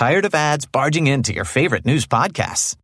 [0.00, 2.74] Tired of ads barging into your favorite news podcasts?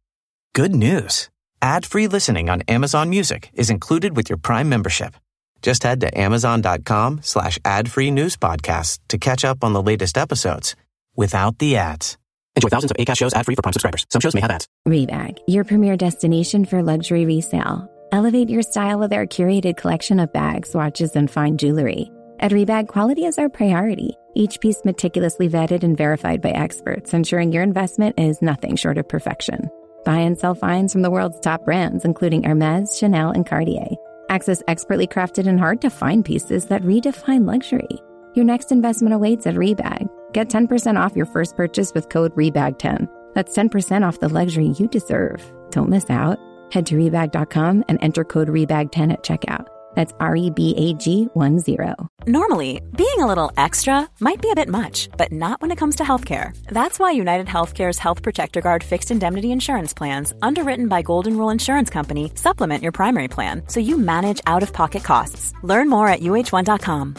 [0.55, 1.31] Good news.
[1.63, 5.17] Ad-free listening on Amazon Music is included with your Prime membership.
[5.63, 10.77] Just head to amazon.com slash ad-free news podcasts to catch up on the latest episodes
[11.17, 12.19] without the ads.
[12.55, 14.05] Enjoy thousands of ACAST shows ad-free for Prime subscribers.
[14.11, 14.69] Some shows may have ads.
[14.87, 17.91] Rebag, your premier destination for luxury resale.
[18.13, 22.11] Elevate your style with our curated collection of bags, watches, and fine jewelry.
[22.39, 24.17] At Rebag, quality is our priority.
[24.35, 29.09] Each piece meticulously vetted and verified by experts, ensuring your investment is nothing short of
[29.09, 29.71] perfection.
[30.05, 33.89] Buy and sell finds from the world's top brands, including Hermes, Chanel, and Cartier.
[34.29, 37.89] Access expertly crafted and hard to find pieces that redefine luxury.
[38.35, 40.09] Your next investment awaits at Rebag.
[40.33, 43.09] Get 10% off your first purchase with code REBAG10.
[43.35, 45.43] That's 10% off the luxury you deserve.
[45.71, 46.39] Don't miss out.
[46.71, 49.69] Head to Rebag.com and enter code REBAG10 at checkout.
[49.97, 51.97] That's R E B A G 1 0.
[52.27, 55.97] Normally, being a little extra might be a bit much, but not when it comes
[55.97, 56.57] to healthcare.
[56.69, 61.51] That's why United Healthcare's Health Protector Guard fixed indemnity insurance plans, underwritten by Golden Rule
[61.51, 65.53] Insurance Company, supplement your primary plan so you manage out of pocket costs.
[65.63, 67.17] Learn more at uh1.com.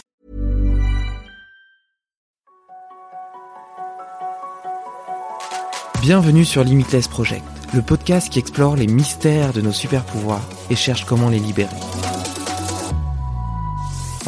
[6.02, 10.76] Bienvenue sur Limitless Project, le podcast qui explore les mystères de nos super pouvoirs et
[10.76, 11.76] cherche comment les libérer.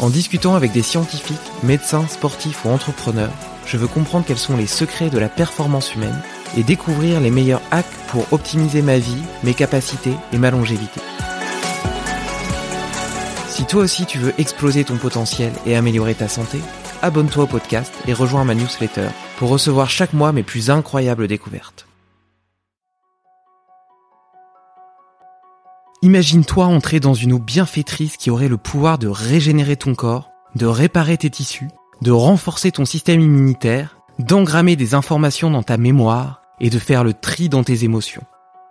[0.00, 3.34] En discutant avec des scientifiques, médecins, sportifs ou entrepreneurs,
[3.66, 6.22] je veux comprendre quels sont les secrets de la performance humaine
[6.56, 11.00] et découvrir les meilleurs hacks pour optimiser ma vie, mes capacités et ma longévité.
[13.48, 16.60] Si toi aussi tu veux exploser ton potentiel et améliorer ta santé,
[17.02, 21.89] abonne-toi au podcast et rejoins ma newsletter pour recevoir chaque mois mes plus incroyables découvertes.
[26.02, 30.64] Imagine-toi entrer dans une eau bienfaitrice qui aurait le pouvoir de régénérer ton corps, de
[30.64, 31.68] réparer tes tissus,
[32.00, 37.12] de renforcer ton système immunitaire, d'engrammer des informations dans ta mémoire et de faire le
[37.12, 38.22] tri dans tes émotions.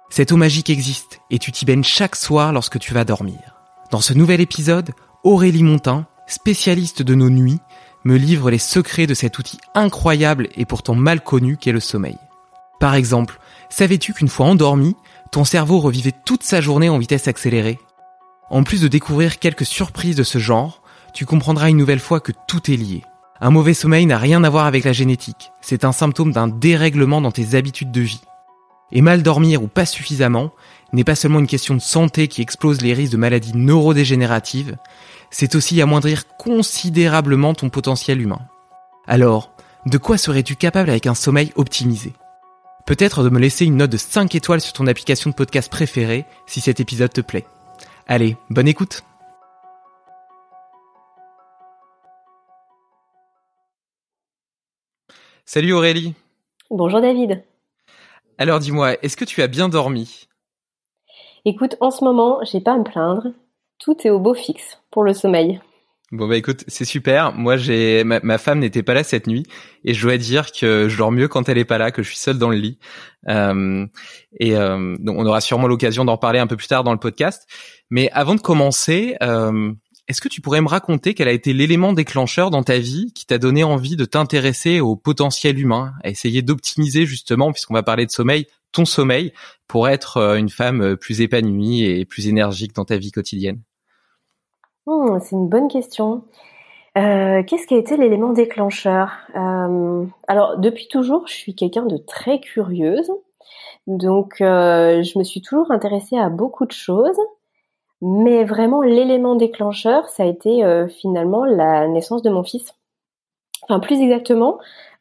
[0.10, 3.38] Cette eau magique existe et tu t'y baignes chaque soir lorsque tu vas dormir.
[3.92, 4.90] Dans ce nouvel épisode,
[5.24, 7.60] Aurélie Montin, spécialiste de nos nuits,
[8.06, 12.18] me livre les secrets de cet outil incroyable et pourtant mal connu qu'est le sommeil.
[12.80, 13.40] Par exemple,
[13.70, 14.96] savais-tu qu'une fois endormi,
[15.32, 17.80] ton cerveau revivait toute sa journée en vitesse accélérée.
[18.50, 20.82] En plus de découvrir quelques surprises de ce genre,
[21.14, 23.04] tu comprendras une nouvelle fois que tout est lié.
[23.42, 27.22] Un mauvais sommeil n'a rien à voir avec la génétique, c'est un symptôme d'un dérèglement
[27.22, 28.22] dans tes habitudes de vie.
[28.92, 30.52] Et mal dormir ou pas suffisamment
[30.94, 34.78] n'est pas seulement une question de santé qui explose les risques de maladies neurodégénératives,
[35.30, 38.42] c'est aussi amoindrir considérablement ton potentiel humain.
[39.08, 39.52] Alors,
[39.86, 42.14] de quoi serais-tu capable avec un sommeil optimisé?
[42.86, 46.26] Peut-être de me laisser une note de 5 étoiles sur ton application de podcast préférée
[46.48, 47.46] si cet épisode te plaît.
[48.08, 49.04] Allez, bonne écoute
[55.46, 56.14] Salut Aurélie
[56.70, 57.44] Bonjour David
[58.38, 60.28] Alors dis-moi, est-ce que tu as bien dormi?
[61.46, 63.28] Écoute, en ce moment, j'ai pas à me plaindre.
[63.80, 65.62] Tout est au beau fixe pour le sommeil.
[66.12, 67.34] Bon bah écoute, c'est super.
[67.34, 69.46] Moi j'ai ma, femme n'était pas là cette nuit
[69.84, 72.08] et je dois dire que je dors mieux quand elle est pas là, que je
[72.08, 72.80] suis seul dans le lit.
[73.28, 73.86] Euh,
[74.40, 77.00] et euh, donc on aura sûrement l'occasion d'en parler un peu plus tard dans le
[77.00, 77.48] podcast.
[77.92, 79.72] Mais avant de commencer, euh,
[80.08, 83.28] est-ce que tu pourrais me raconter quel a été l'élément déclencheur dans ta vie qui
[83.28, 88.08] t'a donné envie de t'intéresser au potentiel humain, à essayer d'optimiser justement, puisqu'on va parler
[88.08, 89.32] de sommeil, ton sommeil
[89.68, 93.62] pour être une femme plus épanouie et plus énergique dans ta vie quotidienne?
[94.86, 96.24] Hmm, c'est une bonne question.
[96.98, 99.12] Euh, qu'est-ce qui a été l'élément déclencheur?
[99.36, 103.12] Euh, Alors, depuis toujours, je suis quelqu'un de très curieuse.
[103.88, 107.20] Donc, euh, je me suis toujours intéressée à beaucoup de choses.
[108.02, 112.74] Mais vraiment, l'élément déclencheur, ça a été finalement la naissance de mon fils.
[113.70, 114.58] Enfin, plus exactement,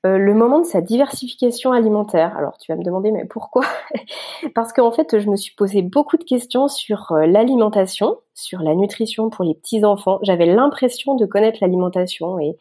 [0.06, 2.36] euh, le moment de sa diversification alimentaire.
[2.36, 3.64] Alors tu vas me demander mais pourquoi
[4.54, 8.76] Parce qu'en fait je me suis posé beaucoup de questions sur euh, l'alimentation, sur la
[8.76, 10.20] nutrition pour les petits enfants.
[10.22, 12.56] J'avais l'impression de connaître l'alimentation et,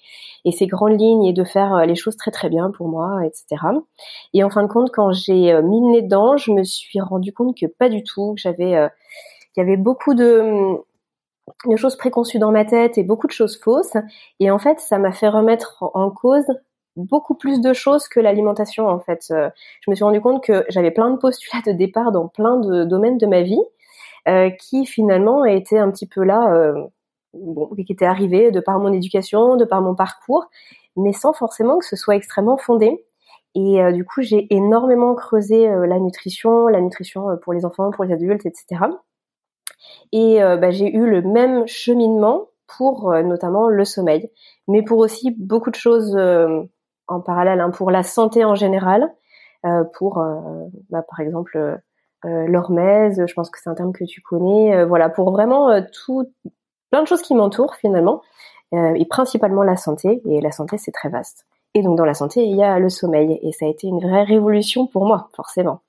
[0.46, 3.20] et ses grandes lignes et de faire euh, les choses très très bien pour moi,
[3.24, 3.62] etc.
[4.34, 7.34] Et en fin de compte quand j'ai mis le nez dedans, je me suis rendu
[7.34, 8.34] compte que pas du tout.
[8.36, 10.82] J'avais, il y avait beaucoup de
[11.66, 13.98] de choses préconçues dans ma tête et beaucoup de choses fausses.
[14.40, 16.46] Et en fait, ça m'a fait remettre en cause
[16.98, 19.26] beaucoup plus de choses que l'alimentation en fait.
[19.32, 19.50] Euh,
[19.82, 22.84] je me suis rendu compte que j'avais plein de postulats de départ dans plein de
[22.84, 23.62] domaines de ma vie
[24.28, 26.74] euh, qui finalement étaient un petit peu là, euh,
[27.34, 30.50] bon, qui étaient arrivés de par mon éducation, de par mon parcours,
[30.98, 33.06] mais sans forcément que ce soit extrêmement fondé.
[33.56, 38.14] Et du coup, j'ai énormément creusé la nutrition, la nutrition pour les enfants, pour les
[38.14, 38.82] adultes, etc.
[40.12, 42.48] Et bah, j'ai eu le même cheminement
[42.78, 44.30] pour notamment le sommeil,
[44.68, 46.18] mais pour aussi beaucoup de choses
[47.08, 49.14] en parallèle hein, pour la santé en général.
[49.94, 50.24] pour,
[50.90, 51.80] bah, par exemple,
[52.24, 53.24] l'hormèse.
[53.26, 54.86] Je pense que c'est un terme que tu connais.
[54.86, 56.32] voilà, pour vraiment tout,
[56.92, 58.22] plein de choses qui m'entourent finalement,
[58.74, 60.22] et principalement la santé.
[60.26, 61.46] Et la santé, c'est très vaste.
[61.74, 64.00] Et donc dans la santé, il y a le sommeil, et ça a été une
[64.00, 65.82] vraie révolution pour moi, forcément.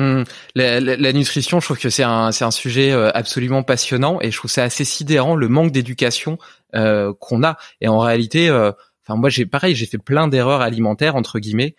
[0.00, 0.24] Mmh.
[0.54, 4.50] La, nutrition, je trouve que c'est un, un sujet euh, absolument passionnant et je trouve
[4.50, 6.38] ça assez sidérant le manque d'éducation
[6.74, 7.58] euh, qu'on a.
[7.82, 8.72] Et en réalité, euh,
[9.04, 11.76] enfin moi j'ai pareil, j'ai fait plein d'erreurs alimentaires entre guillemets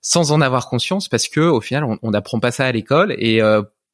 [0.00, 3.40] sans en avoir conscience parce que au final on n'apprend pas ça à l'école et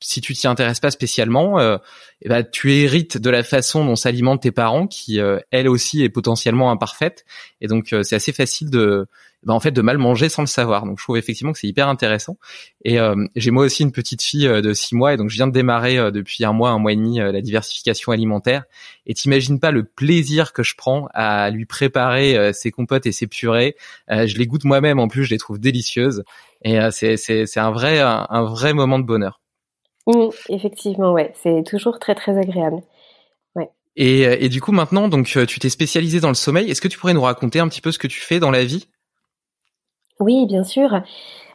[0.03, 1.79] si tu t'y intéresses pas spécialement, euh,
[2.23, 6.03] eh ben, tu hérites de la façon dont s'alimentent tes parents, qui euh, elle aussi
[6.03, 7.25] est potentiellement imparfaite,
[7.61, 9.07] et donc euh, c'est assez facile de,
[9.45, 10.85] ben, en fait, de mal manger sans le savoir.
[10.85, 12.37] Donc je trouve effectivement que c'est hyper intéressant.
[12.85, 12.99] Et
[13.37, 16.11] j'ai moi aussi une petite fille de six mois, et donc je viens de démarrer
[16.11, 18.65] depuis un mois, un mois et demi la diversification alimentaire.
[19.07, 23.27] Et t'imagines pas le plaisir que je prends à lui préparer ses compotes et ses
[23.27, 23.77] purées.
[24.09, 26.25] je les goûte moi-même en plus, je les trouve délicieuses.
[26.63, 29.43] Et c'est c'est un vrai un vrai moment de bonheur.
[30.07, 32.81] Mmh, effectivement, ouais, c'est toujours très très agréable.
[33.55, 33.69] Ouais.
[33.97, 36.71] Et, et du coup, maintenant, donc euh, tu t'es spécialisé dans le sommeil.
[36.71, 38.65] Est-ce que tu pourrais nous raconter un petit peu ce que tu fais dans la
[38.65, 38.89] vie?
[40.21, 41.03] Oui, bien sûr.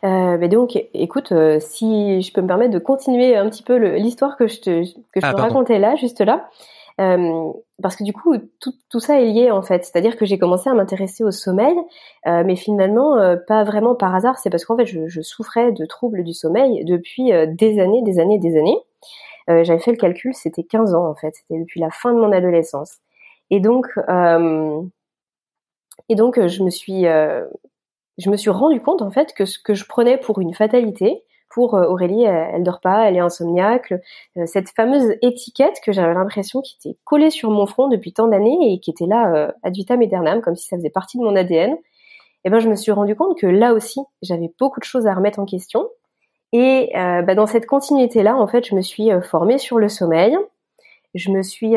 [0.03, 3.77] Euh, bah donc, écoute, euh, si je peux me permettre de continuer un petit peu
[3.95, 6.49] l'histoire que je te que je ah, te racontais là, juste là.
[6.99, 9.85] Euh, parce que du coup, tout, tout, ça est lié en fait.
[9.85, 11.75] C'est-à-dire que j'ai commencé à m'intéresser au sommeil,
[12.25, 14.39] euh, mais finalement euh, pas vraiment par hasard.
[14.39, 18.19] C'est parce qu'en fait, je, je, souffrais de troubles du sommeil depuis des années, des
[18.19, 18.77] années, des années.
[19.47, 21.33] J'avais fait le calcul, c'était 15 ans en fait.
[21.35, 22.97] C'était depuis la fin de mon adolescence.
[23.49, 23.87] Et donc,
[26.09, 27.05] et donc, je me suis,
[28.17, 31.23] je me suis rendu compte en fait que ce que je prenais pour une fatalité,
[31.49, 33.93] pour euh, Aurélie, elle, dort pas, elle est insomniaque.
[34.37, 38.27] Euh, cette fameuse étiquette que j'avais l'impression qui était collée sur mon front depuis tant
[38.27, 41.23] d'années et qui était là euh, ad vitam aeternam, comme si ça faisait partie de
[41.23, 41.71] mon ADN.
[41.71, 41.77] Et
[42.45, 45.13] eh ben, je me suis rendu compte que là aussi, j'avais beaucoup de choses à
[45.13, 45.89] remettre en question.
[46.53, 50.37] Et bah, dans cette continuité-là, en fait, je me suis formée sur le sommeil.
[51.13, 51.75] Je me suis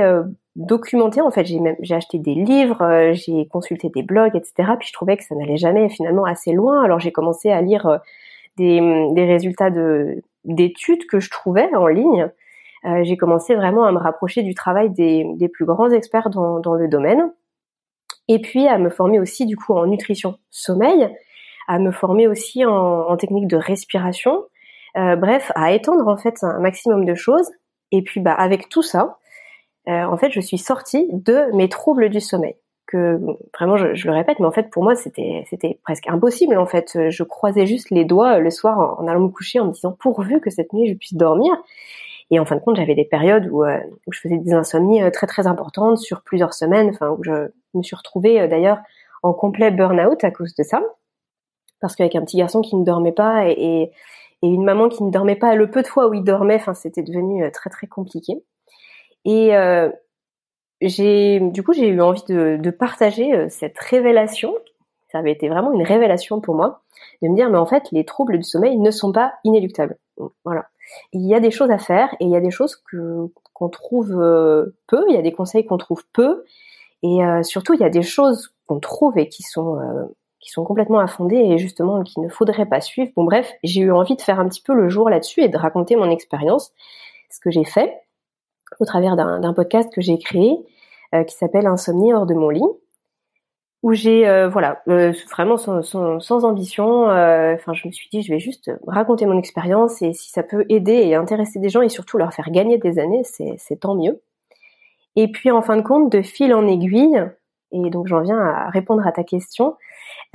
[0.57, 1.21] documentée.
[1.21, 4.73] En fait, j'ai même j'ai acheté des livres, j'ai consulté des blogs, etc.
[4.79, 6.83] Puis je trouvais que ça n'allait jamais finalement assez loin.
[6.83, 8.01] Alors j'ai commencé à lire
[8.57, 12.31] des, résultats de d'études que je trouvais en ligne,
[12.87, 16.61] euh, j'ai commencé vraiment à me rapprocher du travail des, des plus grands experts dans,
[16.61, 17.31] dans, le domaine,
[18.29, 21.09] et puis à me former aussi du coup en nutrition sommeil,
[21.69, 24.45] à me former aussi en, en technique de respiration,
[24.97, 27.51] euh, bref, à étendre en fait un maximum de choses.
[27.93, 29.19] Et puis bah avec tout ça,
[29.91, 32.57] euh, en fait, je suis sortie de mes troubles du sommeil
[32.91, 33.21] que
[33.55, 35.45] vraiment je, le répète mais en fait pour moi c'était
[35.85, 36.99] presque impossible en fait.
[37.09, 40.41] Je croisais juste les doigts le soir en, allant me coucher en me disant pourvu
[40.41, 41.53] que cette nuit je puisse dormir.
[42.31, 43.79] Et en fin de compte j'avais des périodes où, euh,
[44.11, 47.83] je faisais des insomnies euh, très très importantes sur plusieurs semaines enfin où je me
[47.83, 48.79] suis retrouvée euh, d'ailleurs
[49.23, 50.83] en complet burn-out à cause de ça.
[51.81, 53.93] Parce qu'avec un petit garçon qui ne dormait pas et,
[54.43, 56.75] et, une maman qui ne dormait pas le peu de fois où il dormait enfin
[56.75, 58.43] c'était devenu très très compliqué
[59.25, 59.55] et
[60.81, 64.55] j'ai du coup j'ai eu envie de, de, partager euh, cette révélation.
[65.13, 66.83] Ça avait été vraiment une révélation pour moi
[67.23, 69.97] de me dire mais en fait les troubles du sommeil ne sont pas inéluctables.
[70.45, 70.67] Voilà.
[71.13, 73.69] Il y a des choses à faire et il y a des choses que qu'on
[73.69, 75.05] trouve euh, peu.
[75.09, 76.45] Il y a des conseils qu'on trouve peu
[77.03, 79.79] et euh, surtout il y a des choses qu'on trouve et qui sont
[80.39, 83.11] qui sont complètement affondées et justement qu'il ne faudrait pas suivre.
[83.15, 85.59] Bon bref, j'ai eu envie de faire un petit peu le jour là-dessus et de
[85.59, 86.73] raconter mon expérience,
[87.31, 87.95] ce que j'ai fait
[88.79, 90.57] au travers d'un podcast que j'ai créé
[91.15, 92.63] euh, qui s'appelle Insomnie hors de mon lit,
[93.83, 97.05] où j'ai euh, voilà euh, vraiment sans, sans, sans ambition.
[97.05, 100.65] Enfin, je me suis dit je vais juste raconter mon expérience et si ça peut
[100.69, 104.21] aider et intéresser des gens et surtout leur faire gagner des années, c'est tant mieux.
[105.17, 107.21] Et puis en fin de compte, de fil en aiguille,
[107.73, 109.77] et donc j'en viens à répondre à ta question,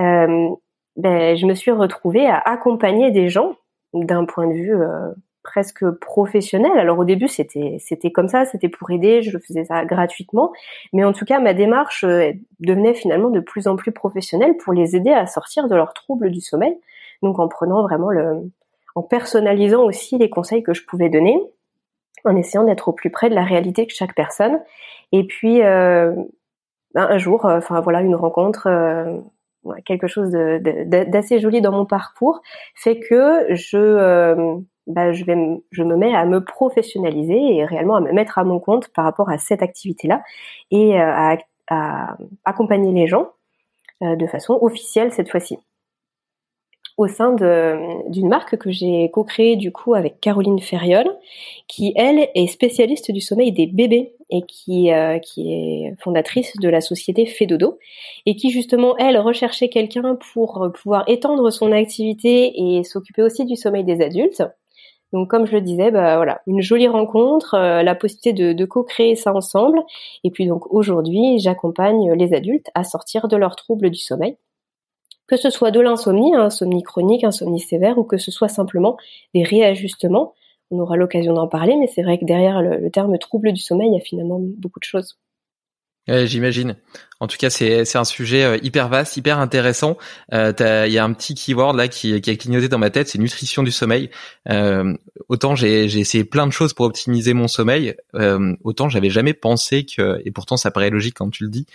[0.01, 0.49] euh,
[0.97, 3.55] ben, je me suis retrouvée à accompagner des gens
[3.93, 5.11] d'un point de vue euh,
[5.45, 6.77] presque professionnel.
[6.77, 10.51] Alors au début c'était c'était comme ça, c'était pour aider, je faisais ça gratuitement,
[10.91, 14.73] mais en tout cas ma démarche euh, devenait finalement de plus en plus professionnelle pour
[14.73, 16.75] les aider à sortir de leurs troubles du sommeil.
[17.23, 18.51] Donc en prenant vraiment le
[18.95, 21.37] en personnalisant aussi les conseils que je pouvais donner,
[22.23, 24.59] en essayant d'être au plus près de la réalité de chaque personne.
[25.11, 26.13] Et puis euh,
[26.93, 28.67] ben, un jour, euh, enfin voilà, une rencontre,
[29.85, 32.41] quelque chose d'assez joli dans mon parcours
[32.75, 35.35] fait que je bah, je, vais,
[35.71, 39.05] je me mets à me professionnaliser et réellement à me mettre à mon compte par
[39.05, 40.21] rapport à cette activité-là
[40.71, 41.37] et euh, à,
[41.69, 43.29] à, accompagner les gens
[44.03, 45.57] euh, de façon officielle cette fois-ci.
[46.97, 47.35] Au sein
[48.07, 51.05] d'une marque que j'ai co-créée du coup avec Caroline Ferriol,
[51.67, 56.79] qui elle est spécialiste du sommeil des bébés et qui, qui est fondatrice de la
[56.79, 57.79] société Fedodo
[58.25, 63.57] et qui justement, elle, recherchait quelqu'un pour pouvoir étendre son activité et s'occuper aussi du
[63.57, 64.45] sommeil des adultes.
[65.13, 69.15] Donc comme je le disais, bah voilà, une jolie rencontre, la possibilité de, de co-créer
[69.15, 69.81] ça ensemble.
[70.23, 74.37] Et puis donc aujourd'hui, j'accompagne les adultes à sortir de leurs troubles du sommeil
[75.27, 78.97] que ce soit de l'insomnie, insomnie chronique, insomnie sévère, ou que ce soit simplement
[79.33, 80.33] des réajustements.
[80.71, 83.89] On aura l'occasion d'en parler, mais c'est vrai que derrière le, terme trouble du sommeil,
[83.89, 85.17] il y a finalement beaucoup de choses.
[86.07, 86.75] J'imagine.
[87.21, 89.97] En tout cas, c'est un sujet euh, hyper vaste, hyper intéressant.
[90.33, 90.53] Euh,
[90.85, 93.63] il y a un petit keyword là qui, a clignoté dans ma tête, c'est nutrition
[93.63, 94.09] du sommeil.
[94.49, 94.93] Euh,
[95.29, 97.95] autant j'ai essayé plein de choses pour optimiser mon sommeil,
[98.63, 101.65] autant j'avais jamais pensé que, et pourtant ça paraît logique quand tu le dis,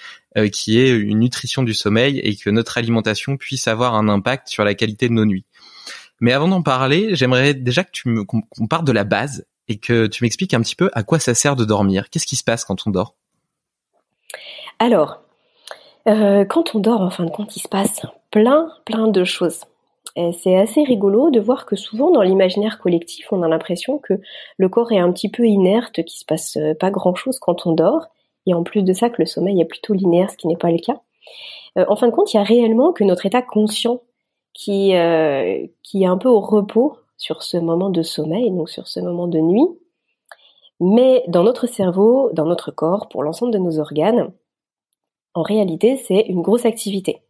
[0.53, 4.49] qu'il y ait une nutrition du sommeil et que notre alimentation puisse avoir un impact
[4.49, 5.47] sur la qualité de nos nuits.
[6.21, 9.79] Mais avant d'en parler, j'aimerais déjà que tu me qu'on parte de la base et
[9.79, 12.11] que tu m'expliques un petit peu à quoi ça sert de dormir.
[12.11, 13.17] Qu'est-ce qui se passe quand on dort?
[14.81, 15.21] Alors,
[16.09, 19.61] euh, quand on dort, en fin de compte, il se passe plein, plein de choses.
[20.17, 24.15] C'est assez rigolo de voir que souvent dans l'imaginaire collectif, on a l'impression que
[24.57, 27.67] le corps est un petit peu inerte, qu'il se passe euh, pas grand chose quand
[27.67, 28.07] on dort,
[28.47, 30.73] et en plus de ça que le sommeil est plutôt linéaire, ce qui n'est pas
[30.73, 31.01] le cas.
[31.79, 34.01] Euh, en fin de compte, il y a réellement que notre état conscient
[34.55, 39.29] qui est un peu au repos sur ce moment de sommeil, donc sur ce moment
[39.29, 39.69] de nuit.
[40.81, 44.33] Mais dans notre cerveau, dans notre corps, pour l'ensemble de nos organes,
[45.35, 47.23] en réalité, c'est une grosse activité.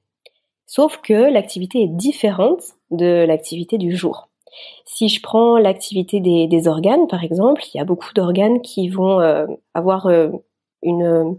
[0.66, 4.28] Sauf que l'activité est différente de l'activité du jour.
[4.84, 9.20] Si je prends l'activité des, organes, par exemple, il y a beaucoup d'organes qui vont
[9.20, 10.28] euh, avoir euh,
[10.82, 11.32] une, euh,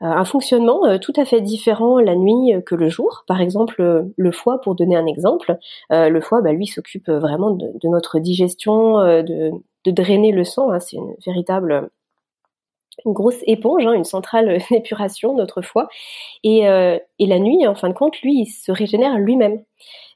[0.00, 3.24] un fonctionnement tout à fait différent la nuit que le jour.
[3.26, 5.58] Par exemple, le foie, pour donner un exemple,
[5.90, 9.52] le foie, bah, lui, s'occupe vraiment de, notre digestion, de,
[9.86, 10.70] drainer le sang.
[10.70, 10.80] Hein.
[10.80, 11.90] c'est une véritable
[13.04, 15.88] une grosse éponge, hein, une centrale d'épuration notre foie.
[16.44, 19.62] Et, euh, et, la nuit, en fin de compte, lui, il se régénère lui-même.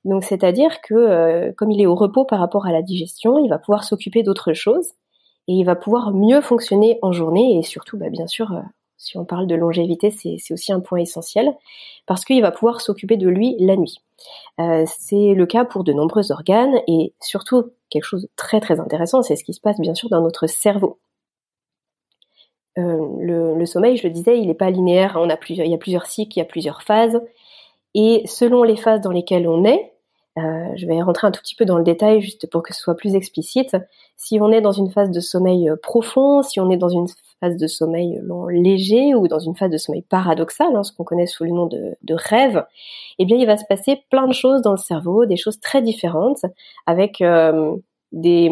[0.05, 3.49] Donc, c'est-à-dire que euh, comme il est au repos par rapport à la digestion, il
[3.49, 4.89] va pouvoir s'occuper d'autres choses
[5.49, 7.59] et il va pouvoir mieux fonctionner en journée.
[7.59, 8.61] Et surtout, bah, bien sûr, euh,
[8.97, 11.53] si on parle de longévité, c'est aussi un point essentiel
[12.07, 13.99] parce qu'il va pouvoir s'occuper de lui la nuit.
[14.87, 19.23] c'est le cas pour de nombreux organes et surtout quelque chose de très très intéressant,
[19.23, 21.01] c'est ce qui se passe bien sûr dans notre cerveau.
[22.79, 25.17] Euh, le, sommeil, je le disais, il n'est pas linéaire.
[25.21, 27.21] On a plusieurs, il y a plusieurs cycles, il y a plusieurs phases.
[27.95, 29.93] Et selon les phases dans lesquelles on est,
[30.39, 32.81] euh, je vais rentrer un tout petit peu dans le détail juste pour que ce
[32.81, 33.77] soit plus explicite.
[34.17, 37.07] Si on est dans une phase de sommeil euh, profond, si on est dans une
[37.41, 38.19] phase de sommeil
[38.51, 41.67] léger ou dans une phase de sommeil paradoxal, hein, ce qu'on connaît sous le nom
[41.67, 42.65] de, rêve,
[43.19, 45.83] eh bien il va se passer plein de choses dans le cerveau, des choses très
[45.83, 46.45] différentes,
[46.87, 47.23] avec
[48.13, 48.51] des,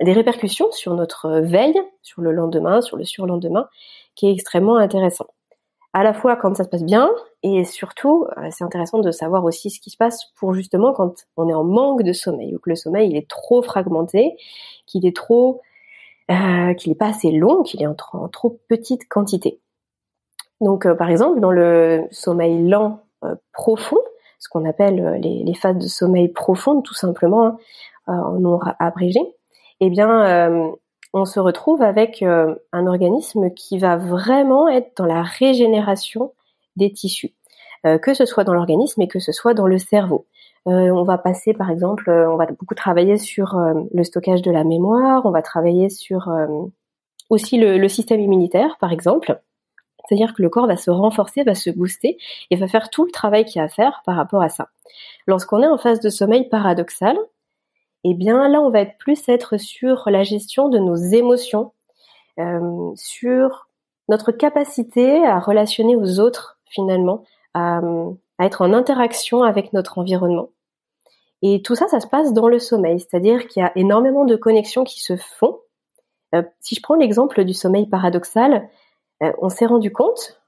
[0.00, 3.68] des répercussions sur notre veille, sur le lendemain, sur le surlendemain,
[4.14, 5.26] qui est extrêmement intéressant.
[5.92, 7.10] À la fois quand ça se passe bien,
[7.44, 11.26] et surtout, euh, c'est intéressant de savoir aussi ce qui se passe pour justement quand
[11.36, 14.36] on est en manque de sommeil, ou que le sommeil il est trop fragmenté,
[14.86, 15.60] qu'il est trop,
[16.30, 19.60] euh, qu'il n'est pas assez long, qu'il est en trop, petite quantité.
[20.60, 23.00] Donc, euh, par exemple, dans le sommeil lent
[23.52, 23.98] profond,
[24.38, 27.58] ce qu'on appelle les, phases de sommeil profond, tout simplement,
[28.06, 29.20] hein, en nom abrégé,
[29.80, 30.70] eh bien, euh,
[31.12, 36.32] on se retrouve avec euh, un organisme qui va vraiment être dans la régénération
[36.76, 37.34] des tissus,
[37.86, 40.26] euh, que ce soit dans l'organisme et que ce soit dans le cerveau.
[40.66, 43.60] on va passer, par exemple, on va beaucoup travailler sur
[43.92, 46.30] le stockage de la mémoire, on va travailler sur
[47.28, 49.38] aussi le, le, système immunitaire, par exemple.
[50.06, 52.16] C'est-à-dire que le corps va se renforcer, va se booster
[52.50, 54.68] et va faire tout le travail qu'il y a à faire par rapport à ça.
[55.26, 57.18] Lorsqu'on est en phase de sommeil paradoxal,
[58.04, 61.72] eh bien là, on va être plus être sur la gestion de nos émotions,
[62.38, 63.68] euh, sur
[64.08, 67.80] notre capacité à relationner aux autres finalement, à,
[68.40, 70.50] être en interaction avec notre environnement.
[71.42, 74.36] Et tout ça, ça se passe dans le sommeil, c'est-à-dire qu'il y a énormément de
[74.36, 75.60] connexions qui se font.
[76.34, 78.68] Euh, si je prends l'exemple du sommeil paradoxal,
[79.22, 80.40] euh, on s'est rendu compte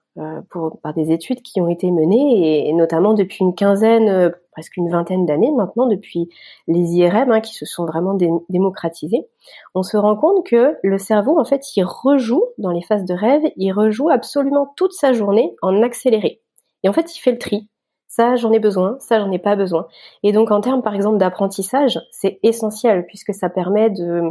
[0.50, 4.76] pour, par des études qui ont été menées, et, notamment depuis une quinzaine, euh, presque
[4.76, 6.30] une vingtaine d'années maintenant, depuis
[6.66, 8.16] les IRM hein, qui se sont vraiment
[8.48, 9.26] démocratisés,
[9.74, 13.14] on se rend compte que le cerveau, en fait, il rejoue dans les phases de
[13.14, 16.40] rêve, il rejoue absolument toute sa journée en accéléré.
[16.82, 17.68] Et en fait, il fait le tri.
[18.08, 19.86] Ça, j'en ai besoin, ça, j'en ai pas besoin.
[20.22, 24.22] Et donc, en termes, par exemple, d'apprentissage, c'est essentiel puisque ça permet de,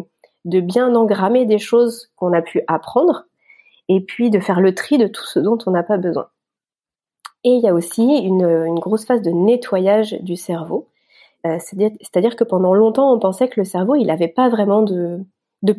[0.45, 3.25] de bien engrammer des choses qu'on a pu apprendre
[3.89, 6.27] et puis de faire le tri de tout ce dont on n'a pas besoin.
[7.43, 10.87] Et il y a aussi une, grosse phase de nettoyage du cerveau.
[11.45, 15.23] Euh, c'est-à-dire que pendant longtemps, on pensait que le cerveau, il n'avait pas vraiment de,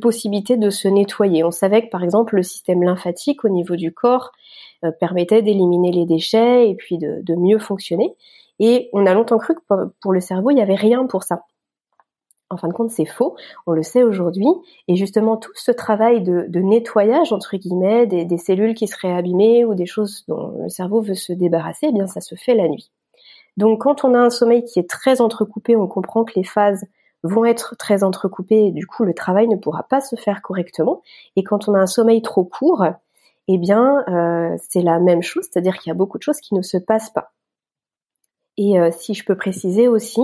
[0.00, 1.42] possibilités de se nettoyer.
[1.42, 4.30] On savait que par exemple le système lymphatique au niveau du corps
[4.84, 8.14] euh, permettait d'éliminer les déchets et puis de, mieux fonctionner.
[8.60, 11.42] Et on a longtemps cru que pour le cerveau, il n'y avait rien pour ça.
[12.48, 13.36] En fin de compte, c'est faux.
[13.66, 14.46] On le sait aujourd'hui.
[14.86, 19.74] Et justement, tout ce travail de, nettoyage, entre guillemets, des, cellules qui seraient abîmées ou
[19.74, 22.90] des choses dont le cerveau veut se débarrasser, eh bien, ça se fait la nuit.
[23.56, 26.86] Donc, quand on a un sommeil qui est très entrecoupé, on comprend que les phases
[27.22, 31.02] vont être très entrecoupées du coup, le travail ne pourra pas se faire correctement.
[31.34, 32.84] Et quand on a un sommeil trop court,
[33.48, 36.54] eh bien, euh, c'est la même chose, c'est-à-dire qu'il y a beaucoup de choses qui
[36.54, 37.32] ne se passent pas.
[38.56, 40.22] Et euh, si je peux préciser aussi,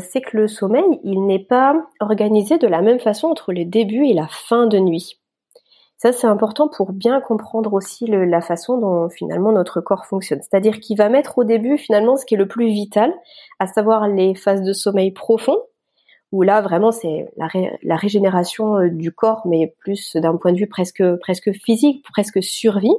[0.00, 4.06] c'est que le sommeil, il n'est pas organisé de la même façon entre le début
[4.06, 5.20] et la fin de nuit.
[6.02, 10.40] Ça, c'est important pour bien comprendre aussi la façon dont finalement notre corps fonctionne.
[10.40, 13.12] C'est-à-dire qu'il va mettre au début finalement ce qui est le plus vital,
[13.58, 15.58] à savoir les phases de sommeil profond,
[16.32, 20.68] où là vraiment c'est la, régénération euh, du corps, mais plus d'un point de vue
[20.68, 22.96] presque presque physique, presque survie.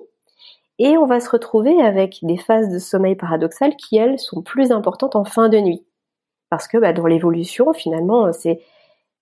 [0.77, 4.71] Et on va se retrouver avec des phases de sommeil paradoxal qui elles sont plus
[4.71, 5.83] importantes en fin de nuit
[6.51, 8.61] parce que bah, dans l'évolution, finalement, c'est,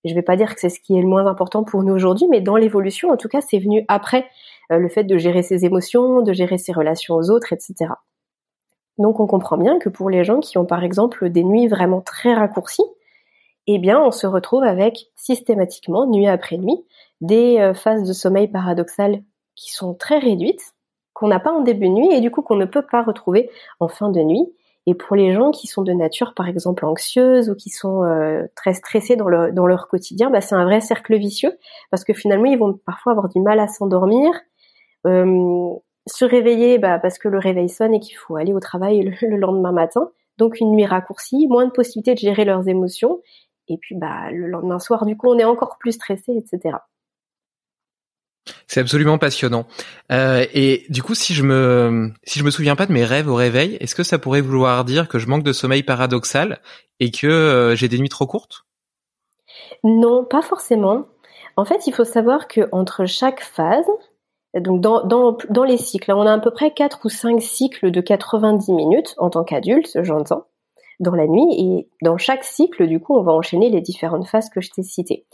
[0.04, 2.28] je vais pas dire que c'est ce qui est le moins important pour nous aujourd'hui,
[2.28, 4.26] mais dans l'évolution, en tout cas, c'est venu après
[4.72, 7.94] euh, le fait de gérer ses émotions, de gérer ses relations aux autres, etc.
[8.98, 12.02] Donc, on comprend bien que pour les gens qui ont, par exemple, des nuits vraiment
[12.02, 12.90] très raccourcies,
[13.68, 16.84] eh bien, on se retrouve avec systématiquement, nuit après nuit,
[17.22, 19.22] des euh, phases de sommeil paradoxal
[19.56, 20.74] qui sont très réduites,
[21.14, 23.52] qu'on n'a pas en début de nuit et du coup qu'on ne peut pas retrouver
[23.80, 24.48] en fin de nuit
[24.88, 28.46] et pour les gens qui sont de nature, par exemple, anxieuses ou qui sont euh,
[28.56, 31.58] très stressés dans, dans leur quotidien, bah, c'est un vrai cercle vicieux
[31.92, 34.32] parce que finalement, ils vont parfois avoir du mal à s'endormir,
[35.06, 35.76] euh,
[36.08, 39.38] se réveiller bah, parce que le réveil sonne et qu'il faut aller au travail le,
[39.38, 40.10] lendemain matin.
[40.38, 43.20] Donc une nuit raccourcie, moins de possibilités de gérer leurs émotions.
[43.68, 46.78] Et puis bah, le lendemain soir, du coup, on est encore plus stressé, etc.
[48.68, 49.66] C'est absolument passionnant.
[50.12, 53.28] Euh, et du coup, si je me si je me souviens pas de mes rêves
[53.28, 56.60] au réveil, est-ce que ça pourrait vouloir dire que je manque de sommeil paradoxal
[57.00, 58.66] et que euh, j'ai des nuits trop courtes?
[59.84, 61.06] Non, pas forcément.
[61.56, 63.86] En fait, il faut savoir que entre chaque phase,
[64.56, 67.92] donc dans, dans, dans les cycles, on a à peu près 4 ou 5 cycles
[67.92, 70.46] de 90 minutes en tant qu'adulte, j'entends
[71.00, 74.50] dans la nuit et dans chaque cycle, du coup, on va enchaîner les différentes phases
[74.50, 75.26] que je t'ai citées.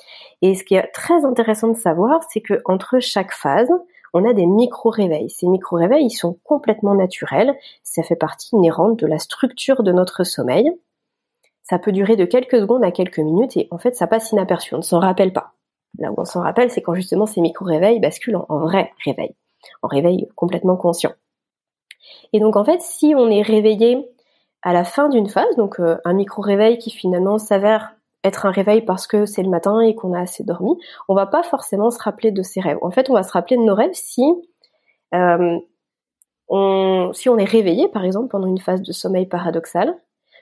[0.41, 3.71] Et ce qui est très intéressant de savoir, c'est que entre chaque phase,
[4.13, 5.29] on a des micro-réveils.
[5.29, 7.55] Ces micro-réveils, ils sont complètement naturels.
[7.83, 10.71] Ça fait partie inhérente de la structure de notre sommeil.
[11.63, 14.75] Ça peut durer de quelques secondes à quelques minutes et en fait, ça passe inaperçu.
[14.75, 15.55] On ne s'en rappelle pas.
[15.99, 19.35] Là où on s'en rappelle, c'est quand justement ces micro-réveils basculent en, vrai réveil,
[19.81, 21.13] en réveil complètement conscient.
[22.33, 24.07] Et donc en fait, si on est réveillé
[24.65, 28.81] à la fin d'une phase, donc euh, un micro-réveil qui finalement s'avère être un réveil
[28.81, 30.75] parce que c'est le matin et qu'on a assez dormi,
[31.07, 32.79] on va pas forcément se rappeler de ses rêves.
[32.81, 34.23] En fait, on va se rappeler de nos rêves si
[35.13, 35.59] euh,
[36.49, 39.95] on, si on est réveillé, par exemple, pendant une phase de sommeil paradoxal,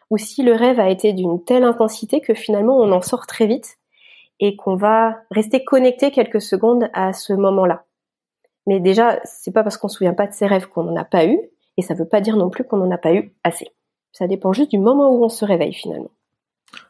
[0.09, 3.45] ou si le rêve a été d'une telle intensité que finalement on en sort très
[3.45, 3.77] vite
[4.39, 7.83] et qu'on va rester connecté quelques secondes à ce moment-là.
[8.67, 11.03] Mais déjà, c'est pas parce qu'on se souvient pas de ses rêves qu'on n'en a
[11.03, 11.37] pas eu,
[11.75, 13.67] et ça veut pas dire non plus qu'on n'en a pas eu assez.
[14.13, 16.11] Ça dépend juste du moment où on se réveille finalement.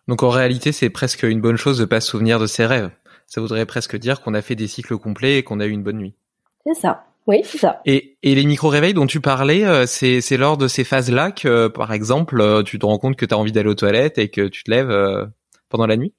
[0.08, 2.92] Donc en réalité, c'est presque une bonne chose de pas se souvenir de ses rêves.
[3.26, 5.84] Ça voudrait presque dire qu'on a fait des cycles complets et qu'on a eu une
[5.84, 6.14] bonne nuit.
[6.66, 7.06] C'est ça.
[7.26, 7.82] Oui, c'est ça.
[7.86, 11.70] Et, et les micro-réveils dont tu parlais, euh, c'est, c'est lors de ces phases-là que,
[11.70, 14.28] par exemple, euh, tu te rends compte que tu as envie d'aller aux toilettes et
[14.28, 15.26] que tu te lèves euh,
[15.70, 16.14] pendant la nuit?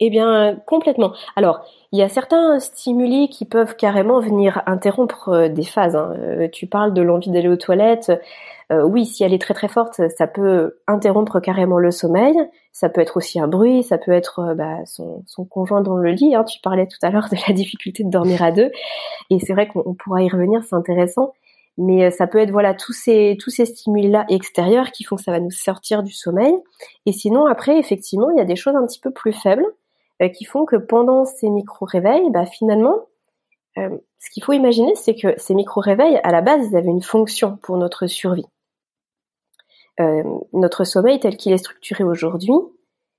[0.00, 1.14] Eh bien, complètement.
[1.34, 5.96] Alors, il y a certains stimuli qui peuvent carrément venir interrompre des phases.
[5.96, 6.48] Hein.
[6.52, 8.12] Tu parles de l'envie d'aller aux toilettes.
[8.70, 12.36] Euh, oui, si elle est très très forte, ça peut interrompre carrément le sommeil.
[12.72, 15.96] Ça peut être aussi un bruit, ça peut être euh, bah, son, son, conjoint dans
[15.96, 16.34] le lit.
[16.34, 16.44] Hein.
[16.44, 18.70] Tu parlais tout à l'heure de la difficulté de dormir à deux,
[19.30, 21.32] et c'est vrai qu'on pourra y revenir, c'est intéressant.
[21.78, 25.16] Mais euh, ça peut être voilà tous ces tous ces stimuli là extérieurs qui font
[25.16, 26.54] que ça va nous sortir du sommeil.
[27.06, 29.64] Et sinon après effectivement il y a des choses un petit peu plus faibles
[30.34, 33.06] qui font que pendant ces micro réveils, bah finalement
[34.18, 37.56] ce qu'il faut imaginer, c'est que ces micro-réveils, à la base, ils avaient une fonction
[37.62, 38.46] pour notre survie.
[40.00, 42.54] Euh, notre sommeil tel qu'il est structuré aujourd'hui,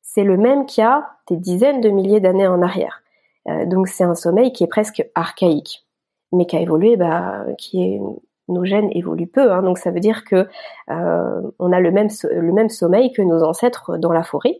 [0.02, 3.02] c'est le même qu'il y a des dizaines de milliers d'années en arrière.
[3.48, 5.86] Euh, donc c'est un sommeil qui est presque archaïque,
[6.32, 8.00] mais qui a évolué, bah, qui est
[8.48, 10.48] nos gènes évoluent peu, hein, donc ça veut dire que
[10.89, 14.60] euh, on a le même le même sommeil que nos ancêtres dans la forêt.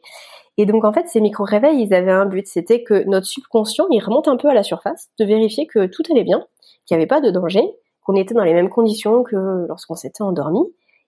[0.58, 4.04] Et donc en fait, ces micro-réveils, ils avaient un but, c'était que notre subconscient, il
[4.04, 6.46] remonte un peu à la surface, de vérifier que tout allait bien,
[6.86, 7.64] qu'il n'y avait pas de danger,
[8.04, 10.62] qu'on était dans les mêmes conditions que lorsqu'on s'était endormi,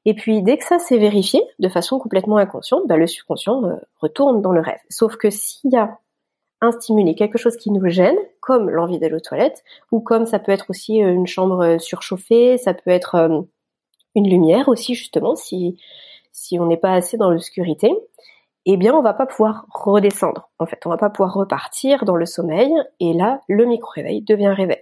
[0.05, 3.75] et puis dès que ça s'est vérifié, de façon complètement inconsciente, bah, le subconscient euh,
[3.99, 4.79] retourne dans le rêve.
[4.89, 5.99] Sauf que s'il y a
[6.61, 10.39] un stimuli, quelque chose qui nous gêne, comme l'envie d'aller aux toilettes, ou comme ça
[10.39, 13.45] peut être aussi une chambre surchauffée, ça peut être
[14.15, 15.79] une lumière aussi justement si
[16.31, 17.91] si on n'est pas assez dans l'obscurité,
[18.65, 20.49] eh bien on va pas pouvoir redescendre.
[20.59, 24.21] En fait, on va pas pouvoir repartir dans le sommeil et là le micro réveil
[24.21, 24.81] devient réveil.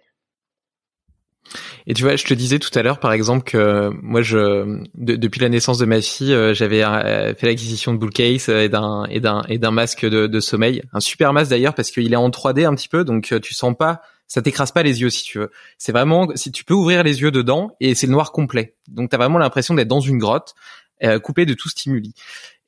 [1.89, 5.41] Et tu vois, je te disais tout à l'heure, par exemple, que moi, je, depuis
[5.41, 9.05] la naissance de ma fille, euh, j'avais euh, fait l'acquisition de Bullcase euh, et d'un
[9.05, 12.15] et d'un et d'un masque de, de, sommeil, un super masque d'ailleurs parce qu'il est
[12.15, 15.23] en 3D un petit peu, donc tu sens pas, ça t'écrase pas les yeux si
[15.23, 15.49] tu veux.
[15.79, 19.09] C'est vraiment, si tu peux ouvrir les yeux dedans et c'est le noir complet, donc
[19.09, 20.53] t'as vraiment l'impression d'être dans une grotte,
[21.23, 22.13] coupé de tout stimuli.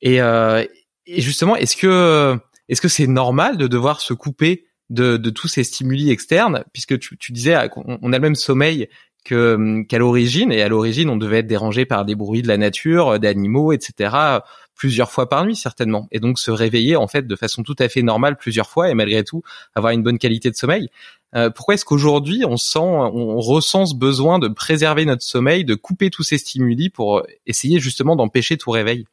[0.00, 2.36] Et, et justement, est-ce que
[2.68, 6.98] est-ce que c'est normal de devoir se couper de, de tous ces stimuli externes, puisque
[6.98, 8.88] tu, tu disais on, a le même sommeil
[9.24, 12.56] que qu'à l'origine, et à l'origine on devait être dérangé par des bruits de la
[12.56, 14.14] nature, d'animaux, etc.
[14.74, 17.88] plusieurs fois par nuit certainement, et donc se réveiller en fait de façon tout à
[17.88, 19.42] fait normale plusieurs fois et malgré tout
[19.74, 20.88] avoir une bonne qualité de sommeil.
[21.34, 25.74] Euh, pourquoi est-ce qu'aujourd'hui on sent, on ressent ce besoin de préserver notre sommeil, de
[25.74, 29.06] couper tous ces stimuli pour essayer justement d'empêcher tout réveil?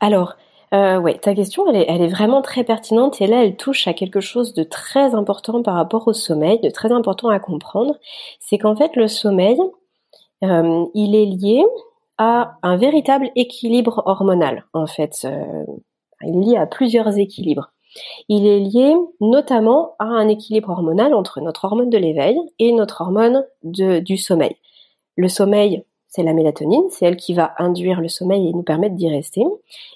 [0.00, 0.36] Alors,
[0.74, 4.20] euh, ouais, ta question, elle est, vraiment très pertinente et là, elle touche à quelque
[4.20, 7.98] chose de très important par rapport au sommeil, de très important à comprendre.
[8.40, 9.58] C'est qu'en fait, le sommeil,
[10.44, 11.62] euh, il est lié
[12.16, 14.64] à un véritable équilibre hormonal.
[14.72, 15.64] En fait, euh,
[16.22, 17.72] il est lié à plusieurs équilibres.
[18.30, 23.02] Il est lié notamment à un équilibre hormonal entre notre hormone de l'éveil et notre
[23.02, 24.56] hormone de, du sommeil.
[25.16, 28.96] Le sommeil, c'est la mélatonine, c'est elle qui va induire le sommeil et nous permettre
[28.96, 29.44] d'y rester.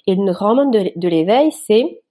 [0.07, 2.01] Et notre hormone de, l'éveil, c'est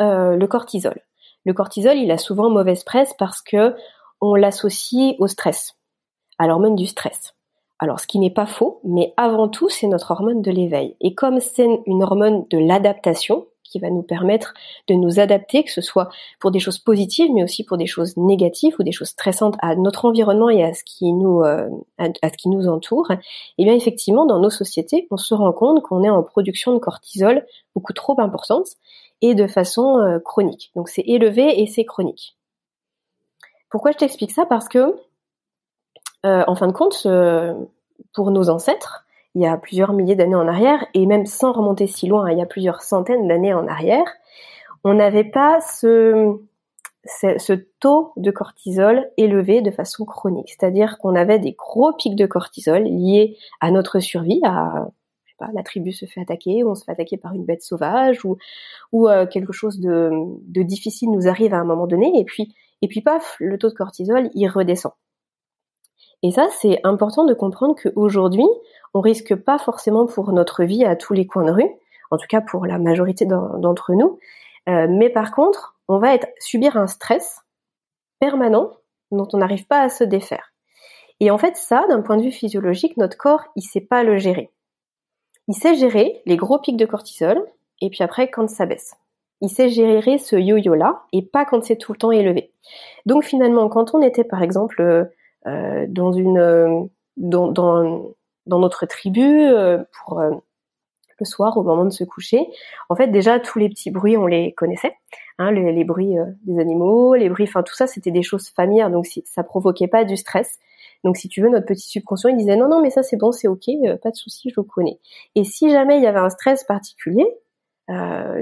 [0.00, 0.98] euh, le cortisol.
[1.44, 3.76] Le cortisol, il a souvent mauvaise presse parce que
[4.22, 5.76] on l'associe au stress,
[6.38, 7.34] à l'hormone du stress.
[7.78, 10.96] Alors, ce qui n'est pas faux, mais avant tout, c'est notre hormone de l'éveil.
[11.02, 14.52] Et comme c'est une hormone de l'adaptation, qui va nous permettre
[14.88, 18.16] de nous adapter, que ce soit pour des choses positives, mais aussi pour des choses
[18.16, 22.28] négatives ou des choses stressantes à notre environnement et à ce qui nous, euh, à,
[22.28, 23.10] ce qui nous entoure.
[23.10, 23.16] Et
[23.58, 26.78] eh bien effectivement, dans nos sociétés, on se rend compte qu'on est en production de
[26.78, 28.66] cortisol beaucoup trop importante
[29.22, 30.72] et de façon euh, chronique.
[30.74, 32.36] Donc c'est élevé et c'est chronique.
[33.70, 34.46] Pourquoi je t'explique ça?
[34.46, 34.96] Parce que,
[36.26, 37.06] euh, en fin de compte,
[38.12, 39.04] pour nos ancêtres,
[39.34, 42.38] il y a plusieurs milliers d'années en arrière, et même sans remonter si loin, il
[42.38, 44.06] y a plusieurs centaines d'années en arrière,
[44.84, 46.38] on n'avait pas ce,
[47.04, 50.48] ce, taux de cortisol élevé de façon chronique.
[50.48, 54.88] C'est-à-dire qu'on avait des gros pics de cortisol liés à notre survie, à
[55.28, 57.62] sais pas, la tribu se fait attaquer, ou on se fait attaquer par une bête
[57.62, 58.38] sauvage, ou,
[59.08, 60.10] euh, quelque chose de,
[60.48, 63.68] de difficile nous arrive à un moment donné, et puis, et puis paf, le taux
[63.68, 64.92] de cortisol, il redescend.
[66.22, 68.46] Et ça, c'est important de comprendre qu'aujourd'hui,
[68.94, 71.70] on risque pas forcément pour notre vie à tous les coins de rue,
[72.10, 74.18] en tout cas pour la majorité d'entre nous,
[74.68, 77.42] euh, mais par contre, on va subir un stress
[78.18, 78.72] permanent
[79.10, 80.52] dont on n'arrive pas à se défaire.
[81.20, 84.18] Et en fait, ça, d'un point de vue physiologique, notre corps, il sait pas le
[84.18, 84.50] gérer.
[85.48, 87.44] Il sait gérer les gros pics de cortisol,
[87.80, 88.94] et puis après, quand ça baisse.
[89.40, 92.52] Il sait gérer ce yo-yo-là, et pas quand c'est tout le temps élevé.
[93.06, 95.10] Donc finalement, quand on était, par exemple,
[95.46, 96.88] euh, dans une...
[97.16, 98.14] dans, dans
[98.46, 100.30] dans notre tribu euh, pour euh,
[101.18, 102.46] le soir au moment de se coucher.
[102.88, 104.94] En fait, déjà tous les petits bruits, on les connaissait,
[105.38, 108.90] hein, les, bruits euh, des animaux, les bruits, enfin tout ça, c'était des choses familières,
[108.90, 110.58] donc ça provoquait pas du stress.
[111.04, 113.32] Donc si tu veux, notre petit subconscient, il disait non, non, mais ça c'est bon,
[113.32, 113.66] c'est ok,
[114.02, 114.98] pas de souci, je le connais.
[115.34, 117.26] Et si jamais il y avait un stress particulier,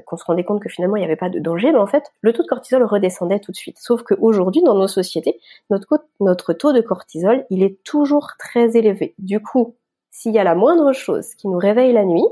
[0.05, 2.13] qu'on se rendait compte que finalement il n'y avait pas de danger, mais en fait
[2.21, 3.79] le taux de cortisol redescendait tout de suite.
[3.79, 5.87] Sauf qu'aujourd'hui dans nos sociétés, notre,
[6.21, 9.15] notre taux de cortisol il est toujours très élevé.
[9.19, 9.77] Du coup,
[10.19, 12.27] s'il y a la moindre chose qui nous réveille la nuit,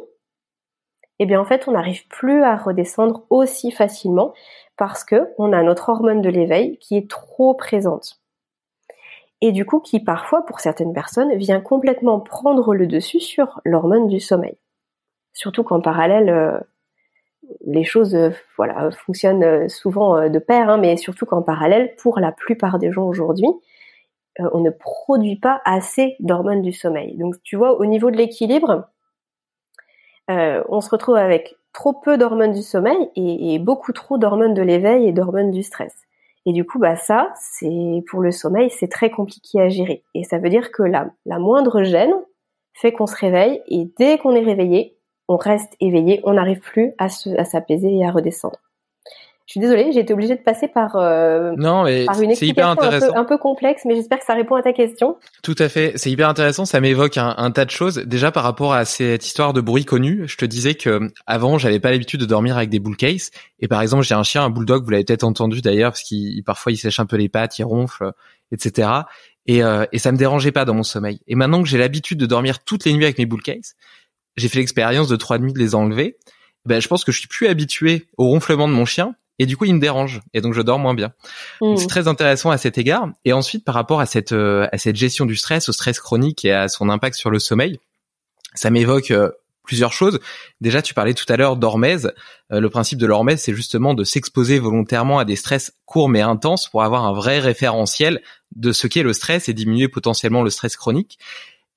[1.21, 4.35] eh bien en fait on n'arrive plus à redescendre aussi facilement
[4.77, 8.21] parce que on a notre hormone de l'éveil qui est trop présente.
[9.41, 14.09] Et du coup qui parfois pour certaines personnes vient complètement prendre le dessus sur l'hormone
[14.09, 14.59] du sommeil.
[15.33, 16.59] Surtout qu'en parallèle euh,
[17.65, 18.31] les choses euh,
[19.07, 23.07] fonctionnent euh, souvent de pair, hein, mais surtout qu'en parallèle, pour la plupart des gens
[23.07, 23.47] aujourd'hui,
[24.41, 27.17] euh, on ne produit pas assez d'hormones du sommeil.
[27.17, 28.89] Donc tu vois, au niveau de l'équilibre,
[30.31, 34.63] euh, on se retrouve avec trop peu d'hormones du sommeil et, beaucoup trop d'hormones de
[34.63, 35.95] l'éveil et d'hormones du stress.
[36.47, 40.05] Et du coup, bah ça, c'est pour le sommeil, c'est très compliqué à gérer.
[40.15, 42.15] Et ça veut dire que la, la moindre gêne
[42.73, 44.97] fait qu'on se réveille et dès qu'on est réveillé,
[45.29, 48.59] on reste éveillé, on n'arrive plus à s'apaiser et à redescendre.
[49.47, 52.53] Je suis désolée, j'ai été obligée de passer par, euh, non, mais par une explication
[52.53, 53.07] hyper intéressant.
[53.07, 55.19] Un, peu, un peu complexe, mais j'espère que ça répond à ta question.
[55.45, 56.65] Tout à fait, c'est hyper intéressant.
[56.65, 57.99] Ça m'évoque un, un, tas de choses.
[57.99, 61.79] Déjà par rapport à cette histoire de bruit connu, je te disais que avant j'avais
[61.79, 63.31] pas l'habitude de dormir avec des bull cases.
[63.61, 66.43] Et par exemple, j'ai un chien, un bulldog, vous l'avez peut-être entendu d'ailleurs, parce qu'il
[66.43, 68.11] parfois il sèche un peu les pattes, il ronfle,
[68.51, 68.89] etc.
[69.47, 71.21] Et, euh, et ça me dérangeait pas dans mon sommeil.
[71.29, 73.77] Et maintenant que j'ai l'habitude de dormir toutes les nuits avec mes bull cases,
[74.37, 76.17] j'ai fait l'expérience de trois nuits de les enlever.
[76.65, 79.57] Ben, je pense que je suis plus habitué au ronflement de mon chien et du
[79.57, 81.13] coup il me dérange et donc je dors moins bien.
[81.61, 81.77] Mmh.
[81.77, 84.97] C'est très intéressant à cet égard et ensuite par rapport à cette euh, à cette
[84.97, 87.79] gestion du stress, au stress chronique et à son impact sur le sommeil,
[88.55, 89.31] ça m'évoque euh,
[89.67, 90.21] plusieurs choses.
[90.63, 92.13] Déjà, tu parlais tout à l'heure d'hormèse.
[92.53, 96.23] Euh, le principe de l'hormèse, c'est justement de s'exposer volontairement à des stress courts mais
[96.23, 98.23] intenses pour avoir un vrai référentiel
[98.55, 101.19] de ce qu'est le stress et diminuer potentiellement le stress chronique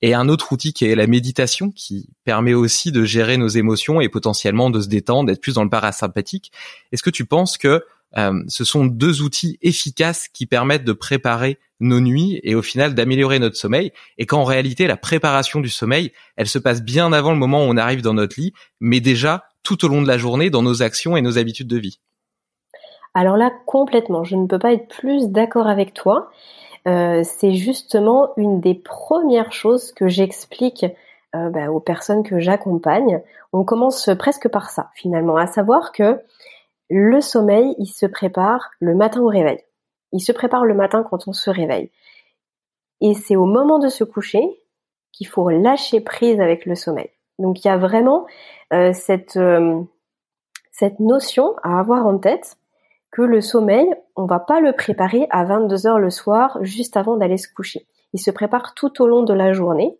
[0.02, 4.02] et un autre outil qui est la méditation qui permet aussi de gérer nos émotions
[4.02, 6.52] et potentiellement de se détendre, d'être plus dans le parasympathique.
[6.92, 7.84] Est-ce que tu penses que
[8.18, 12.96] euh, ce sont deux outils efficaces qui permettent de préparer nos nuits et au final
[12.96, 17.32] d'améliorer notre sommeil et qu'en réalité la préparation du sommeil, elle se passe bien avant
[17.32, 20.18] le moment où on arrive dans notre lit, mais déjà tout au long de la
[20.18, 22.00] journée dans nos actions et nos habitudes de vie?
[23.14, 26.30] Alors là, complètement, je ne peux pas être plus d'accord avec toi.
[26.88, 30.86] Euh, c'est justement une des premières choses que j'explique
[31.36, 33.22] euh, bah, aux personnes que j'accompagne.
[33.54, 36.20] On commence presque par ça finalement, à savoir que
[36.90, 39.60] le sommeil, il se prépare le matin au réveil.
[40.12, 41.92] Il se prépare le matin quand on se réveille.
[43.02, 44.42] Et c'est au moment de se coucher
[45.12, 47.10] qu'il faut lâcher prise avec le sommeil.
[47.38, 48.26] Donc il y a vraiment
[48.74, 49.40] euh, cette,
[50.72, 52.58] cette notion à avoir en tête
[53.12, 57.18] que le sommeil, on va pas le préparer à 22 heures le soir, juste avant
[57.18, 57.88] d'aller se coucher.
[58.14, 59.98] Il se prépare tout au long de la journée.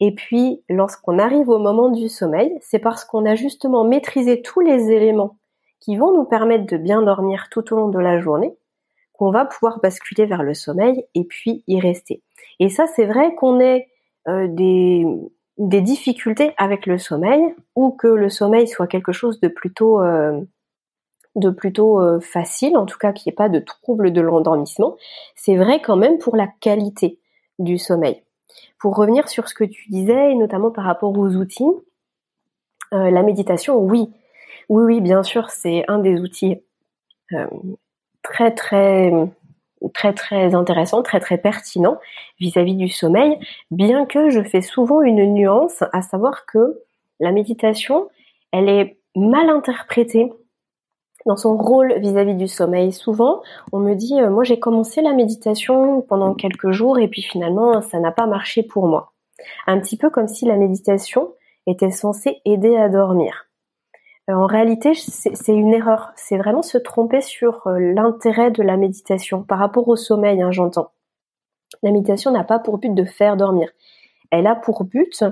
[0.00, 4.60] Et puis, lorsqu'on arrive au moment du sommeil, c'est parce qu'on a justement maîtrisé tous
[4.60, 5.36] les éléments
[5.80, 8.54] qui vont nous permettre de bien dormir tout au long de la journée,
[9.12, 12.22] qu'on va pouvoir basculer vers le sommeil et puis y rester.
[12.58, 13.88] Et ça, c'est vrai qu'on ait
[14.28, 15.06] euh, des,
[15.58, 17.42] difficultés avec le sommeil
[17.76, 20.40] ou que le sommeil soit quelque chose de plutôt euh,
[21.36, 24.96] de plutôt euh, facile, en tout cas qu'il n'y ait pas de trouble de l'endormissement,
[25.34, 27.18] c'est vrai quand même pour la qualité
[27.58, 28.22] du sommeil.
[28.78, 31.64] Pour revenir sur ce que tu disais, notamment par rapport aux outils,
[32.92, 34.10] euh, la méditation, oui,
[34.68, 36.60] oui, oui, bien sûr, c'est un des outils
[37.32, 37.46] euh,
[38.22, 39.12] très, très,
[39.92, 41.98] très, très intéressant, très, très pertinent
[42.38, 43.38] vis-à-vis du sommeil,
[43.70, 46.80] bien que je fais souvent une nuance, à savoir que
[47.20, 48.08] la méditation,
[48.52, 50.32] elle est mal interprétée
[51.26, 52.92] dans son rôle vis-à-vis du sommeil.
[52.92, 57.22] Souvent, on me dit, euh, moi j'ai commencé la méditation pendant quelques jours et puis
[57.22, 59.12] finalement, ça n'a pas marché pour moi.
[59.66, 61.32] Un petit peu comme si la méditation
[61.66, 63.46] était censée aider à dormir.
[64.30, 66.12] Euh, en réalité, c'est une erreur.
[66.16, 70.50] C'est vraiment se tromper sur euh, l'intérêt de la méditation par rapport au sommeil, hein,
[70.50, 70.90] j'entends.
[71.82, 73.68] La méditation n'a pas pour but de faire dormir.
[74.30, 75.24] Elle a pour but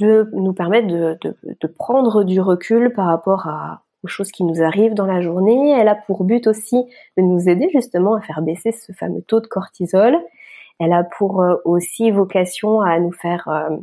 [0.00, 4.62] de nous permettre de, de prendre du recul par rapport à, aux choses qui nous
[4.62, 5.70] arrivent dans la journée.
[5.70, 6.84] Elle a pour but aussi
[7.16, 10.18] de nous aider justement à faire baisser ce fameux taux de cortisol.
[10.78, 13.76] Elle a pour euh, aussi vocation à nous faire euh,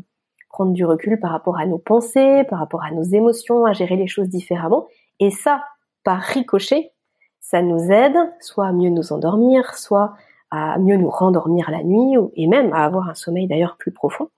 [0.49, 3.95] prendre du recul par rapport à nos pensées, par rapport à nos émotions, à gérer
[3.95, 4.87] les choses différemment.
[5.19, 5.63] Et ça,
[6.03, 6.91] par ricochet,
[7.39, 10.15] ça nous aide soit à mieux nous endormir, soit
[10.51, 14.29] à mieux nous rendormir la nuit, et même à avoir un sommeil d'ailleurs plus profond.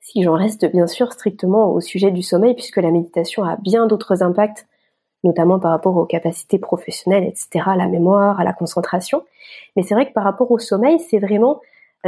[0.00, 3.86] Si j'en reste bien sûr strictement au sujet du sommeil, puisque la méditation a bien
[3.86, 4.66] d'autres impacts
[5.24, 9.24] notamment par rapport aux capacités professionnelles, etc., à la mémoire, à la concentration.
[9.74, 11.60] Mais c'est vrai que par rapport au sommeil, c'est vraiment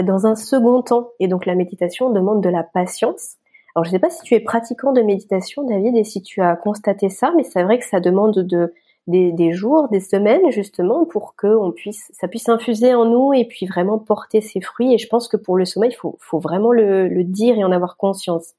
[0.02, 1.10] dans un second temps.
[1.20, 3.36] Et donc la méditation demande de la patience.
[3.74, 6.40] Alors je ne sais pas si tu es pratiquant de méditation, David, et si tu
[6.40, 8.72] as constaté ça, mais c'est vrai que ça demande de
[9.08, 13.66] des, jours, des semaines justement pour que puisse, ça puisse infuser en nous et puis
[13.66, 14.92] vraiment porter ses fruits.
[14.92, 17.64] Et je pense que pour le sommeil, il faut, faut vraiment le, le dire et
[17.64, 18.52] en avoir conscience.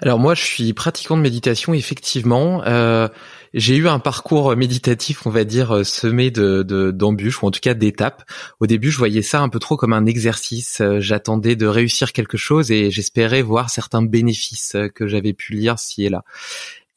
[0.00, 2.62] Alors moi, je suis pratiquant de méditation, effectivement.
[2.66, 3.08] Euh,
[3.54, 7.60] j'ai eu un parcours méditatif, on va dire, euh, semé de d'embûches ou en tout
[7.60, 8.22] cas d'étapes.
[8.60, 10.80] Au début, je voyais ça un peu trop comme un exercice.
[10.80, 15.78] Euh, j'attendais de réussir quelque chose et j'espérais voir certains bénéfices que j'avais pu lire
[15.78, 16.22] ci et là.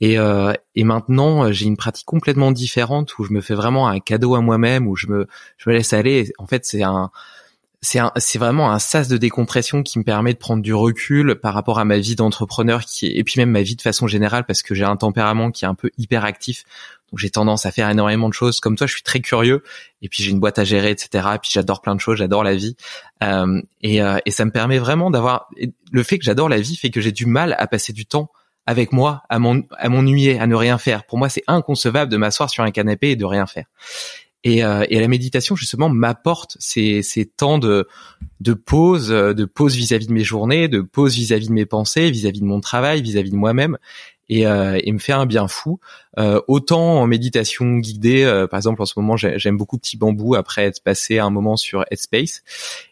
[0.02, 0.16] Et,
[0.76, 4.40] et maintenant, j'ai une pratique complètement différente où je me fais vraiment un cadeau à
[4.40, 5.28] moi-même, où je me
[5.58, 6.32] je me laisse aller.
[6.38, 7.12] En fait, c'est un
[7.82, 11.54] c'est c'est vraiment un sas de décompression qui me permet de prendre du recul par
[11.54, 14.64] rapport à ma vie d'entrepreneur qui et puis même ma vie de façon générale parce
[14.64, 16.66] que j'ai un tempérament qui est un peu hyperactif
[17.10, 19.64] donc j'ai tendance à faire énormément de choses comme toi je suis très curieux
[20.02, 22.44] et puis j'ai une boîte à gérer etc et puis j'adore plein de choses j'adore
[22.44, 22.76] la vie
[23.24, 25.50] euh, et, euh, et ça me permet vraiment d'avoir
[25.92, 28.30] le fait que j'adore la vie fait que j'ai du mal à passer du temps
[28.66, 31.04] avec moi à m'ennuyer, à ne rien faire.
[31.04, 33.66] Pour moi, c'est inconcevable de m'asseoir sur un canapé et de rien faire.
[34.46, 37.88] Et, euh, et la méditation justement m'apporte ces, ces temps de,
[38.40, 42.40] de pause, de pause vis-à-vis de mes journées, de pause vis-à-vis de mes pensées, vis-à-vis
[42.40, 43.78] de mon travail, vis-à-vis de moi-même,
[44.30, 45.82] et, euh, et me fait un bien fou.
[46.18, 50.36] Euh, autant en méditation guidée, euh, par exemple en ce moment j'aime beaucoup Petit Bambou
[50.36, 52.44] après être passé un moment sur Headspace,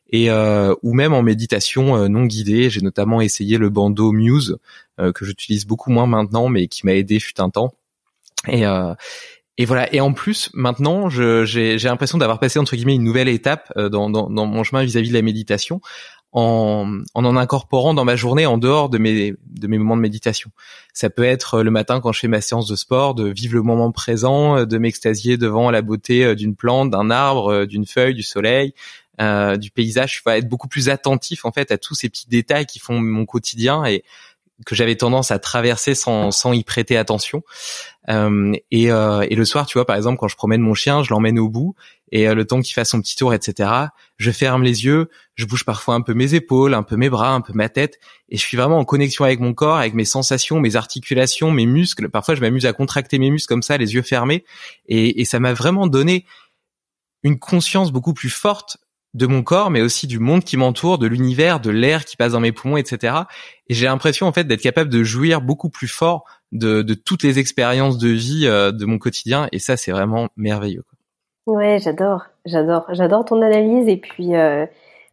[0.10, 2.70] et euh, ou même en méditation euh, non guidée.
[2.70, 4.58] J'ai notamment essayé le bandeau Muse
[4.98, 7.74] que j'utilise beaucoup moins maintenant, mais qui m'a aidé fut un temps.
[8.48, 8.64] Et
[9.58, 9.94] et voilà.
[9.94, 14.10] Et en plus, maintenant, j'ai l'impression d'avoir passé entre guillemets une nouvelle étape euh, dans,
[14.10, 15.82] dans, dans mon chemin vis-à-vis de la méditation,
[16.34, 20.02] en, en, en incorporant dans ma journée en dehors de mes de mes moments de
[20.02, 20.52] méditation.
[20.94, 23.56] Ça peut être euh, le matin quand je fais ma séance de sport, de vivre
[23.56, 28.14] le moment présent, euh, de m'extasier devant la beauté d'une plante, d'un arbre, d'une feuille,
[28.14, 28.74] du soleil,
[29.20, 30.18] euh, du paysage.
[30.18, 33.00] Je vais être beaucoup plus attentif en fait à tous ces petits détails qui font
[33.00, 34.04] mon quotidien et
[34.66, 37.44] que j'avais tendance à traverser sans, sans y prêter attention.
[38.10, 41.04] Euh, et, euh, et, le soir, tu vois, par exemple, quand je promène mon chien,
[41.04, 41.76] je l'emmène au bout
[42.12, 43.70] et euh, le temps qu'il fasse son petit tour, etc.
[44.16, 47.32] Je ferme les yeux, je bouge parfois un peu mes épaules, un peu mes bras,
[47.32, 50.06] un peu ma tête, et je suis vraiment en connexion avec mon corps, avec mes
[50.06, 52.10] sensations, mes articulations, mes muscles.
[52.10, 54.46] Parfois, je m'amuse à contracter mes muscles comme ça, les yeux fermés,
[54.88, 56.26] et, et ça m'a vraiment donné
[57.24, 58.78] une conscience beaucoup plus forte
[59.18, 62.34] de mon corps, mais aussi du monde qui m'entoure, de l'univers, de l'air qui passe
[62.34, 63.16] dans mes poumons, etc.
[63.68, 67.40] Et j'ai l'impression en fait d'être capable de jouir beaucoup plus fort de, toutes les
[67.40, 70.84] expériences de vie euh, de mon quotidien, et ça c'est vraiment merveilleux.
[71.48, 74.66] Ouais, j'adore, j'adore, j'adore ton analyse, et puis euh,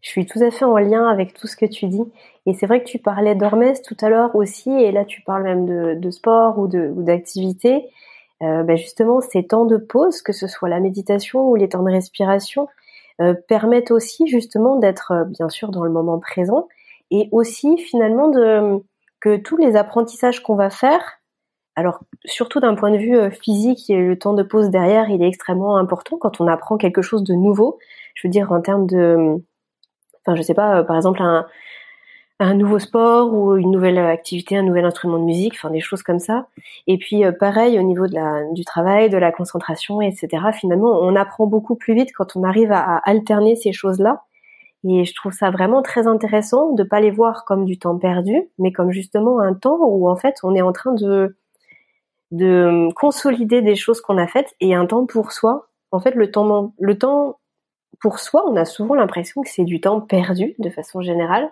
[0.02, 2.04] je suis tout à fait en lien avec tout ce que tu dis.
[2.46, 5.44] Et c'est vrai que tu parlais d'Hormès tout à l'heure aussi, et là tu parles
[5.44, 7.88] même de, sport ou d'activité.
[8.40, 11.90] Ben justement, ces temps de pause, que ce soit la méditation ou les temps de
[11.90, 12.68] respiration,
[13.20, 16.68] euh, permettent aussi justement d'être euh, bien sûr dans le moment présent
[17.10, 18.82] et aussi finalement de
[19.20, 21.20] que tous les apprentissages qu'on va faire,
[21.76, 25.28] alors surtout d'un point de vue euh, physique, le temps de pause derrière, il est
[25.28, 27.78] extrêmement important quand on apprend quelque chose de nouveau.
[28.14, 29.36] Je veux dire en termes de,
[30.26, 31.46] enfin je sais pas, par exemple un,
[32.40, 36.02] un nouveau sport ou une nouvelle activité, un nouvel instrument de musique, enfin des choses
[36.02, 36.48] comme ça.
[36.86, 40.28] Et puis euh, pareil au niveau de la, du travail, de la concentration, etc.
[40.52, 44.24] Finalement, on apprend beaucoup plus vite quand on arrive à, alterner ces choses-là.
[44.86, 48.42] Et je trouve ça vraiment très intéressant de pas les voir comme du temps perdu,
[48.58, 51.36] mais comme justement un temps où en fait on est en train de
[52.32, 55.68] de consolider des choses qu'on a faites et un temps pour soi.
[55.92, 57.38] En fait, le temps le temps
[58.00, 61.50] pour soi, on a souvent l'impression que c'est du temps perdu de façon générale,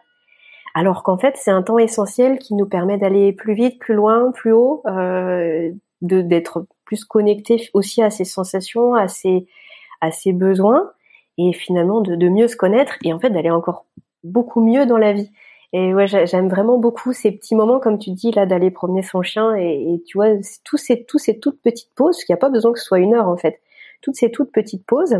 [0.74, 4.32] alors qu'en fait c'est un temps essentiel qui nous permet d'aller plus vite, plus loin,
[4.32, 9.46] plus haut, euh, d'être plus connecté aussi à ses sensations, à ses,
[10.00, 10.90] à ses besoins,
[11.38, 13.86] et finalement de, de mieux se connaître et en fait d'aller encore
[14.24, 15.30] beaucoup mieux dans la vie.
[15.74, 19.22] Et ouais, j'aime vraiment beaucoup ces petits moments, comme tu dis là, d'aller promener son
[19.22, 20.28] chien et, tu vois
[20.64, 22.98] tous ces, tous ces toutes petites pauses, qu'il n'y a pas besoin que ce soit
[22.98, 23.60] une heure en fait,
[24.02, 25.16] toutes ces toutes petites pauses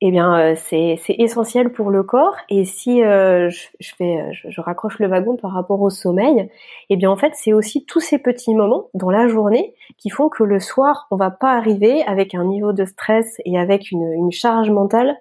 [0.00, 2.36] eh bien euh, c'est essentiel pour le corps.
[2.48, 6.50] Et si euh, je, fais, euh, je, raccroche le wagon par rapport au sommeil,
[6.90, 10.28] eh bien en fait c'est aussi tous ces petits moments dans la journée qui font
[10.28, 14.12] que le soir on va pas arriver avec un niveau de stress et avec une,
[14.12, 15.16] une charge mentale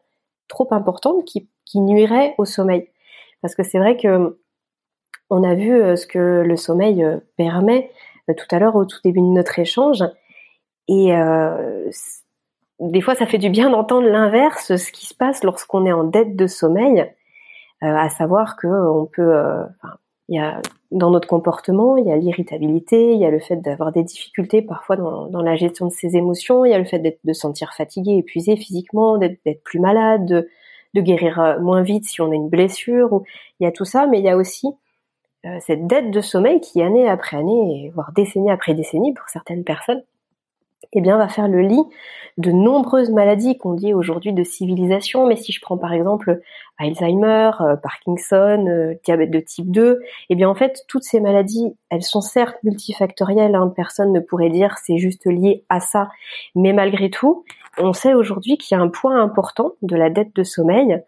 [0.47, 2.89] trop importante qui, qui nuirait au sommeil.
[3.41, 4.39] Parce que c'est vrai que
[5.29, 7.03] on a vu ce que le sommeil
[7.35, 7.89] permet
[8.33, 10.03] tout à l'heure au tout début de notre échange.
[10.87, 11.89] Et euh,
[12.79, 16.03] des fois, ça fait du bien d'entendre l'inverse, ce qui se passe lorsqu'on est en
[16.03, 17.01] dette de sommeil,
[17.83, 19.63] euh, à savoir que on peut, euh,
[20.29, 20.61] y a
[20.91, 24.61] dans notre comportement, il y a l'irritabilité, il y a le fait d'avoir des difficultés
[24.61, 27.73] parfois dans, la gestion de ses émotions, il y a le fait de se sentir
[27.73, 32.49] fatigué, épuisé physiquement, d'être plus malade, de, guérir euh, moins vite si on a une
[32.49, 33.23] blessure.
[33.59, 34.67] Il y a tout ça, mais il y a aussi
[35.59, 40.01] cette dette de sommeil qui année après année, voire décennie après décennie pour certaines personnes,
[40.93, 41.83] eh bien, va faire le lit
[42.37, 45.27] de nombreuses maladies qu'on dit aujourd'hui de civilisation.
[45.27, 46.41] Mais si je prends par exemple
[46.77, 51.75] Alzheimer, euh, Parkinson, euh, diabète de type 2, eh bien en fait, toutes ces maladies,
[51.89, 53.55] elles sont certes multifactorielles.
[53.55, 56.09] Hein, personne ne pourrait dire c'est juste lié à ça.
[56.55, 57.45] Mais malgré tout,
[57.77, 61.01] on sait aujourd'hui qu'il y a un point important de la dette de sommeil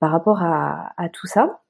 [0.00, 1.60] par rapport à tout ça.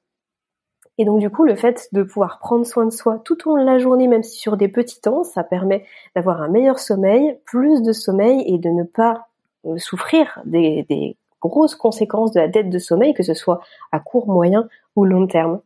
[0.99, 3.63] Et donc du coup, le fait de pouvoir prendre soin de soi tout au long
[3.63, 7.37] de la journée, même si sur des petits temps, ça permet d'avoir un meilleur sommeil,
[7.45, 9.27] plus de sommeil et de ne pas
[9.65, 13.61] euh, souffrir des, grosses conséquences de la dette de sommeil, que ce soit
[13.93, 15.61] à court, moyen ou long terme.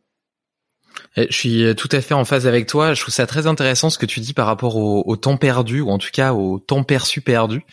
[1.16, 2.94] Eh, je suis euh, tout à fait en phase avec toi.
[2.94, 5.90] Je trouve ça très intéressant ce que tu dis par rapport au, temps perdu, ou
[5.90, 7.64] en tout cas au temps perçu perdu,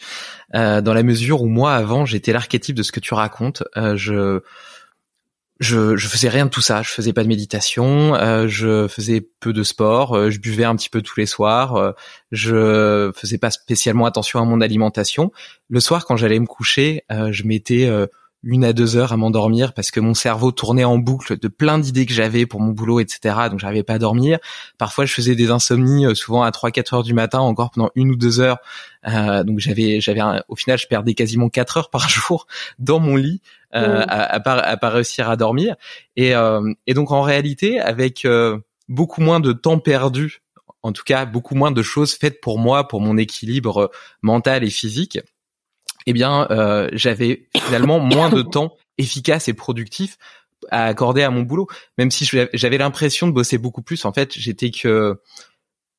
[0.56, 3.62] euh, dans la mesure où moi avant j'étais l'archétype de ce que tu racontes.
[3.76, 4.42] je
[5.62, 6.82] je, faisais rien de tout ça.
[6.82, 10.76] Je faisais pas de méditation, euh, je faisais peu de sport, euh, je buvais un
[10.76, 11.92] petit peu tous les soirs, euh,
[12.32, 15.32] je faisais pas spécialement attention à mon alimentation.
[15.70, 17.90] Le soir, quand j'allais me coucher, euh, je mettais
[18.44, 21.80] une à deux heures à m'endormir parce que mon cerveau tournait en boucle de plein
[21.80, 23.36] d'idées que j'avais pour mon boulot, etc.
[23.50, 24.40] Donc j'arrivais pas à dormir.
[24.78, 28.12] Parfois je faisais des insomnies, euh, souvent à 3-4 heures du matin, encore pendant une
[28.12, 28.58] ou deux heures.
[29.08, 32.48] Euh, donc j'avais, j'avais, au final, je perdais quasiment 4 heures par jour
[32.80, 33.42] dans mon lit
[33.74, 35.76] euh, à, à, pas, à pas réussir à dormir.
[36.18, 38.58] Et, euh, et donc en réalité, avec euh,
[38.90, 40.42] beaucoup moins de temps perdu,
[40.84, 43.90] en tout cas beaucoup moins de choses faites pour moi, pour mon équilibre
[44.22, 45.20] mental et physique
[46.06, 50.18] eh bien, euh, j'avais finalement moins de temps efficace et productif
[50.70, 51.68] à accorder à mon boulot.
[51.98, 55.20] Même si j'avais l'impression de bosser beaucoup plus, en fait, j'étais que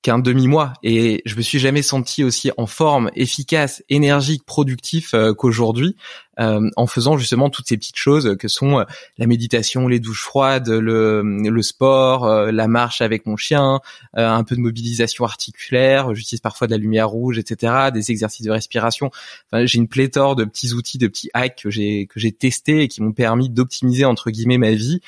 [0.03, 5.33] qu'un demi-mois et je me suis jamais senti aussi en forme, efficace, énergique, productif euh,
[5.33, 5.97] qu'aujourd'hui
[6.41, 8.85] euh, en faisant justement toutes ces petites choses que sont euh,
[9.19, 13.81] la méditation, les douches froides, le, le sport, la marche avec mon chien,
[14.15, 18.51] un peu de mobilisation articulaire, j'utilise parfois de la lumière rouge, etc., des exercices de
[18.51, 19.11] respiration.
[19.51, 22.83] Enfin, j'ai une pléthore de petits outils, de petits hacks que j'ai que j'ai testés
[22.83, 25.01] et qui m'ont permis d'optimiser entre guillemets ma vie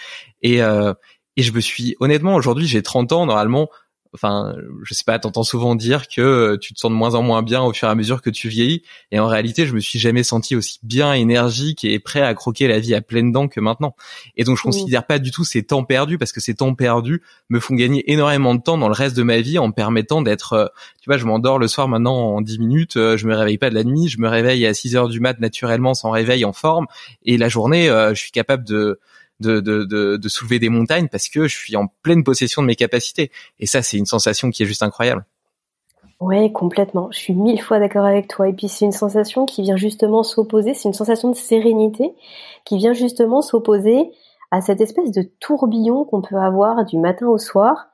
[0.43, 0.61] et
[1.37, 3.69] et je me suis honnêtement aujourd'hui j'ai 30 ans normalement
[4.15, 7.23] enfin, je sais pas, t'entends souvent dire que euh, tu te sens de moins en
[7.23, 8.83] moins bien au fur et à mesure que tu vieillis.
[9.11, 12.69] Et en réalité, je me suis jamais senti aussi bien énergique et prêt à croquer
[12.69, 13.97] la vie à pleines dents que maintenant.
[14.37, 17.23] Et donc, je considère pas du tout ces temps perdus parce que ces temps perdus
[17.51, 20.23] me font gagner énormément de temps dans le reste de ma vie en me permettant
[20.23, 20.67] d'être, euh,
[21.03, 23.71] tu vois, je m'endors le soir maintenant en 10 minutes, euh, je me réveille pas
[23.71, 26.53] de la nuit, je me réveille à 6 heures du mat naturellement sans réveil en
[26.53, 26.87] forme.
[27.25, 29.01] Et la journée, je suis capable de,
[29.41, 29.85] de, de,
[30.17, 33.31] de, soulever des montagnes parce que je suis en pleine possession de mes capacités.
[33.59, 35.25] Et ça, c'est une sensation qui est juste incroyable.
[36.21, 37.09] Ouais, complètement.
[37.11, 38.49] Je suis mille fois d'accord avec toi.
[38.49, 42.15] Et puis c'est une sensation qui vient justement s'opposer, c'est une sensation de sérénité
[42.65, 44.11] qui vient justement s'opposer
[44.51, 47.89] à cette espèce de tourbillon qu'on peut avoir du matin au soir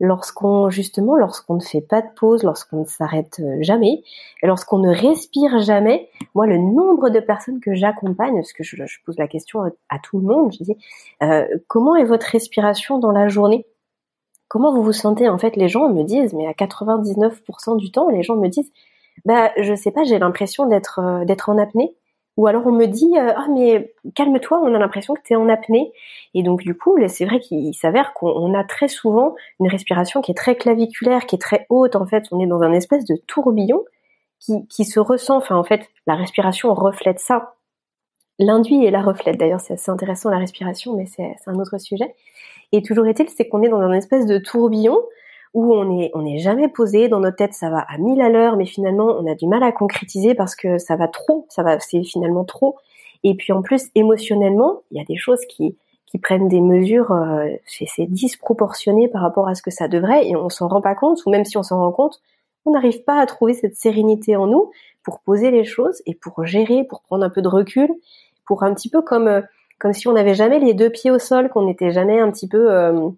[0.00, 4.02] lorsqu'on justement lorsqu'on ne fait pas de pause, lorsqu'on ne s'arrête euh, jamais,
[4.42, 9.18] lorsqu'on ne respire jamais, moi le nombre de personnes que j'accompagne, parce que je, pose
[9.18, 10.76] la question à, tout le monde, je dis
[11.22, 13.66] euh, comment est votre respiration dans la journée?
[14.48, 15.28] Comment vous vous sentez?
[15.28, 18.70] En fait, les gens me disent, mais à 99% du temps, les gens me disent,
[19.24, 21.94] bah je sais pas, j'ai l'impression d'être euh, d'être en apnée.
[22.36, 25.36] Ou alors on me dit euh, ah mais calme-toi, on a l'impression que tu es
[25.36, 25.92] en apnée.
[26.34, 30.32] Et donc du coup, c'est vrai qu'il s'avère qu'on a très souvent une respiration qui
[30.32, 31.96] est très claviculaire, qui est très haute.
[31.96, 33.84] En fait, on est dans un espèce de tourbillon
[34.38, 35.36] qui, qui se ressent.
[35.38, 37.54] Enfin en fait, la respiration reflète ça.
[38.38, 39.38] L'induit et la reflète.
[39.38, 42.14] D'ailleurs, c'est assez intéressant la respiration, mais c'est un autre sujet.
[42.72, 44.98] Et toujours est-il, c'est qu'on est dans un espèce de tourbillon
[45.56, 47.08] où on est on n'est jamais posé.
[47.08, 49.62] Dans notre tête ça va à mille à l'heure mais finalement on a du mal
[49.62, 52.76] à concrétiser parce que ça va trop ça va c'est finalement trop.
[53.24, 57.10] Et puis en plus émotionnellement il y a des choses qui qui prennent des mesures
[57.10, 60.94] euh, c'est disproportionné par rapport à ce que ça devrait et on s'en rend pas
[60.94, 62.20] compte ou même si on s'en rend compte
[62.66, 64.70] on n'arrive pas à trouver cette sérénité en nous
[65.02, 67.88] pour poser les choses et pour gérer pour prendre un peu de recul
[68.46, 69.40] pour un petit peu comme euh,
[69.78, 72.46] comme si on n'avait jamais les deux pieds au sol qu'on n'était jamais un petit
[72.46, 73.08] peu euh,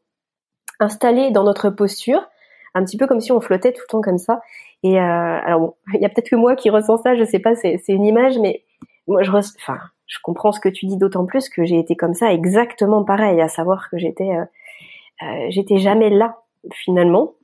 [0.80, 2.28] installé dans notre posture,
[2.74, 4.40] un petit peu comme si on flottait tout le temps comme ça.
[4.82, 7.38] Et euh, alors bon, il y a peut-être que moi qui ressens ça, je sais
[7.38, 8.64] pas, c'est une image, mais
[9.06, 12.14] moi je, enfin, je comprends ce que tu dis d'autant plus que j'ai été comme
[12.14, 14.44] ça exactement pareil, à savoir que j'étais, euh,
[15.22, 16.38] euh, j'étais jamais là
[16.72, 17.34] finalement.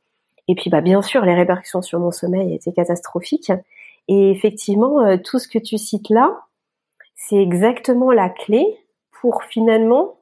[0.48, 3.52] Et puis bah bien sûr, les répercussions sur mon sommeil étaient catastrophiques.
[4.08, 6.42] Et effectivement, euh, tout ce que tu cites là,
[7.14, 8.78] c'est exactement la clé
[9.20, 10.16] pour finalement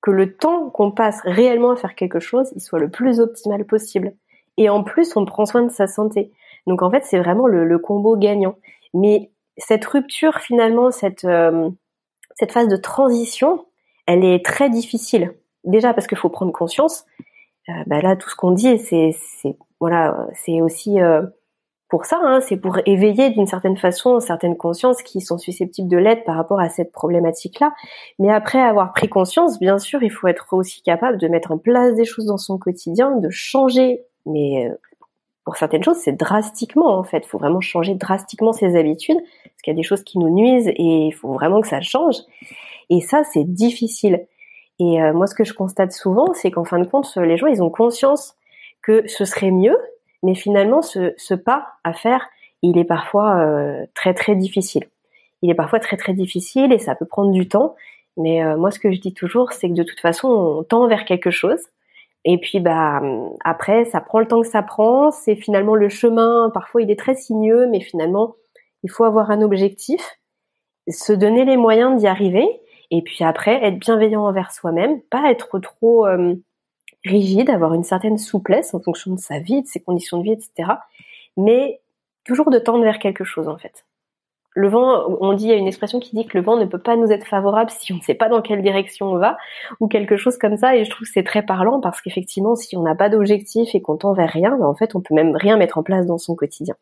[0.00, 3.64] que le temps qu'on passe réellement à faire quelque chose, il soit le plus optimal
[3.64, 4.14] possible.
[4.56, 6.32] Et en plus, on prend soin de sa santé.
[6.66, 8.56] Donc en fait, c'est vraiment le, combo gagnant.
[8.94, 11.70] Mais cette rupture, finalement, cette, euh,
[12.34, 13.66] cette phase de transition,
[14.06, 15.34] elle est très difficile.
[15.64, 17.04] Déjà parce qu'il faut prendre conscience.
[17.68, 19.14] Euh, bah là, tout ce qu'on dit, c'est,
[19.80, 21.22] voilà, c'est aussi euh,
[21.88, 25.96] pour ça, hein, c'est pour éveiller d'une certaine façon certaines consciences qui sont susceptibles de
[25.96, 27.72] l'être par rapport à cette problématique-là.
[28.18, 31.56] Mais après avoir pris conscience, bien sûr, il faut être aussi capable de mettre en
[31.56, 34.02] place des choses dans son quotidien, de changer.
[34.26, 34.74] Mais euh,
[35.44, 37.24] pour certaines choses, c'est drastiquement en fait.
[37.24, 40.28] Il faut vraiment changer drastiquement ses habitudes parce qu'il y a des choses qui nous
[40.28, 42.16] nuisent et il faut vraiment que ça change.
[42.90, 44.26] Et ça, c'est difficile.
[44.78, 47.46] Et euh, moi, ce que je constate souvent, c'est qu'en fin de compte, les gens,
[47.46, 48.36] ils ont conscience
[48.82, 49.76] que ce serait mieux
[50.22, 52.28] mais finalement, ce, ce, pas à faire,
[52.62, 54.84] il est parfois euh, très très difficile.
[55.42, 57.76] Il est parfois très très difficile et ça peut prendre du temps.
[58.16, 60.88] Mais euh, moi, ce que je dis toujours, c'est que de toute façon, on tend
[60.88, 61.60] vers quelque chose.
[62.24, 63.00] Et puis, bah,
[63.44, 65.12] après, ça prend le temps que ça prend.
[65.12, 66.50] C'est finalement le chemin.
[66.52, 68.34] Parfois, il est très sinueux, mais finalement,
[68.82, 70.18] il faut avoir un objectif,
[70.88, 72.60] se donner les moyens d'y arriver.
[72.90, 76.34] Et puis après, être bienveillant envers soi-même, pas être trop euh,
[77.08, 80.32] rigide, avoir une certaine souplesse en fonction de sa vie, de ses conditions de vie,
[80.32, 80.72] etc.
[81.36, 81.80] Mais
[82.24, 83.84] toujours de tendre vers quelque chose en fait.
[84.54, 86.64] Le vent, on dit, il y a une expression qui dit que le vent ne
[86.64, 89.36] peut pas nous être favorable si on ne sait pas dans quelle direction on va,
[89.78, 90.74] ou quelque chose comme ça.
[90.74, 93.80] Et je trouve que c'est très parlant parce qu'effectivement, si on n'a pas d'objectif et
[93.80, 96.18] qu'on tend vers rien, ben, en fait, on peut même rien mettre en place dans
[96.18, 96.74] son quotidien.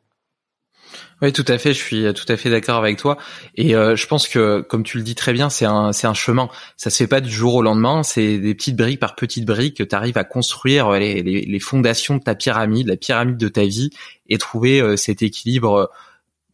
[1.22, 1.72] Oui, tout à fait.
[1.72, 3.16] Je suis tout à fait d'accord avec toi.
[3.54, 6.14] Et euh, je pense que, comme tu le dis très bien, c'est un c'est un
[6.14, 6.48] chemin.
[6.76, 8.02] Ça se fait pas du jour au lendemain.
[8.02, 11.60] C'est des petites briques par petites briques que tu arrives à construire les, les, les,
[11.60, 13.90] fondations de ta pyramide, la pyramide de ta vie,
[14.28, 15.86] et trouver euh, cet équilibre euh,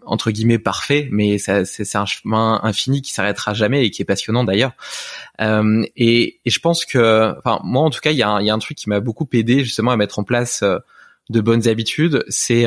[0.05, 1.09] entre guillemets parfait.
[1.11, 4.73] Mais ça, c'est un chemin infini qui s'arrêtera jamais et qui est passionnant d'ailleurs.
[5.41, 8.51] Euh, et, et, je pense que, enfin moi en tout cas, il y a y
[8.51, 10.63] a un truc qui m'a beaucoup aidé justement à mettre en place
[11.31, 12.25] de bonnes habitudes.
[12.29, 12.67] C'est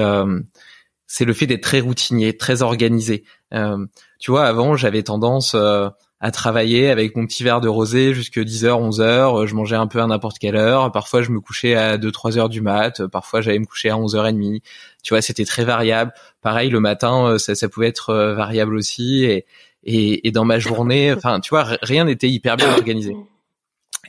[1.07, 3.23] c'est le fait d'être très routinier, très organisé.
[3.53, 3.85] Euh,
[4.19, 5.89] tu vois, avant, j'avais tendance euh,
[6.19, 9.45] à travailler avec mon petit verre de rosé jusque 10h, 11h.
[9.45, 10.91] Je mangeais un peu à n'importe quelle heure.
[10.91, 13.05] Parfois, je me couchais à 2, 3 heures du mat.
[13.07, 14.61] Parfois, j'allais me coucher à 11h30.
[15.03, 16.13] Tu vois, c'était très variable.
[16.41, 19.25] Pareil, le matin, euh, ça, ça pouvait être euh, variable aussi.
[19.25, 19.45] Et,
[19.83, 23.15] et, et dans ma journée, enfin, tu vois, rien n'était hyper bien organisé.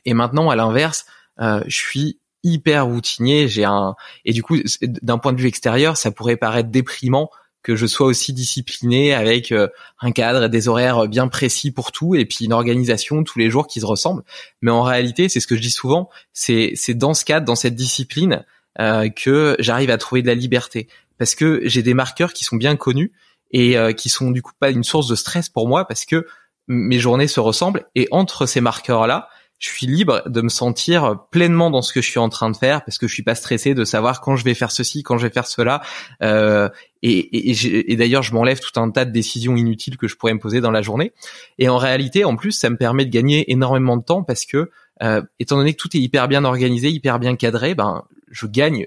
[0.07, 1.05] Et maintenant, à l'inverse,
[1.41, 3.49] euh, je suis hyper routinier.
[3.49, 7.31] J'ai un et du coup, d'un point de vue extérieur, ça pourrait paraître déprimant
[7.63, 9.67] que je sois aussi discipliné avec euh,
[10.01, 13.51] un cadre et des horaires bien précis pour tout et puis une organisation tous les
[13.51, 14.23] jours qui se ressemble.
[14.63, 17.57] Mais en réalité, c'est ce que je dis souvent, c'est c'est dans ce cadre, dans
[17.57, 18.45] cette discipline
[18.79, 20.87] euh, que j'arrive à trouver de la liberté
[21.19, 23.13] parce que j'ai des marqueurs qui sont bien connus
[23.51, 26.25] et euh, qui sont du coup pas une source de stress pour moi parce que
[26.69, 29.29] mes journées se ressemblent et entre ces marqueurs là,
[29.59, 32.57] je suis libre de me sentir pleinement dans ce que je suis en train de
[32.57, 35.17] faire parce que je suis pas stressé de savoir quand je vais faire ceci, quand
[35.17, 35.83] je vais faire cela.
[36.23, 36.69] Euh,
[37.03, 40.61] et, d'ailleurs, je m'enlève tout un tas de décisions inutiles que je pourrais me poser
[40.61, 41.13] dans la journée.
[41.59, 44.71] Et en réalité, en plus, ça me permet de gagner énormément de temps parce que,
[45.03, 48.87] euh, étant donné que tout est hyper bien organisé, hyper bien cadré, ben, je gagne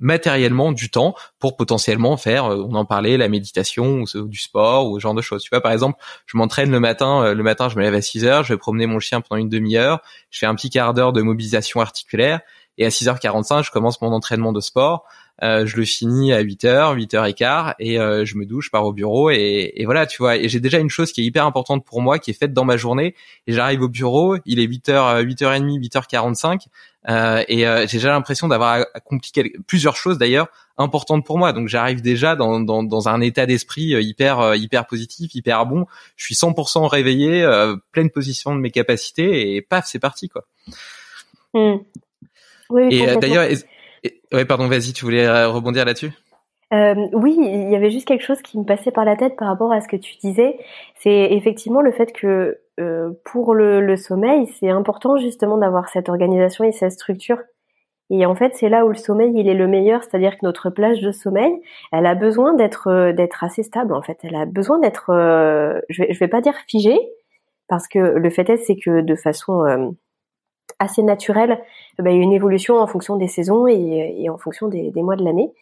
[0.00, 4.90] matériellement du temps pour potentiellement faire, euh, on en parlait, la méditation ou du sport
[4.90, 5.42] ou ce genre de choses.
[5.42, 8.02] Tu vois, par exemple, je m'entraîne le matin, euh, le matin je me lève à
[8.02, 10.94] 6 heures, je vais promener mon chien pendant une demi-heure, je fais un petit quart
[10.94, 12.40] d'heure de mobilisation articulaire
[12.78, 15.04] et à 6h45 je commence mon entraînement de sport.
[15.42, 18.92] Euh, je le finis à 8h, 8h15 et euh, je me douche, je pars au
[18.92, 20.36] bureau et, et voilà, tu vois.
[20.36, 22.64] Et j'ai déjà une chose qui est hyper importante pour moi, qui est faite dans
[22.64, 23.14] ma journée.
[23.46, 26.66] Et j'arrive au bureau, il est 8h, 8h30, 8h45
[27.08, 29.32] euh, et euh, j'ai déjà l'impression d'avoir accompli
[29.66, 31.52] plusieurs choses d'ailleurs importantes pour moi.
[31.52, 35.86] Donc j'arrive déjà dans, dans, dans, un état d'esprit euh, hyper hyper positif, hyper bon.
[36.16, 37.48] Je suis 100% réveillé,
[37.92, 40.44] pleine position de mes capacités et paf, c'est parti quoi.
[41.54, 41.78] Hmm.
[42.68, 43.48] Oui, et d'ailleurs,
[44.32, 46.12] ouais, pardon, vas-y, tu voulais rebondir là-dessus?
[46.72, 49.48] Euh, oui, il y avait juste quelque chose qui me passait par la tête par
[49.48, 50.56] rapport à ce que tu disais.
[51.00, 56.64] C'est effectivement le fait que euh, pour le, sommeil, c'est important justement d'avoir cette organisation
[56.64, 57.38] et cette structure.
[58.10, 60.70] Et en fait, c'est là où le sommeil il est le meilleur, c'est-à-dire que notre
[60.70, 61.52] plage de sommeil,
[61.92, 63.94] elle a besoin d'être euh, assez stable.
[63.94, 66.98] En fait, elle a besoin d'être, euh, je vais je vais pas dire figée,
[67.68, 69.94] parce que le fait est c'est que de façon
[70.78, 71.60] assez naturelle,
[71.98, 75.16] ben, il y a une évolution en fonction des saisons et, en fonction des mois
[75.16, 75.52] de l'année.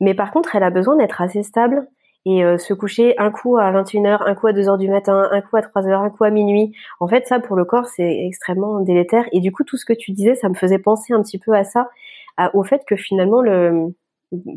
[0.00, 1.88] Mais par contre, elle a besoin d'être assez stable
[2.26, 5.40] et euh, se coucher un coup à 21h, un coup à 2h du matin, un
[5.40, 6.74] coup à 3h, un coup à minuit.
[7.00, 9.92] En fait, ça pour le corps, c'est extrêmement délétère et du coup tout ce que
[9.92, 11.90] tu disais, ça me faisait penser un petit peu à ça,
[12.52, 13.94] au fait que finalement le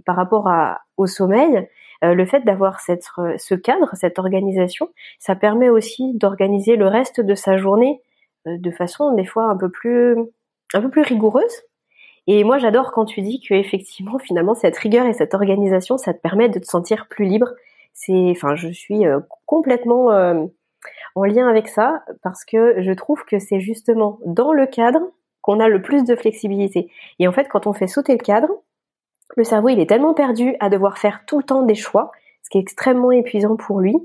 [0.06, 1.68] par rapport à, au sommeil,
[2.04, 3.06] euh, le fait d'avoir cette
[3.38, 4.90] ce cadre, cette organisation,
[5.20, 8.02] ça permet aussi d'organiser le reste de sa journée
[8.48, 10.16] euh, de façon des fois un peu plus
[10.74, 11.64] un peu plus rigoureuse
[12.28, 16.14] et moi, j'adore quand tu dis que effectivement, finalement, cette rigueur et cette organisation, ça
[16.14, 17.54] te permet de te sentir plus libre.
[17.94, 20.46] C'est, enfin, je suis euh, complètement euh,
[21.16, 25.00] en lien avec ça parce que je trouve que c'est justement dans le cadre
[25.42, 26.92] qu'on a le plus de flexibilité.
[27.20, 28.50] Et en fait, quand on fait sauter le cadre,
[29.38, 32.12] le cerveau, il est tellement perdu à devoir faire tout le temps des choix,
[32.44, 33.96] ce qui est extrêmement épuisant pour lui,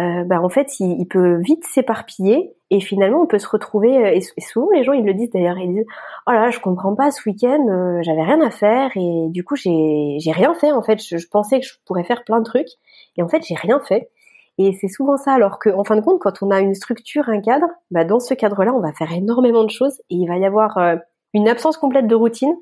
[0.00, 3.96] euh, bah, en fait, il, peut vite s'éparpiller et finalement, on peut se retrouver.
[3.98, 5.58] Euh, et, souvent, les gens, ils le disent d'ailleurs.
[5.58, 5.86] Ils disent
[6.26, 7.10] "Oh là, je comprends pas.
[7.10, 10.72] Ce week-end, euh, j'avais rien à faire et du coup, j'ai rien fait.
[10.72, 12.68] En fait, je, pensais que je pourrais faire plein de trucs
[13.16, 14.10] et en fait, j'ai rien fait."
[14.58, 15.32] Et c'est souvent ça.
[15.32, 18.20] Alors que, en fin de compte, quand on a une structure, un cadre, bah, dans
[18.20, 20.78] ce cadre-là, on va faire énormément de choses et il va y avoir
[21.34, 22.54] une absence complète de routine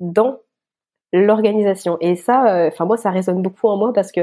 [0.00, 0.38] dans
[1.16, 1.96] l'organisation.
[2.00, 4.20] Et ça, enfin moi, ça résonne beaucoup en moi parce que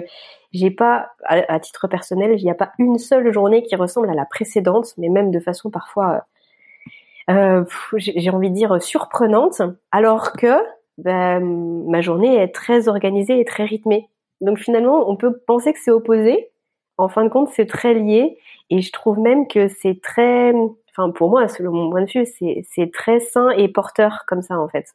[0.54, 4.14] j'ai pas, à, titre personnel, il n'y a pas une seule journée qui ressemble à
[4.14, 6.26] la précédente, mais même de façon parfois,
[7.30, 7.66] euh,
[7.98, 10.54] j'ai envie de dire surprenante, alors que
[11.00, 11.40] ben,
[11.88, 14.10] ma journée est très organisée et très rythmée.
[14.42, 16.50] Donc finalement, on peut penser que c'est opposé,
[16.98, 18.38] En fin de compte, c'est très lié
[18.70, 20.54] et je trouve même que c'est très,
[20.92, 24.60] enfin pour moi, selon mon point de vue, c'est très sain et porteur comme ça
[24.60, 24.94] en fait.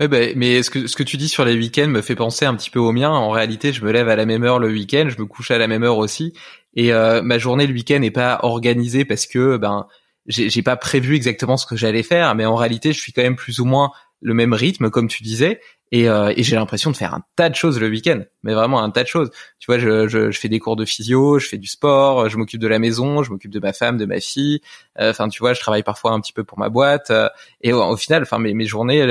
[0.00, 2.44] Ouais, bah, mais ce que, ce que tu dis sur les week-ends me fait penser
[2.44, 3.10] un petit peu au mien.
[3.10, 5.58] En réalité, je me lève à la même heure le week-end, je me couche à
[5.58, 6.32] la même heure aussi,
[6.74, 9.86] et euh, ma journée le week-end n'est pas organisée parce que ben
[10.28, 13.36] j'ai pas prévu exactement ce que j'allais faire, mais en réalité, je suis quand même
[13.36, 15.60] plus ou moins le même rythme, comme tu disais,
[15.94, 18.82] et, euh, et j'ai l'impression de faire un tas de choses le week-end, mais vraiment
[18.82, 19.30] un tas de choses.
[19.58, 22.38] Tu vois, je, je, je, fais des cours de physio, je fais du sport, je
[22.38, 24.62] m'occupe de la maison, je m'occupe de ma femme, de ma fille.
[24.98, 27.10] Euh, enfin, tu vois, je travaille parfois un petit peu pour ma boîte.
[27.10, 27.28] Euh,
[27.60, 29.06] et au, final, enfin, mes, mes journées,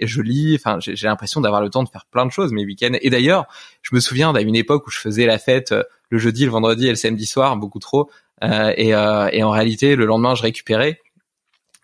[0.00, 0.58] je lis.
[0.58, 2.96] Enfin, j'ai l'impression d'avoir le temps de faire plein de choses mes week-ends.
[3.02, 3.44] Et d'ailleurs,
[3.82, 5.74] je me souviens d'une époque où je faisais la fête
[6.08, 8.10] le jeudi, le vendredi et le samedi soir, beaucoup trop.
[8.42, 10.98] et, et en réalité, le lendemain, je récupérais.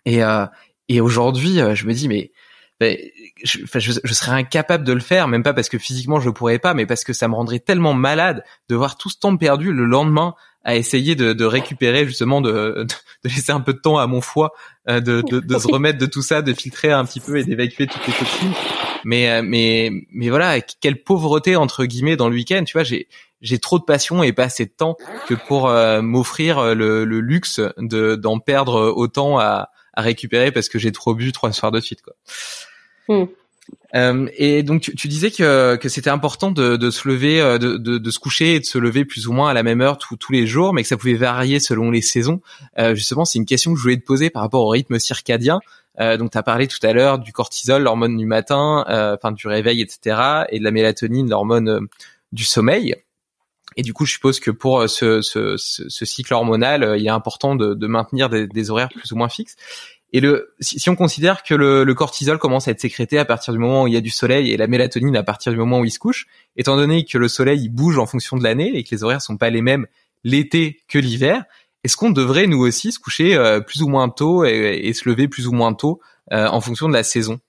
[0.05, 0.21] Et,
[0.87, 2.31] et aujourd'hui, je me dis, mais
[2.79, 2.97] ben,
[3.43, 6.73] je, je, serais incapable de le faire, même pas parce que physiquement je pourrais pas,
[6.73, 9.83] mais parce que ça me rendrait tellement malade de voir tout ce temps perdu le
[9.83, 12.85] lendemain à essayer de, de récupérer justement, de,
[13.23, 14.53] de, laisser un peu de temps à mon foie,
[14.87, 17.43] euh, de, de, de, se remettre de tout ça, de filtrer un petit peu et
[17.43, 18.53] d'évacuer toutes les toxines.
[19.03, 23.07] Mais euh, mais mais voilà, quelle pauvreté entre guillemets dans le week-end, tu vois, j'ai
[23.41, 27.19] j'ai trop de passion et pas assez de temps que pour euh, m'offrir le, le
[27.21, 31.71] luxe de d'en perdre autant à, à récupérer parce que j'ai trop bu trois soirs
[31.71, 32.15] de suite quoi.
[33.09, 33.25] Hmm.
[33.95, 37.77] Euh, et donc tu, disais que, que c'était important de, de, se lever, euh, de,
[37.77, 39.97] de, de, se coucher et de se lever plus ou moins à la même heure
[39.97, 42.41] tous les jours, mais que ça pouvait varier selon les saisons.
[42.77, 45.59] Euh, justement, c'est une question que je voulais te poser par rapport au rythme circadien.
[45.99, 49.31] Euh, donc tu as parlé tout à l'heure du cortisol, l'hormone du matin, euh, enfin
[49.31, 51.87] du réveil, etc., et de la mélatonine, l'hormone
[52.31, 52.95] du sommeil.
[53.75, 57.55] Et du coup, je suppose que pour ce, ce, ce cycle hormonal, il est important
[57.55, 59.55] de, de maintenir des horaires plus ou moins fixes.
[60.11, 63.59] Et le, si, on considère que le, cortisol commence à être sécrété à partir du
[63.59, 65.85] moment où il y a du soleil et la mélatonine à partir du moment où
[65.85, 68.83] il se couche, étant donné que le soleil il bouge en fonction de l'année et
[68.83, 69.85] que les horaires sont pas les mêmes
[70.23, 71.43] l'été que l'hiver,
[71.83, 75.27] est-ce qu'on devrait nous aussi se coucher euh, plus ou moins tôt et, se lever
[75.27, 75.99] plus ou moins tôt
[76.31, 77.39] euh, en fonction de la saison?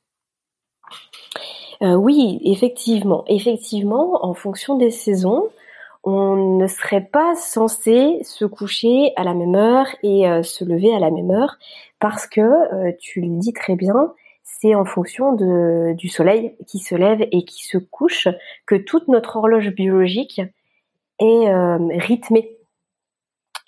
[1.83, 5.49] Euh, Oui, effectivement, effectivement, en fonction des saisons
[6.03, 10.99] on ne serait pas censé se coucher à la même heure et se lever à
[10.99, 11.59] la même heure
[12.01, 16.79] parce que, euh, tu le dis très bien, c'est en fonction de, du soleil qui
[16.79, 18.29] se lève et qui se couche
[18.67, 20.41] que toute notre horloge biologique
[21.21, 22.57] est euh, rythmée.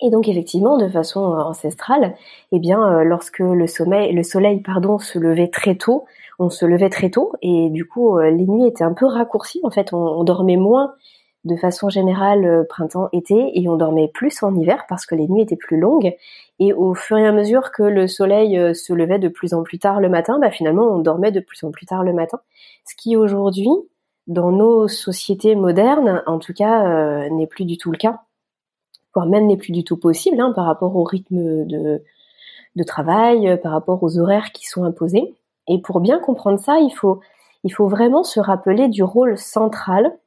[0.01, 2.15] Et donc effectivement, de façon ancestrale,
[2.51, 6.05] eh bien, lorsque le, sommeil, le soleil pardon, se levait très tôt,
[6.39, 9.61] on se levait très tôt et du coup les nuits étaient un peu raccourcies.
[9.63, 10.95] En fait, on dormait moins
[11.45, 15.41] de façon générale euh, printemps-été et on dormait plus en hiver parce que les nuits
[15.41, 16.13] étaient plus longues
[16.59, 19.63] et au fur et à mesure que le soleil euh, se levait de plus en
[19.63, 22.39] plus tard le matin, bah finalement on dormait de plus en plus tard le matin.
[22.85, 23.69] Ce qui aujourd'hui,
[24.27, 28.21] dans nos sociétés modernes, en tout cas, euh, n'est plus du tout le cas,
[29.13, 32.03] voire même n'est plus du tout possible hein, par rapport au rythme de,
[32.75, 35.35] de travail, par rapport aux horaires qui sont imposés.
[35.67, 37.19] Et pour bien comprendre ça, il faut,
[37.63, 40.17] il faut vraiment se rappeler du rôle central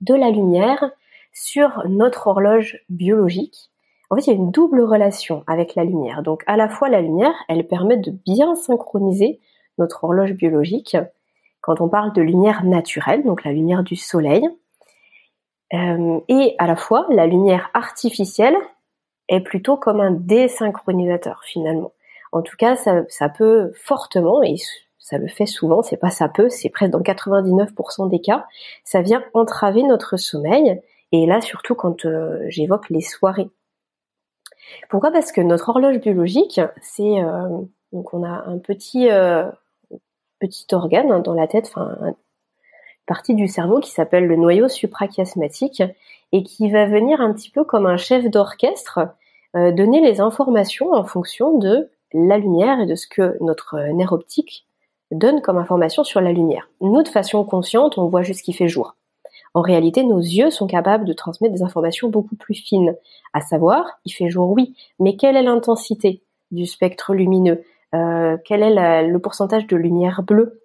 [0.00, 0.90] de la lumière
[1.32, 3.69] sur notre horloge biologique.
[4.10, 6.22] En fait, il y a une double relation avec la lumière.
[6.22, 9.40] Donc, à la fois, la lumière, elle permet de bien synchroniser
[9.78, 10.96] notre horloge biologique.
[11.60, 14.48] Quand on parle de lumière naturelle, donc la lumière du soleil,
[15.72, 18.56] euh, et à la fois, la lumière artificielle
[19.28, 21.92] est plutôt comme un désynchronisateur finalement.
[22.32, 24.56] En tout cas, ça, peut fortement, et
[24.98, 28.46] ça le fait souvent, c'est pas ça peut, c'est presque dans 99% des cas,
[28.84, 30.80] ça vient entraver notre sommeil,
[31.12, 33.50] et là surtout quand euh, j'évoque les soirées.
[34.88, 35.10] Pourquoi?
[35.10, 37.48] Parce que notre horloge biologique, c'est euh,
[37.92, 39.44] donc on a un petit euh,
[40.72, 42.14] organe dans la tête, enfin une
[43.06, 45.82] partie du cerveau qui s'appelle le noyau suprachiasmatique
[46.32, 49.00] et qui va venir un petit peu comme un chef d'orchestre
[49.52, 54.66] donner les informations en fonction de la lumière et de ce que notre nerf optique
[55.10, 56.68] donne comme information sur la lumière.
[56.80, 58.94] Nous, de façon consciente, on voit juste qu'il fait jour.
[59.54, 62.94] En réalité, nos yeux sont capables de transmettre des informations beaucoup plus fines,
[63.32, 67.64] à savoir, il fait jour, oui, mais quelle est l'intensité du spectre lumineux?
[67.94, 70.62] Euh, Quel est le pourcentage de lumière bleue?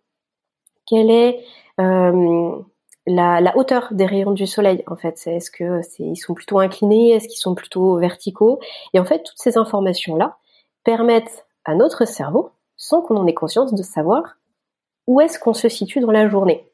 [0.86, 1.44] Quelle est
[1.80, 2.60] euh,
[3.08, 7.12] la, hauteur des rayons du soleil En fait, est-ce que c'est, ils sont plutôt inclinés?
[7.12, 8.60] Est-ce qu'ils sont plutôt verticaux?
[8.94, 10.38] Et en fait, toutes ces informations-là
[10.84, 14.36] permettent à notre cerveau sans qu'on en ait conscience de savoir
[15.08, 16.70] où est-ce qu'on se situe dans la journée.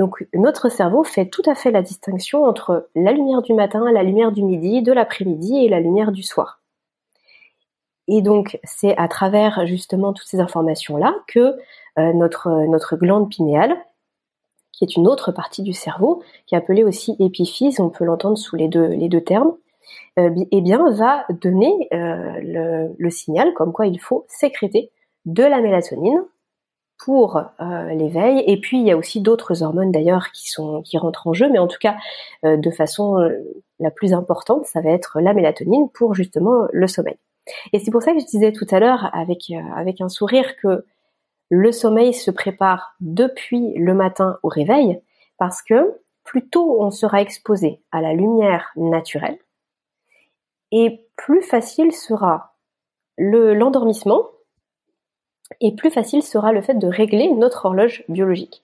[0.00, 4.02] Donc notre cerveau fait tout à fait la distinction entre la lumière du matin, la
[4.02, 6.62] lumière du midi, de l'après-midi et la lumière du soir.
[8.08, 11.54] Et donc c'est à travers justement toutes ces informations-là que
[11.98, 13.76] euh, notre, glande pinéale,
[14.72, 18.38] qui est une autre partie du cerveau, qui est appelée aussi épiphyse, on peut l'entendre
[18.38, 19.52] sous les deux, termes,
[20.18, 24.92] euh, eh bien, va donner euh, le, signal comme quoi il faut sécréter
[25.26, 26.24] de la mélatonine
[27.04, 28.42] pour euh, l'éveil.
[28.46, 31.48] Et puis, il y a aussi d'autres hormones d'ailleurs qui sont qui rentrent en jeu,
[31.50, 31.96] mais en tout cas,
[32.42, 33.16] de façon
[33.78, 37.16] la plus importante, ça va être la mélatonine pour justement le sommeil.
[37.72, 40.84] Et c'est pour ça que je disais tout à l'heure avec avec un sourire que
[41.50, 45.00] le sommeil se prépare depuis le matin au réveil,
[45.36, 49.38] parce que plus tôt on sera exposé à la lumière naturelle,
[50.70, 52.54] et plus facile sera
[53.16, 54.28] le l'endormissement,
[55.60, 58.62] et plus facile sera le fait de régler notre horloge biologique.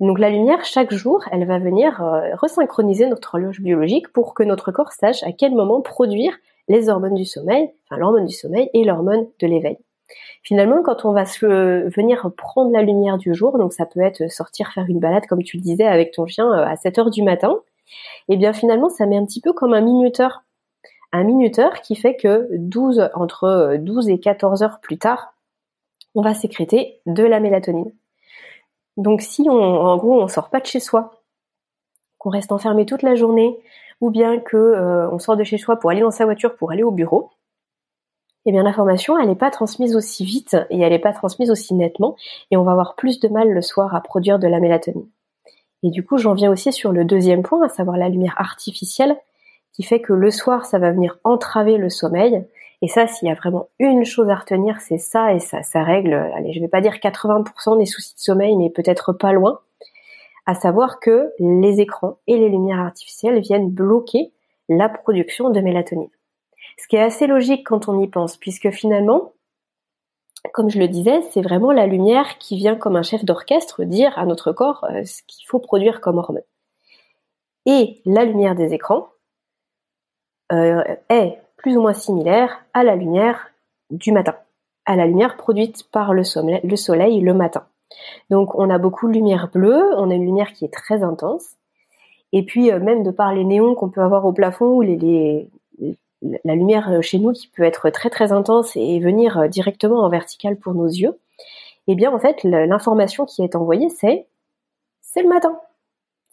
[0.00, 4.42] Donc la lumière, chaque jour, elle va venir euh, resynchroniser notre horloge biologique pour que
[4.42, 6.36] notre corps sache à quel moment produire
[6.68, 9.78] les hormones du sommeil, enfin l'hormone du sommeil et l'hormone de l'éveil.
[10.42, 11.46] Finalement, quand on va se
[11.88, 15.42] venir prendre la lumière du jour, donc ça peut être sortir faire une balade comme
[15.42, 17.56] tu le disais avec ton chien euh, à 7 heures du matin,
[18.28, 20.44] et eh bien finalement ça met un petit peu comme un minuteur.
[21.10, 25.32] Un minuteur qui fait que 12, entre 12 et 14 heures plus tard,
[26.18, 27.92] on va sécréter de la mélatonine.
[28.96, 31.22] Donc si on, en gros, on sort pas de chez soi,
[32.18, 33.56] qu'on reste enfermé toute la journée,
[34.00, 36.72] ou bien que euh, on sort de chez soi pour aller dans sa voiture pour
[36.72, 37.30] aller au bureau,
[38.46, 42.16] eh bien l'information, n'est pas transmise aussi vite et elle n'est pas transmise aussi nettement,
[42.50, 45.06] et on va avoir plus de mal le soir à produire de la mélatonine.
[45.84, 49.16] Et du coup, j'en viens aussi sur le deuxième point, à savoir la lumière artificielle,
[49.72, 52.44] qui fait que le soir, ça va venir entraver le sommeil.
[52.80, 56.14] Et ça, s'il y a vraiment une chose à retenir, c'est ça, et ça, règle,
[56.14, 59.60] allez, je vais pas dire 80% des soucis de sommeil, mais peut-être pas loin,
[60.46, 64.32] à savoir que les écrans et les lumières artificielles viennent bloquer
[64.68, 66.10] la production de mélatonine.
[66.76, 69.32] Ce qui est assez logique quand on y pense, puisque finalement,
[70.52, 74.16] comme je le disais, c'est vraiment la lumière qui vient comme un chef d'orchestre dire
[74.16, 76.42] à notre corps euh, ce qu'il faut produire comme hormone.
[77.66, 79.08] Et la lumière des écrans
[80.52, 83.50] euh, est plus ou moins similaire à la lumière
[83.90, 84.36] du matin,
[84.86, 87.66] à la lumière produite par le soleil, le, matin.
[88.30, 91.56] Donc on a beaucoup de lumière bleue, on a une lumière qui est très intense,
[92.32, 96.54] et puis euh, même de par les néons qu'on peut avoir au plafond ou la
[96.54, 100.08] lumière euh, chez nous qui peut être très très intense et venir euh, directement en
[100.08, 101.18] vertical pour nos yeux,
[101.88, 104.26] eh bien en fait l'information qui est envoyée c'est
[105.00, 105.58] c'est le matin.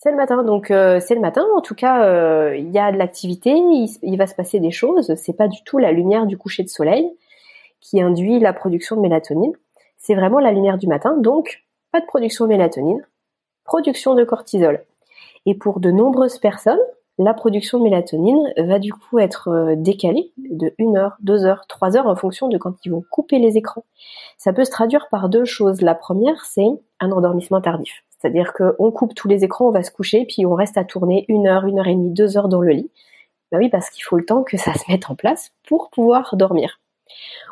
[0.06, 1.44] C'est le matin, donc euh, c'est le matin.
[1.58, 5.16] En tout cas, il y a de l'activité, il, va se passer des choses.
[5.16, 7.10] C'est pas du tout la lumière du coucher de soleil
[7.82, 9.54] qui induit la production de mélatonine.
[9.98, 13.04] C'est vraiment la lumière du matin, donc pas de production de mélatonine,
[13.64, 14.86] production de cortisol.
[15.48, 16.78] Et pour de nombreuses personnes,
[17.18, 21.66] la production de mélatonine va du coup être euh, décalée de 1 heure, 2 heures,
[21.68, 23.86] 3 heures en fonction de quand ils vont couper les écrans.
[24.38, 25.82] Ça peut se traduire par deux choses.
[25.82, 26.68] La première, c'est
[27.00, 28.05] un endormissement tardif.
[28.20, 31.26] C'est-à-dire qu'on coupe tous les écrans, on va se coucher, puis on reste à tourner
[31.28, 32.92] une heure, une heure et demie, deux heures dans le lit.
[33.52, 36.36] Ben oui, parce qu'il faut le temps que ça se mette en place pour pouvoir
[36.36, 36.80] dormir.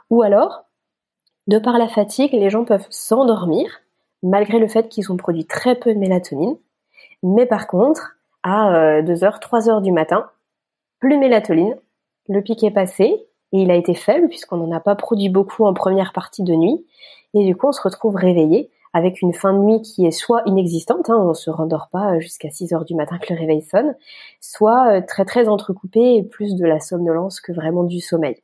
[0.10, 0.66] Ou alors,
[1.48, 3.82] de par la fatigue, les gens peuvent s'endormir,
[4.22, 6.58] malgré le fait qu'ils ont produit très peu de mélatonine.
[7.22, 10.30] Mais par contre, à 2h, euh, 3h du matin,
[11.00, 11.76] plus de mélatonine,
[12.30, 15.66] le pic est passé et il a été faible puisqu'on n'en a pas produit beaucoup
[15.66, 16.86] en première partie de nuit
[17.34, 20.44] et du coup on se retrouve réveillé avec une fin de nuit qui est soit
[20.46, 23.96] inexistante, hein, on se rendort pas jusqu'à 6 heures du matin que le réveil sonne,
[24.40, 28.42] soit euh, très très entrecoupé et plus de la somnolence que vraiment du sommeil.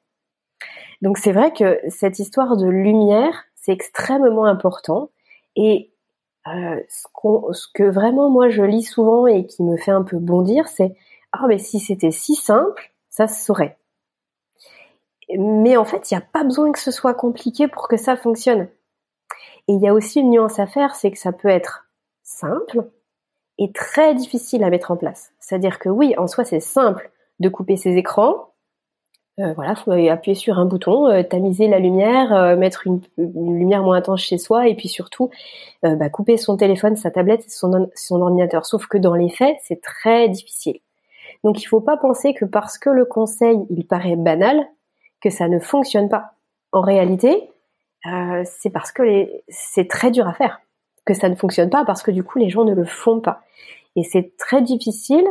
[1.01, 5.11] Donc c'est vrai que cette histoire de lumière, c'est extrêmement important
[5.55, 5.91] et
[6.47, 7.07] euh, ce,
[7.53, 10.95] ce, que vraiment moi je lis souvent et qui me fait un peu bondir, c'est
[11.31, 13.77] ah mais si c'était si simple, ça se saurait.
[15.37, 18.17] Mais en fait, il n'y a pas besoin que ce soit compliqué pour que ça
[18.17, 18.67] fonctionne.
[19.69, 21.87] Et il y a aussi une nuance à faire, c'est que ça peut être
[22.23, 22.89] simple
[23.59, 25.31] et très difficile à mettre en place.
[25.39, 28.49] C'est-à-dire que oui, en soi, c'est simple de couper ses écrans,
[29.39, 33.83] euh, voilà, faut appuyer sur un bouton, euh, tamiser la lumière, euh, mettre une, lumière
[33.83, 35.29] moins intense chez soi, et puis surtout
[35.81, 38.65] bah, couper son téléphone, sa tablette, son, son ordinateur.
[38.65, 40.79] Sauf que dans les faits, c'est très difficile.
[41.45, 44.67] Donc il faut pas penser que parce que le conseil il paraît banal,
[45.21, 46.33] que ça ne fonctionne pas.
[46.73, 47.49] En réalité,
[48.03, 49.03] c'est parce que
[49.49, 50.61] c'est très dur à faire
[51.05, 53.41] que ça ne fonctionne pas parce que du coup les gens ne le font pas.
[53.95, 55.25] Et c'est très difficile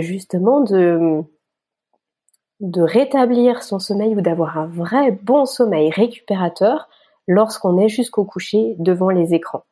[0.00, 1.22] justement de
[2.60, 6.88] de rétablir son sommeil ou d'avoir un vrai bon sommeil récupérateur
[7.26, 9.64] lorsqu'on est jusqu'au coucher devant les écrans.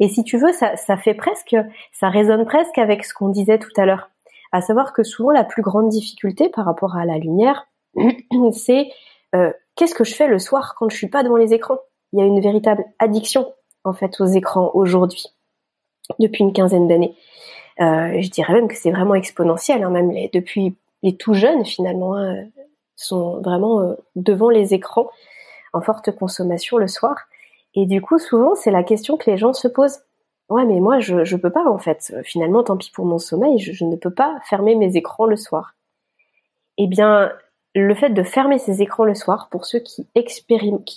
[0.00, 1.56] Et si tu veux, ça, ça fait presque,
[1.92, 4.10] ça résonne presque avec ce qu'on disait tout à l'heure,
[4.52, 7.66] à savoir que souvent la plus grande difficulté par rapport à la lumière,
[8.52, 8.88] c'est
[9.34, 11.78] euh, qu'est-ce que je fais le soir quand je suis pas devant les écrans?
[12.12, 13.52] Il y a une véritable addiction
[13.84, 15.26] en fait aux écrans aujourd'hui.
[16.18, 17.14] depuis une quinzaine d'années.
[17.80, 21.64] Euh, je dirais même que c'est vraiment exponentiel, hein, même les, depuis les tout jeunes
[21.64, 22.46] finalement hein,
[22.94, 25.10] sont vraiment euh, devant les écrans
[25.72, 27.16] en forte consommation le soir.
[27.74, 30.00] Et du coup, souvent, c'est la question que les gens se posent.
[30.48, 32.14] Ouais, mais moi, je je peux pas en fait.
[32.24, 35.36] Finalement, tant pis pour mon sommeil, je, je ne peux pas fermer mes écrans le
[35.36, 35.74] soir.
[36.78, 37.32] Eh bien,
[37.80, 40.06] le fait de fermer ces écrans le soir, pour ceux qui,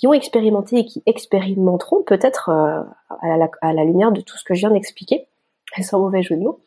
[0.06, 2.82] ont expérimenté et qui expérimenteront peut-être euh,
[3.20, 5.26] à, la, lumière de tout ce que je viens d'expliquer,
[5.82, 6.60] sans mauvais jeu de mots,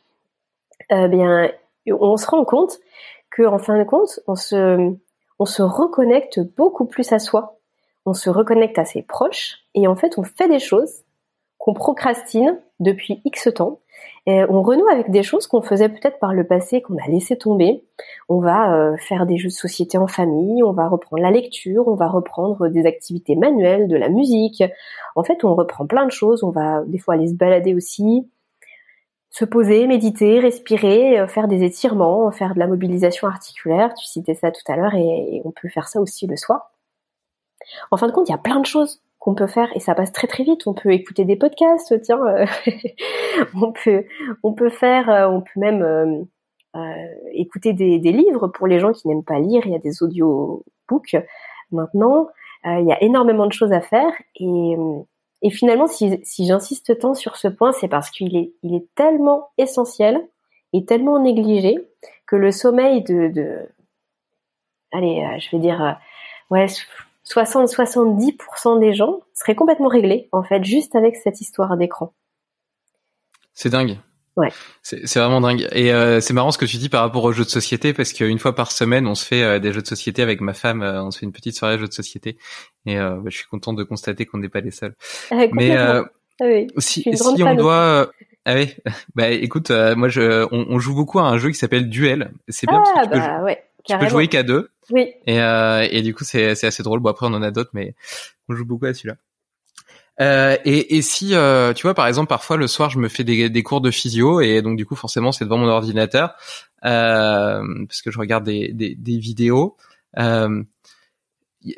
[0.92, 1.52] euh, bien,
[1.88, 2.80] on se rend compte
[3.32, 7.58] que, en fin de compte, on se reconnecte beaucoup plus à soi,
[8.06, 11.04] on se reconnecte à ses proches, et en fait, on fait des choses
[11.58, 13.80] qu'on procrastine depuis X temps
[14.26, 17.38] et on renoue avec des choses qu'on faisait peut-être par le passé, qu'on a laissé
[17.38, 17.84] tomber.
[18.30, 21.90] On va euh, faire des jeux de société en famille, on va reprendre la lecture,
[21.90, 24.64] on va reprendre des activités manuelles, de la musique.
[25.18, 26.44] En fait, on reprend plein de choses.
[26.44, 28.30] On va des fois aller se balader aussi,
[29.30, 33.94] se poser, méditer, respirer, euh, faire des étirements, faire de la mobilisation articulaire.
[33.94, 36.72] Tu citais ça tout à l'heure et on peut faire ça aussi le soir.
[37.92, 39.96] En fin de compte, il y a plein de choses qu'on peut faire et ça
[39.96, 40.68] passe très très vite.
[40.68, 42.46] On peut écouter des podcasts, tiens, euh,
[43.56, 44.06] on peut
[44.44, 46.28] on peut faire, euh, on peut même
[46.76, 49.62] euh, écouter des, livres pour les gens qui n'aiment pas lire.
[49.66, 51.16] Il y a des audiobooks
[51.72, 52.28] maintenant.
[52.66, 54.76] il y a énormément de choses à faire et,
[55.52, 59.52] finalement, si, si j'insiste tant sur ce point, c'est parce qu'il est il est tellement
[59.58, 60.28] essentiel
[60.74, 61.78] et tellement négligé
[62.28, 63.70] que le sommeil de, de
[64.92, 65.98] allez, je vais dire
[66.50, 66.68] ouais
[67.30, 72.14] 60-70% des gens seraient complètement réglés, en fait, juste avec cette histoire d'écran.
[73.54, 73.98] C'est dingue.
[74.36, 74.50] Ouais.
[74.82, 75.68] C'est vraiment dingue.
[75.74, 78.14] Et euh, c'est marrant ce que tu dis par rapport aux jeux de société, parce
[78.14, 80.82] qu'une fois par semaine, on se fait euh, des jeux de société avec ma femme,
[80.82, 82.38] euh, on se fait une petite soirée jeux de société.
[82.86, 84.96] Et bah, je suis content de constater qu'on n'est pas les seuls.
[85.52, 86.04] Mais ah
[86.42, 88.12] oui, si, si on doit...
[88.46, 88.76] Ah oui,
[89.16, 92.34] bah écoute, moi je, on, on, joue beaucoup à un jeu qui s'appelle Duel.
[92.50, 94.70] C'est bien ah, parce que bah, ouais, tu peux jouer qu'à deux.
[94.90, 95.14] Oui.
[95.26, 97.00] Et, euh, et du coup, c'est, assez drôle.
[97.00, 97.96] Bon, après, on en a d'autres, mais
[98.50, 99.16] on joue beaucoup à celui-là.
[100.22, 103.24] Euh, et, et, si, euh, tu vois, par exemple, parfois le soir, je me fais
[103.24, 106.36] des, des, cours de physio et donc du coup, forcément, c'est devant mon ordinateur
[106.86, 109.76] euh, parce que je regarde des, des, des vidéos.
[110.20, 110.64] Euh,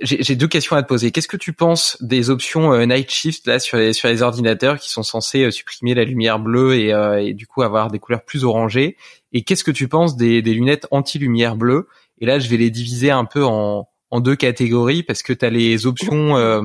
[0.02, 1.12] j'ai, j'ai deux questions à te poser.
[1.12, 4.80] Qu'est-ce que tu penses des options euh, night shift là sur les sur les ordinateurs
[4.80, 6.90] qui sont censés supprimer la lumière bleue et,
[7.28, 8.98] et du coup avoir des couleurs plus orangées?
[9.32, 11.88] Et qu'est-ce que tu penses des, des lunettes anti-lumière bleue?
[12.20, 15.46] Et là, je vais les diviser un peu en, en deux catégories parce que tu
[15.46, 16.62] as les options euh,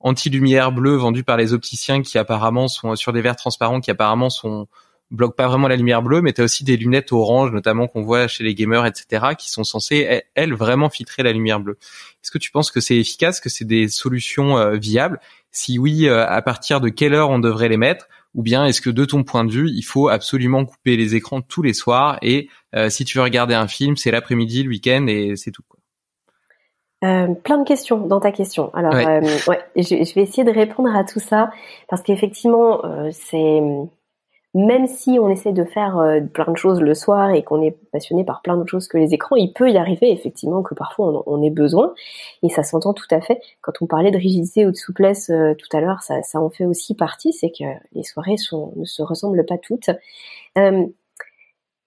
[0.00, 4.30] anti-lumière bleue vendues par les opticiens qui apparemment sont sur des verres transparents qui apparemment
[4.30, 4.68] sont
[5.10, 8.02] bloquent pas vraiment la lumière bleue, mais tu as aussi des lunettes orange, notamment qu'on
[8.02, 11.78] voit chez les gamers, etc., qui sont censées, elles, vraiment filtrer la lumière bleue.
[12.22, 15.20] Est-ce que tu penses que c'est efficace, que c'est des solutions euh, viables?
[15.50, 18.08] Si oui, euh, à partir de quelle heure on devrait les mettre?
[18.34, 21.40] Ou bien est-ce que de ton point de vue, il faut absolument couper les écrans
[21.40, 25.06] tous les soirs et euh, si tu veux regarder un film, c'est l'après-midi, le week-end
[25.08, 25.80] et c'est tout quoi.
[27.04, 28.72] Euh, plein de questions dans ta question.
[28.72, 29.06] Alors, ouais.
[29.06, 31.50] Euh, je, vais essayer de répondre à tout ça
[31.88, 32.80] parce qu'effectivement,
[33.12, 33.60] c'est
[34.54, 37.76] même si on essaie de faire euh, plein de choses le soir et qu'on est
[37.90, 41.24] passionné par plein d'autres choses que les écrans, il peut y arriver effectivement que parfois
[41.26, 41.92] on, ait besoin,
[42.42, 43.40] et ça s'entend tout à fait.
[43.60, 46.66] Quand on parlait de rigidité ou de souplesse euh, tout à l'heure, ça, en fait
[46.66, 48.36] aussi partie, c'est que les soirées
[48.76, 49.90] ne se ressemblent pas toutes.
[50.56, 50.86] Euh,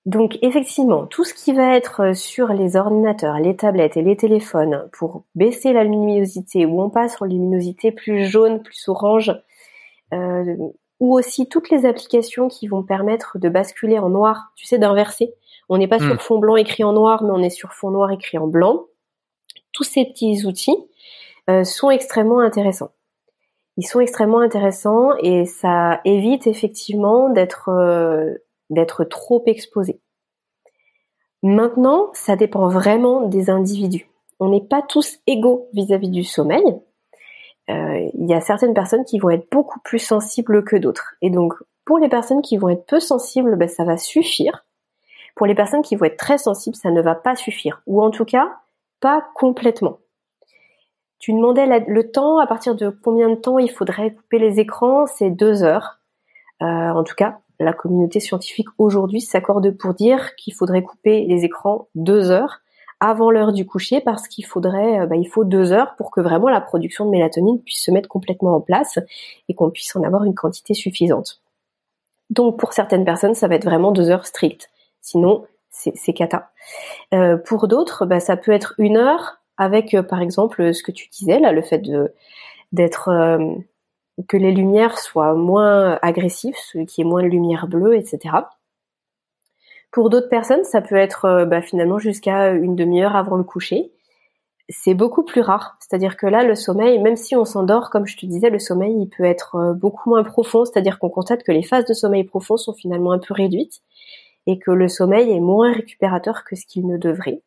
[0.06, 4.90] donc effectivement, tout ce qui va être sur les ordinateurs, les tablettes et les téléphones
[4.94, 9.34] pour baisser la luminosité, où on passe en luminosité plus jaune, plus orange,
[11.00, 15.34] ou aussi toutes les applications qui vont permettre de basculer en noir, tu sais, d'inverser.
[15.70, 16.20] On n'est pas sur hmm.
[16.20, 18.86] fond blanc écrit en noir, mais on est sur fond noir écrit en blanc.
[19.74, 20.78] Tous ces petits outils
[21.50, 22.92] euh, sont extrêmement intéressants.
[23.78, 28.34] Ils sont extrêmement intéressants et ça évite effectivement d'être euh,
[28.70, 30.02] d'être trop exposé.
[31.44, 34.10] Maintenant, ça dépend vraiment des individus.
[34.40, 36.64] On n'est pas tous égaux vis à -vis du sommeil
[37.70, 41.16] il y a certaines personnes qui vont être beaucoup plus sensibles que d'autres.
[41.22, 41.54] Et donc,
[41.86, 44.66] pour les personnes qui vont être peu sensibles, ben, ça va suffire.
[45.36, 47.82] Pour les personnes qui vont être très sensibles, ça ne va pas suffire.
[47.88, 48.58] Ou en tout cas,
[49.00, 50.00] pas complètement.
[51.20, 55.06] Tu demandais le temps, à partir de combien de temps il faudrait couper les écrans,
[55.06, 56.00] c'est deux heures.
[56.62, 61.46] Euh, en tout cas, la communauté scientifique aujourd'hui s'accorde pour dire qu'il faudrait couper les
[61.46, 62.60] écrans deux heures
[63.00, 66.22] avant l'heure du coucher parce qu'il faudrait, euh, bah, il faut deux heures pour que
[66.22, 69.00] vraiment la production de mélatonine puisse se mettre complètement en place
[69.50, 71.42] et qu'on puisse en avoir une quantité suffisante.
[72.30, 74.70] Donc pour certaines personnes, ça va être vraiment deux heures strictes.
[75.02, 76.50] Sinon, c'est cata.
[77.14, 80.92] Euh, pour d'autres, bah, ça peut être une heure avec, euh, par exemple, ce que
[80.92, 81.84] tu disais là, le fait
[82.72, 83.40] d'être
[84.28, 88.36] que les lumières soient moins agressives, qu'il y ait moins de lumière bleue, etc.
[89.92, 93.92] Pour d'autres personnes, ça peut être euh, bah, finalement jusqu'à une demi-heure avant le coucher.
[94.70, 95.78] C'est beaucoup plus rare.
[95.80, 98.94] C'est-à-dire que là, le sommeil, même si on s'endort, comme je te disais, le sommeil,
[99.00, 100.66] il peut être euh, beaucoup moins profond.
[100.66, 103.82] C'est-à-dire qu'on constate que les phases de sommeil profond sont finalement un peu réduites
[104.46, 107.42] et que le sommeil est moins récupérateur que ce qu'il ne devrait.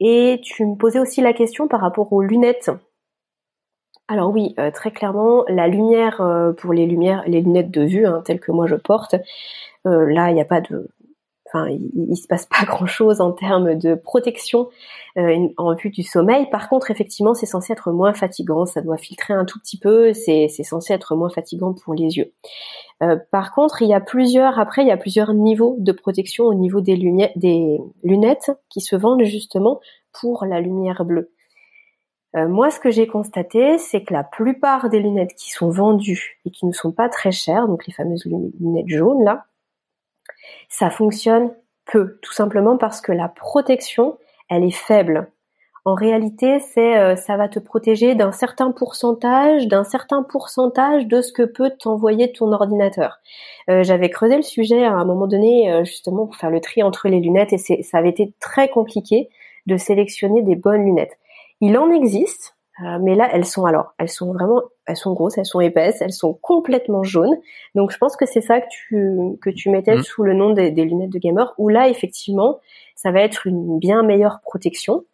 [0.00, 2.70] Et tu me posais aussi la question par rapport aux lunettes.
[4.08, 6.20] Alors oui, euh, très clairement, la lumière
[6.58, 9.14] pour les lumières, les lunettes de vue, hein, telles que moi je porte,
[9.84, 10.88] là il n'y a pas de,
[11.52, 14.68] enfin, il, il, se passe pas grand chose en termes de protection
[15.18, 16.48] euh, en vue du sommeil.
[16.50, 20.12] Par contre, effectivement, c'est censé être moins fatigant, ça doit filtrer un tout petit peu,
[20.14, 22.32] c'est censé être moins fatigant pour les yeux.
[23.02, 26.44] Euh, par contre, il y a plusieurs, après, il y a plusieurs niveaux de protection
[26.44, 29.80] au niveau des lunettes, qui se vendent justement
[30.12, 31.30] pour la lumière bleue.
[32.34, 36.40] Euh, moi, ce que j'ai constaté, c'est que la plupart des lunettes qui sont vendues
[36.46, 39.44] et qui ne sont pas très chères, donc les fameuses lunettes jaunes là,
[40.68, 44.18] ça fonctionne peu, tout simplement parce que la protection,
[44.48, 45.30] elle est faible.
[45.84, 51.32] En réalité, euh, ça va te protéger d'un certain pourcentage, d'un certain pourcentage de ce
[51.32, 53.18] que peut t'envoyer ton ordinateur.
[53.68, 56.84] Euh, j'avais creusé le sujet à un moment donné, euh, justement pour faire le tri
[56.84, 59.28] entre les lunettes, et ça avait été très compliqué
[59.66, 61.18] de sélectionner des bonnes lunettes.
[61.60, 62.56] Il en existe,
[63.00, 64.60] mais là, elles sont alors, elles sont vraiment,
[64.92, 67.36] elles sont grosses, elles sont épaisses, elles sont complètement jaunes.
[67.74, 70.02] Donc, je pense que c'est ça que tu que tu mettais mmh.
[70.02, 71.54] sous le nom des, des, lunettes de gamer.
[71.58, 72.60] Où là, effectivement,
[72.94, 75.04] ça va être une bien meilleure protection.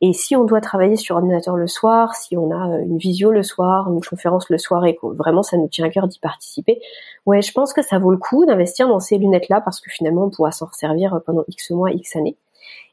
[0.00, 3.30] Et si on doit travailler sur ordinateur le soir, si on a euh, une visio
[3.30, 6.20] le soir, une conférence le soir et que vraiment ça nous tient à cœur d'y
[6.20, 6.80] participer,
[7.26, 10.26] ouais, je pense que ça vaut le coup d'investir dans ces lunettes-là parce que finalement
[10.26, 12.36] on pourra s'en servir pendant X mois, X années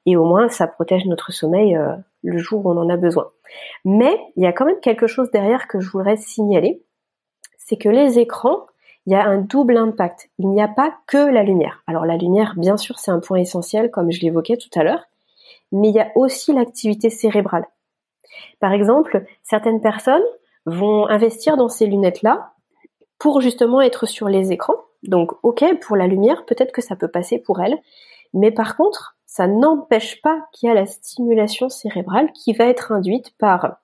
[0.05, 1.95] et au moins ça protège notre sommeil euh,
[2.25, 3.31] le jour où on en a besoin.
[3.85, 6.81] Mais il y a quand même quelque chose derrière que je voudrais signaler,
[7.57, 8.65] c'est que les écrans,
[9.05, 10.29] il y a un double impact.
[10.39, 11.83] Il n'y a pas que la lumière.
[11.87, 15.03] Alors la lumière, bien sûr, c'est un point essentiel, comme je l'évoquais tout à l'heure,
[15.71, 17.67] mais il y a aussi l'activité cérébrale.
[18.59, 20.23] Par exemple, certaines personnes
[20.65, 22.53] vont investir dans ces lunettes-là
[23.19, 24.77] pour justement être sur les écrans.
[25.03, 27.77] Donc, ok, pour la lumière, peut-être que ça peut passer pour elles,
[28.35, 32.91] mais par contre, ça n'empêche pas qu'il y a la stimulation cérébrale qui va être
[32.91, 33.77] induite par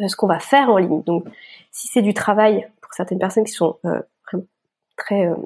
[0.00, 1.02] euh, ce qu'on va faire en ligne.
[1.02, 1.24] Donc,
[1.70, 4.00] si c'est du travail pour certaines personnes qui sont euh,
[4.96, 5.36] très euh,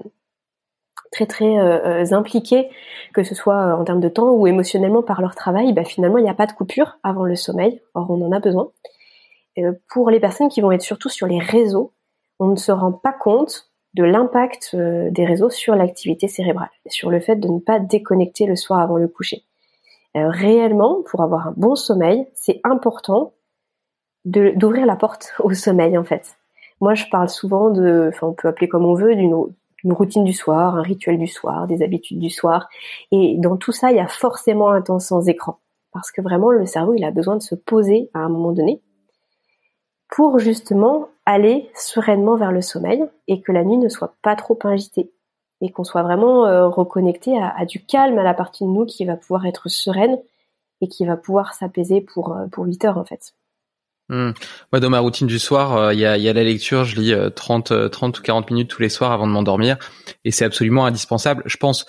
[1.10, 2.70] très très impliquées,
[3.12, 6.24] que ce soit en termes de temps ou émotionnellement par leur travail, bah, finalement il
[6.24, 7.82] n'y a pas de coupure avant le sommeil.
[7.92, 8.70] Or, on en a besoin.
[9.90, 11.92] pour les personnes qui vont être surtout sur les réseaux,
[12.38, 17.10] on ne se rend pas compte de l'impact euh, des réseaux sur l'activité cérébrale, sur
[17.10, 19.44] le fait de ne pas déconnecter le soir avant le coucher.
[20.16, 23.34] Euh, réellement, pour avoir un bon sommeil, c'est important
[24.24, 26.36] d'ouvrir la porte au sommeil en fait.
[26.80, 30.32] Moi, je parle souvent de, enfin, on peut appeler comme on veut, d'une routine du
[30.32, 32.68] soir, un rituel du soir, des habitudes du soir.
[33.12, 35.60] Et dans tout ça, il y a forcément un temps sans écran.
[35.92, 38.82] Parce que vraiment, le cerveau, il a besoin de se poser à un moment donné
[40.14, 44.58] pour justement aller sereinement vers le sommeil et que la nuit ne soit pas trop
[44.64, 45.10] agitée
[45.62, 49.04] et qu'on soit vraiment euh, reconnecté à, du calme à la partie de nous qui
[49.06, 50.18] va pouvoir être sereine
[50.82, 53.32] et qui va pouvoir s'apaiser pour euh, pour 8 heures en fait.
[54.10, 54.32] Mmh.
[54.72, 56.84] Moi, dans ma routine du soir, euh, il y, a, y, a, la lecture.
[56.84, 59.78] Je lis 30, 30 ou 40 minutes tous les soirs avant de m'endormir,
[60.24, 61.42] et c'est absolument indispensable.
[61.46, 61.86] Je pense,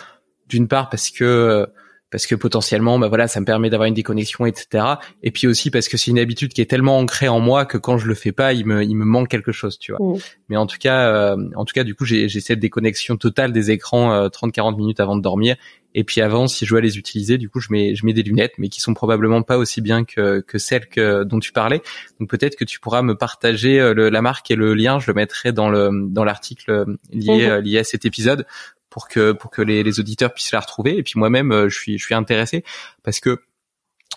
[0.47, 1.67] d'une part, parce que
[2.13, 4.85] parce que potentiellement, bah voilà, ça me permet d'avoir une déconnexion, etc.
[5.23, 7.75] Et puis aussi parce que c'est une habitude qui est tellement ancrée en moi que
[7.79, 10.13] quand je le fais pas, il me, il me manque quelque chose, tu vois.
[10.13, 10.19] Mm.
[10.47, 13.71] Mais en tout cas, euh, en tout cas, du coup, j'ai, cette déconnexion totale des
[13.71, 15.55] écrans euh, 30-40 minutes avant de dormir.
[15.95, 18.23] Et puis avant, si je dois les utiliser, du coup, je mets, je mets des
[18.23, 21.81] lunettes, mais qui sont probablement pas aussi bien que, que celles que, dont tu parlais.
[22.19, 24.99] Donc peut-être que tu pourras me partager euh, le, la marque et le lien.
[24.99, 27.59] Je le mettrai dans le, dans l'article lié, mm-hmm.
[27.61, 28.45] lié à cet épisode
[28.93, 30.95] pour que pour que les, les auditeurs puissent la retrouver.
[30.95, 32.63] Et puis moi-même, euh, je suis je suis intéressé
[33.01, 33.41] parce que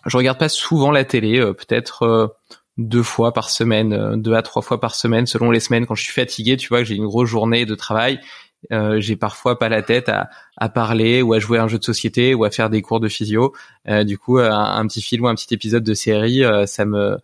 [0.04, 2.28] je regarde pas souvent la télé, euh, peut-être euh,
[2.76, 5.86] deux fois par semaine, deux à trois fois par semaine selon les semaines.
[5.86, 8.20] Quand je suis fatigué, tu vois, que j'ai une grosse journée de travail,
[8.70, 11.78] euh, j'ai parfois pas la tête à, à, parler ou à jouer à un jeu
[11.78, 13.54] de société ou à faire des cours de physio.
[13.88, 17.16] Euh, du coup, un, un, petit film ou un petit épisode de série, ça me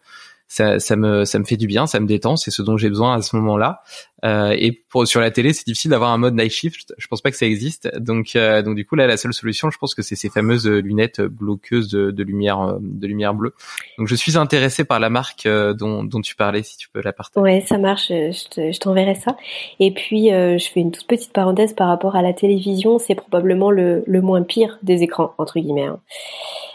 [0.48, 2.88] ça, ça, me ça me fait du bien, ça me détend, c'est ce dont j'ai
[2.88, 3.82] besoin à ce moment-là.
[4.24, 6.94] Euh, et pour sur la télé, c'est difficile d'avoir un mode night shift.
[6.96, 7.90] Je pense pas que ça existe.
[7.98, 10.68] Donc euh, donc du coup là, la seule solution, je pense que c'est ces fameuses
[10.68, 13.54] lunettes bloqueuses de, de lumière de lumière bleue.
[13.98, 17.12] Donc je suis intéressé par la marque dont dont tu parlais, si tu peux la
[17.12, 17.42] partager.
[17.42, 18.08] Ouais, ça marche.
[18.08, 19.36] Je t'enverrai ça.
[19.80, 22.98] Et puis je fais une toute petite parenthèse par rapport à la télévision.
[22.98, 25.86] C'est probablement le le moins pire des écrans entre guillemets.
[25.86, 26.00] Hein.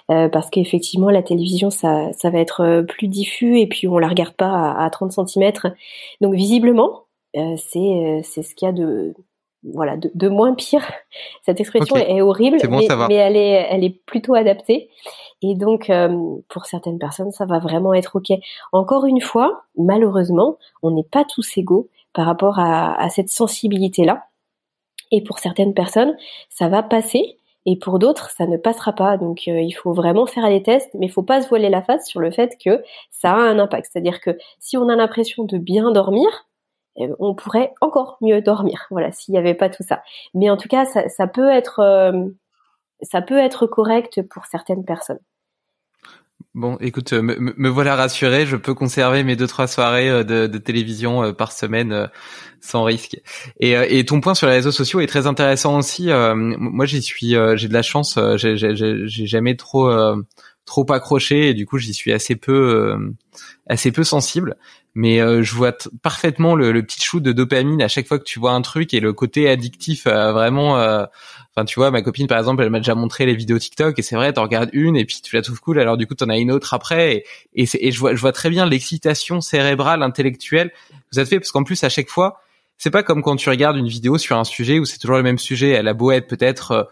[0.10, 3.98] Euh, parce qu'effectivement la télévision ça, ça va être euh, plus diffus et puis on
[3.98, 5.52] la regarde pas à, à 30 cm.
[6.22, 9.13] Donc visiblement euh, c'est c'est ce qu'il y a de
[9.63, 10.89] voilà de, de, moins pire.
[11.45, 14.89] Cette expression est horrible, mais, mais, elle est elle est plutôt adaptée.
[15.41, 15.91] Et donc
[16.47, 18.38] pour certaines personnes ça va vraiment être ok.
[18.71, 24.05] Encore une fois, malheureusement, on n'est pas tous égaux par rapport à, à cette sensibilité
[24.05, 24.25] là.
[25.11, 26.17] Et pour certaines personnes,
[26.49, 27.38] ça va passer
[27.69, 29.17] et pour d'autres, ça ne passera pas.
[29.17, 31.84] Donc euh, il faut vraiment faire les tests, mais il faut pas se voiler la
[31.84, 33.89] face sur le fait que ça a un impact.
[33.91, 36.47] C'est-à-dire que si on a l'impression de bien dormir,
[37.20, 38.88] on pourrait encore mieux dormir.
[38.89, 40.02] Voilà, s'il n'y avait pas tout ça.
[40.34, 42.30] Mais en tout cas, ça, peut être euh,
[43.02, 45.20] ça peut être correct pour certaines personnes.
[46.54, 48.48] Bon, écoute, me, me, voilà rassuré.
[48.48, 52.08] Je peux conserver mes deux trois soirées euh, de, de télévision euh, par semaine euh,
[52.62, 53.22] sans risque.
[53.60, 56.10] Et, et, ton point sur les réseaux sociaux est très intéressant aussi.
[56.10, 58.18] moi, j'y suis, j'ai de la chance.
[58.38, 59.88] J'ai jamais trop
[60.68, 62.95] trop accroché et du coup, j'y suis assez peu
[63.68, 64.55] assez peu sensible.
[64.93, 68.39] Mais je vois parfaitement le, le, petit shoot de dopamine à chaque fois que tu
[68.39, 71.07] vois un truc et le côté addictif vraiment
[71.57, 74.03] Enfin, tu vois, ma copine, par exemple, elle m'a déjà montré les vidéos TikTok et
[74.03, 76.30] c'est vrai, t'en regardes une et puis tu la trouves cool, alors du coup, t'en
[76.30, 80.03] as une autre après et, et, et je vois, je vois très bien l'excitation cérébrale,
[80.03, 82.41] intellectuelle que vous avez fait parce qu'en plus, à chaque fois,
[82.78, 85.24] c'est pas comme quand tu regardes une vidéo sur un sujet où c'est toujours le
[85.24, 85.72] même sujet.
[85.72, 86.84] Elle a beau être peut-être, euh,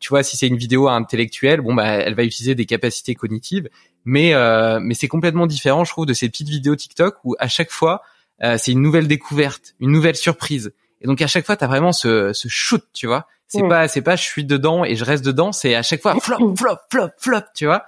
[0.00, 3.68] tu vois, si c'est une vidéo intellectuelle, bon bah, elle va utiliser des capacités cognitives,
[4.04, 7.48] mais euh, mais c'est complètement différent, je trouve, de ces petites vidéos TikTok où à
[7.48, 8.02] chaque fois,
[8.42, 10.72] euh, c'est une nouvelle découverte, une nouvelle surprise.
[11.00, 13.26] Et donc à chaque fois, t'as vraiment ce, ce shoot, tu vois.
[13.52, 15.52] C'est pas, c'est pas, je suis dedans et je reste dedans.
[15.52, 17.84] C'est à chaque fois flop, flop, flop, flop, tu vois.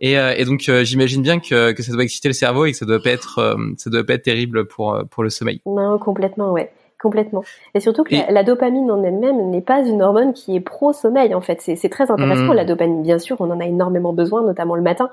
[0.00, 2.72] Et, euh, et donc euh, j'imagine bien que, que ça doit exciter le cerveau et
[2.72, 5.62] que ça doit pas être, euh, ça doit pas être terrible pour pour le sommeil.
[5.64, 6.70] Non, complètement, ouais.
[7.00, 7.44] Complètement.
[7.74, 11.40] Et surtout que la, dopamine en elle-même n'est pas une hormone qui est pro-sommeil, en
[11.40, 11.60] fait.
[11.60, 12.56] C'est très intéressant, mmh.
[12.56, 15.08] la dopamine, bien sûr, on en a énormément besoin, notamment le matin.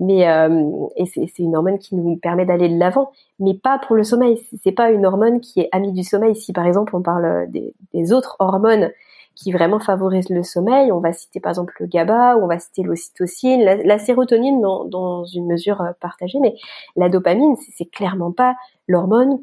[0.00, 3.94] Mais euh, et c'est une hormone qui nous permet d'aller de l'avant, mais pas pour
[3.94, 4.42] le sommeil.
[4.62, 6.34] C'est pas une hormone qui est amie du sommeil.
[6.34, 8.90] Si par exemple on parle des, des autres hormones
[9.34, 10.92] qui vraiment favorisent le sommeil.
[10.92, 14.84] On va citer par exemple le GABA, ou on va citer l'ocytocine, la, sérotonine dans,
[14.84, 16.54] dans, une mesure euh, partagée, mais
[16.96, 18.54] la dopamine, c'est clairement pas
[18.88, 19.40] l'hormone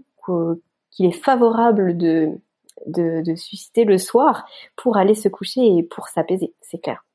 [0.92, 2.30] qu'il est favorable de,
[2.88, 7.06] de, susciter le soir pour aller se coucher et pour s'apaiser, c'est clair.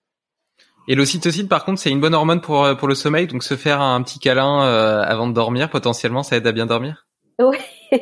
[0.89, 3.57] Et l'ocytocine, par contre, c'est une bonne hormone pour euh, pour le sommeil, donc se
[3.57, 7.05] faire un petit câlin euh, avant de dormir, potentiellement, ça aide à bien dormir?
[7.39, 7.59] Oui.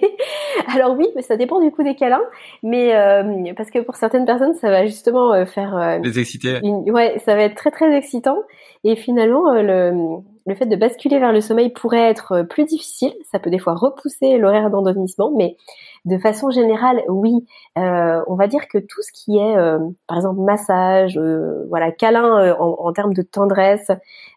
[0.69, 2.23] Alors oui, mais ça dépend du coup des câlins,
[2.63, 6.61] mais euh, parce que pour certaines personnes, ça va justement euh, faire euh, les exciter.
[6.63, 8.39] ouais, ça va être très très excitant.
[8.85, 13.13] Et finalement, le, le fait de basculer vers le sommeil pourrait être plus difficile.
[13.31, 15.57] Ça peut des fois repousser l'horaire d'endormissement, mais
[16.05, 17.47] de façon générale, oui.
[17.79, 21.93] Euh, on va dire que tout ce qui est, euh, par exemple, massage, euh, voilà,
[21.93, 23.91] câlin en, termes de tendresse,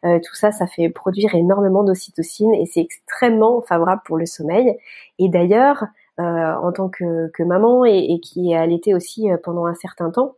[0.04, 4.78] tout ça, ça fait produire énormément d'ocytocine et c'est extrêmement favorable pour le sommeil.
[5.20, 5.86] Et d'ailleurs,
[6.18, 10.36] en tant que, maman et, qui est allaitée aussi pendant un certain temps,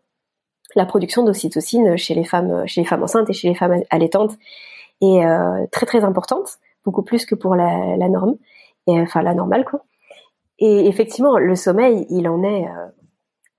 [0.76, 4.34] la production d'ocytocine chez les femmes, chez les femmes enceintes et chez les femmes allaitantes
[5.02, 5.22] est
[5.72, 8.36] très très importante, beaucoup plus que pour la, la norme,
[8.88, 9.84] et, enfin la normale quoi.
[10.60, 12.88] Et effectivement, le sommeil, il en est euh,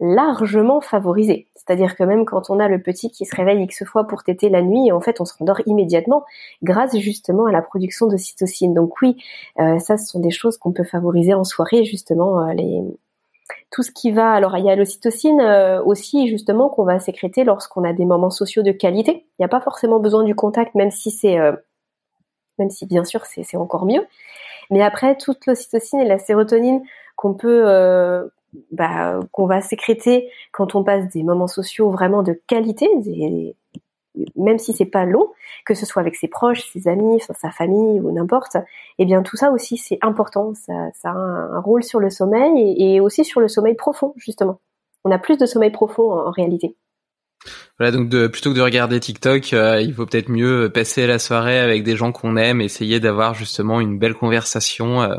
[0.00, 1.48] largement favorisé.
[1.56, 4.50] C'est-à-dire que même quand on a le petit qui se réveille X fois pour téter
[4.50, 6.24] la nuit, en fait, on se rendort immédiatement
[6.62, 8.74] grâce justement à la production de cytocine.
[8.74, 9.16] Donc oui,
[9.58, 12.82] euh, ça, ce sont des choses qu'on peut favoriser en soirée, justement, euh, les...
[13.70, 14.32] tout ce qui va.
[14.32, 15.40] Alors, il y a l'ocytocine
[15.86, 19.24] aussi, justement, qu'on va sécréter lorsqu'on a des moments sociaux de qualité.
[19.38, 21.38] Il n'y a pas forcément besoin du contact, même si c'est,
[22.58, 24.06] même si bien sûr, c'est encore mieux.
[24.70, 26.82] Mais après, toute l'ocytocine et la sérotonine
[27.16, 28.26] qu'on peut, euh,
[28.72, 32.88] bah, qu'on va sécréter quand on passe des moments sociaux vraiment de qualité,
[34.36, 35.28] même si c'est pas long,
[35.66, 38.56] que ce soit avec ses proches, ses amis, sa famille ou n'importe,
[38.98, 40.54] eh bien tout ça aussi c'est important.
[40.54, 44.60] Ça, ça, a un, rôle sur le sommeil et, aussi sur le sommeil profond justement.
[45.04, 46.76] On a plus de sommeil profond en réalité.
[47.78, 51.18] Voilà, donc de, plutôt que de regarder TikTok, euh, il vaut peut-être mieux passer la
[51.18, 55.16] soirée avec des gens qu'on aime, essayer d'avoir justement une belle conversation, euh,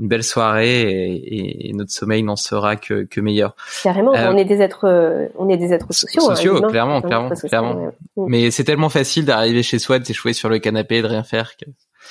[0.00, 3.54] une belle soirée, et, et, notre sommeil n'en sera que, que meilleur.
[3.84, 6.22] Carrément, euh, on est des êtres, on est des êtres sociaux.
[6.28, 7.92] Hein, sociaux, clairement, clairement, clairement.
[8.16, 8.24] Mm.
[8.26, 11.56] Mais c'est tellement facile d'arriver chez soi, de s'échouer sur le canapé, de rien faire.
[11.56, 11.66] Que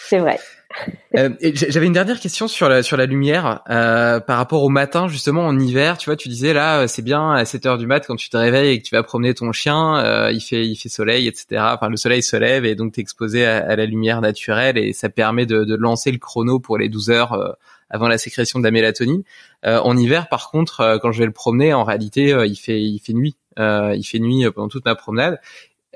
[0.07, 0.39] C'est vrai.
[1.17, 5.09] Euh, J'avais une dernière question sur la sur la lumière euh, par rapport au matin
[5.09, 5.97] justement en hiver.
[5.97, 8.37] Tu vois, tu disais là c'est bien à 7 heures du mat quand tu te
[8.37, 11.61] réveilles et que tu vas promener ton chien, euh, il fait il fait soleil etc.
[11.73, 14.93] Enfin le soleil se lève et donc t'es exposé à, à, la lumière naturelle et
[14.93, 17.51] ça permet de, de lancer le chrono pour les 12 heures euh,
[17.89, 19.23] avant la sécrétion de la mélatonine.
[19.65, 22.99] Euh, en hiver par contre quand je vais le promener en réalité il fait il
[22.99, 23.35] fait nuit.
[23.57, 25.41] il fait nuit pendant toute ma promenade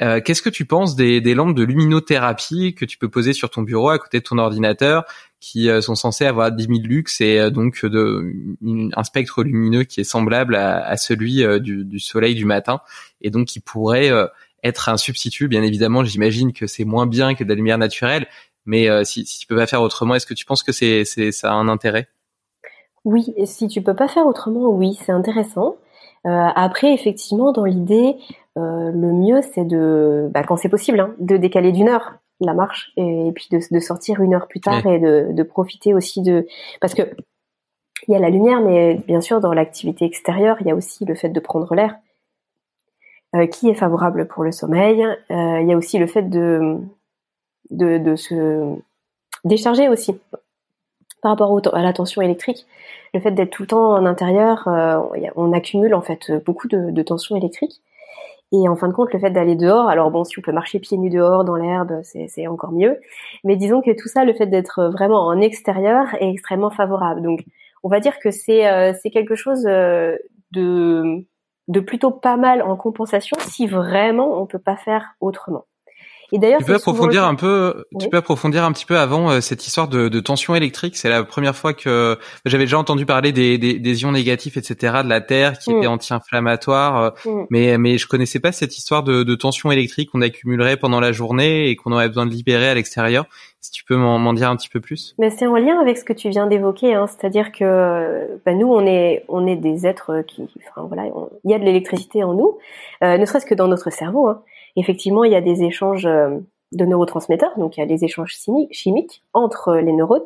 [0.01, 3.49] euh, qu'est-ce que tu penses des, des, lampes de luminothérapie que tu peux poser sur
[3.49, 5.05] ton bureau à côté de ton ordinateur,
[5.39, 8.33] qui euh, sont censées avoir 10 000 lux et euh, donc de,
[8.93, 12.81] un spectre lumineux qui est semblable à, à celui du, du, soleil du matin,
[13.21, 14.11] et donc qui pourrait
[14.63, 15.47] être un substitut?
[15.47, 18.27] Bien évidemment, j'imagine que c'est moins bien que de la lumière naturelle,
[18.65, 21.51] mais si, si tu peux pas faire autrement, est-ce que tu penses que c'est, ça
[21.51, 22.07] a un intérêt?
[23.05, 25.77] Oui, si tu peux pas faire autrement, oui, c'est intéressant.
[26.25, 28.15] Euh, après, effectivement, dans l'idée,
[28.57, 32.53] euh, le mieux, c'est de, bah, quand c'est possible, hein, de décaler d'une heure la
[32.53, 36.21] marche et, puis de, de, sortir une heure plus tard et de, de, profiter aussi
[36.21, 36.45] de,
[36.81, 37.03] parce que
[38.07, 41.05] il y a la lumière, mais bien sûr, dans l'activité extérieure, il y a aussi
[41.05, 41.95] le fait de prendre l'air,
[43.35, 45.03] euh, qui est favorable pour le sommeil.
[45.03, 46.77] Euh, il y a aussi le fait de,
[47.71, 48.75] de, de se
[49.43, 50.19] décharger aussi
[51.25, 52.67] par rapport à la tension électrique.
[53.15, 54.99] Le fait d'être tout le temps en intérieur, euh,
[55.35, 57.81] on accumule en fait beaucoup de, tension électrique.
[58.51, 60.77] Et en fin de compte, le fait d'aller dehors, alors bon, si on peut marcher
[60.77, 62.99] pieds nus dehors dans l'herbe, c'est encore mieux.
[63.43, 67.23] Mais disons que tout ça, le fait d'être vraiment en extérieur est extrêmement favorable.
[67.23, 67.43] Donc,
[67.81, 70.15] on va dire que c'est euh, quelque chose euh,
[70.51, 71.25] de,
[71.69, 75.65] de plutôt pas mal en compensation si vraiment on peut pas faire autrement.
[76.31, 79.41] Et d'ailleurs, tu peux approfondir un peu, tu peux approfondir un petit peu avant euh,
[79.41, 80.97] cette histoire de, de tension électrique.
[80.97, 85.01] C'est la première fois que j'avais déjà entendu parler des, des, des, ions négatifs, etc.,
[85.03, 85.77] de la Terre qui mm.
[85.77, 87.45] était anti-inflammatoire, euh, mm.
[87.49, 91.11] mais mais je connaissais pas cette histoire de, de tension électrique qu'on accumulerait pendant la
[91.11, 93.25] journée et qu'on aurait besoin de libérer à l'extérieur.
[93.61, 95.15] Si tu peux m'en dire un petit peu plus.
[95.17, 98.71] Mais c'est en lien avec ce que tu viens d'évoquer, hein, c'est-à-dire que bah, nous,
[98.71, 101.09] on est on est des êtres qui, enfin voilà,
[101.43, 102.59] il y a de l'électricité en nous,
[103.03, 104.27] euh, ne serait-ce que dans notre cerveau.
[104.27, 104.43] Hein
[104.75, 106.39] effectivement, il y a des échanges euh,
[106.71, 108.37] de neurotransmetteurs, donc il y a des échanges
[108.71, 110.25] chimiques entre les neurones,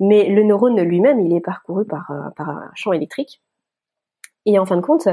[0.00, 3.40] mais le neurone lui-même, il est parcouru par, euh, par un champ électrique.
[4.46, 5.08] Et en fin de compte,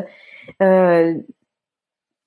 [0.62, 1.14] euh,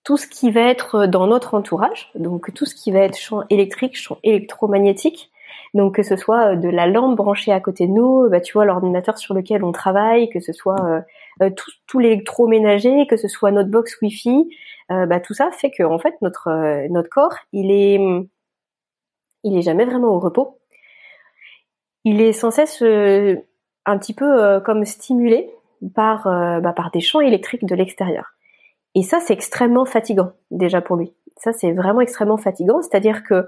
[0.04, 3.42] tout ce qui va être dans notre entourage, donc tout ce qui va être champ
[3.50, 5.30] électrique, champ électromagnétique,
[5.72, 8.64] donc que ce soit de la lampe branchée à côté de nous, bah, tu vois
[8.64, 11.04] l'ordinateur sur lequel on travaille, que ce soit
[11.40, 14.46] tout, tout l'électroménager, que ce soit notre box Wi-Fi,
[14.90, 19.84] euh, bah, tout ça fait que en fait notre euh, notre corps il est jamais
[19.84, 20.58] vraiment au repos.
[22.04, 23.36] Il est sans cesse euh,
[23.86, 25.50] un petit peu comme stimulé
[25.94, 28.34] par bah, par des champs électriques de l'extérieur.
[28.94, 31.14] Et ça c'est extrêmement fatigant déjà pour lui.
[31.36, 33.46] Ça c'est vraiment extrêmement fatigant, c'est-à-dire que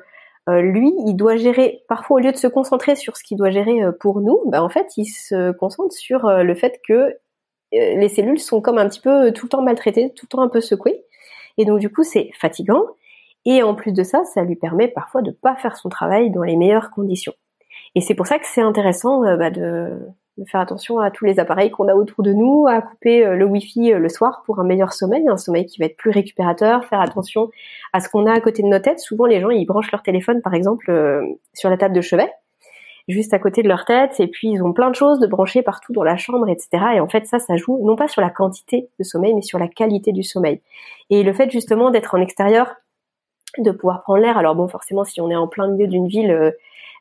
[0.49, 3.81] lui, il doit gérer, parfois au lieu de se concentrer sur ce qu'il doit gérer
[3.99, 7.17] pour nous, bah, en fait, il se concentre sur le fait que
[7.73, 10.49] les cellules sont comme un petit peu tout le temps maltraitées, tout le temps un
[10.49, 11.05] peu secouées.
[11.59, 12.85] Et donc du coup, c'est fatigant.
[13.45, 16.43] Et en plus de ça, ça lui permet parfois de pas faire son travail dans
[16.43, 17.33] les meilleures conditions.
[17.95, 20.01] Et c'est pour ça que c'est intéressant euh, bah, de,
[20.49, 23.47] faire attention à tous les appareils qu'on a autour de nous, à couper euh, le
[23.47, 26.85] Wi-Fi euh, le soir pour un meilleur sommeil, un sommeil qui va être plus récupérateur,
[26.85, 27.49] faire attention
[27.93, 28.99] à ce qu'on a à côté de nos têtes.
[28.99, 30.93] Souvent, les gens, ils branchent leur téléphone, par exemple,
[31.55, 32.31] sur la table de chevet
[33.09, 35.63] juste à côté de leur tête, et puis ils ont plein de choses de brancher
[35.63, 36.69] partout dans la chambre, etc.
[36.97, 39.59] Et en fait, ça, ça joue non pas sur la quantité de sommeil, mais sur
[39.59, 40.61] la qualité du sommeil.
[41.11, 42.75] Et le fait justement d'être en extérieur,
[43.59, 44.39] de pouvoir prendre l'air.
[44.39, 46.51] Alors bon, forcément, si on est en plein milieu d'une ville, euh,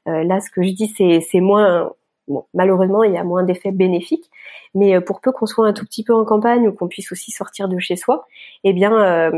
[0.07, 1.91] euh, là, ce que je dis, c'est moins
[2.27, 4.31] Bon, malheureusement, il y a moins d'effets bénéfiques,
[4.73, 7.11] mais euh, pour peu qu'on soit un tout petit peu en campagne ou qu'on puisse
[7.11, 8.25] aussi sortir de chez soi,
[8.63, 9.31] eh bien,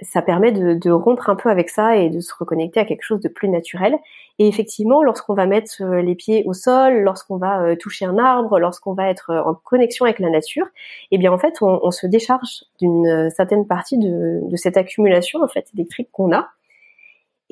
[0.00, 3.02] ça permet de, de, rompre un peu avec ça et de se reconnecter à quelque
[3.02, 3.96] chose de plus naturel.
[4.38, 8.18] Et effectivement, lorsqu'on va mettre euh, les pieds au sol, lorsqu'on va euh, toucher un
[8.18, 10.66] arbre, lorsqu'on va être euh, en connexion avec la nature,
[11.10, 15.42] eh bien en fait, on, on se décharge d'une certaine partie de, de, cette accumulation
[15.42, 16.48] en fait électrique qu'on a.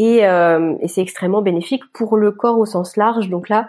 [0.01, 3.29] Et, euh, et c'est extrêmement bénéfique pour le corps au sens large.
[3.29, 3.69] Donc là,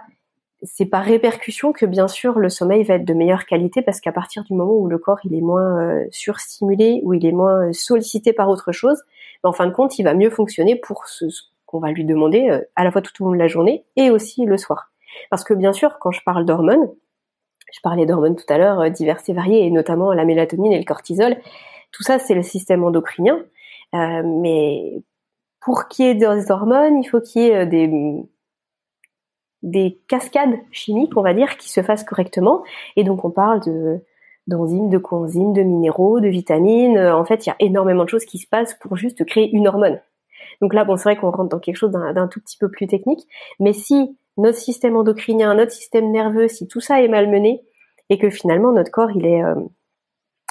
[0.63, 4.11] c'est par répercussion que bien sûr le sommeil va être de meilleure qualité parce qu'à
[4.11, 7.69] partir du moment où le corps il est moins euh, surstimulé, où il est moins
[7.69, 9.01] euh, sollicité par autre chose,
[9.43, 11.25] ben, en fin de compte il va mieux fonctionner pour ce,
[11.65, 14.11] qu'on va lui demander euh, à la fois tout au long de la journée et
[14.11, 14.91] aussi le soir.
[15.29, 16.91] Parce que bien sûr quand je parle d'hormones,
[17.73, 20.85] je parlais d'hormones tout à l'heure diverses et variées et notamment la mélatonine et le
[20.85, 21.38] cortisol,
[21.91, 23.43] tout ça c'est le système endocrinien,
[23.93, 25.01] mais
[25.59, 27.88] pour qu'il y ait des hormones, il faut qu'il y ait des
[29.63, 32.63] des cascades chimiques, on va dire, qui se fassent correctement.
[32.95, 33.99] Et donc on parle de
[34.47, 36.97] d'enzymes, de coenzymes, de minéraux, de vitamines.
[36.97, 39.67] En fait, il y a énormément de choses qui se passent pour juste créer une
[39.67, 39.99] hormone.
[40.61, 42.88] Donc là, bon, c'est vrai qu'on rentre dans quelque chose d'un tout petit peu plus
[42.88, 43.27] technique,
[43.59, 47.61] mais si notre système endocrinien, notre système nerveux, si tout ça est malmené
[48.09, 49.55] et que finalement notre corps il est euh,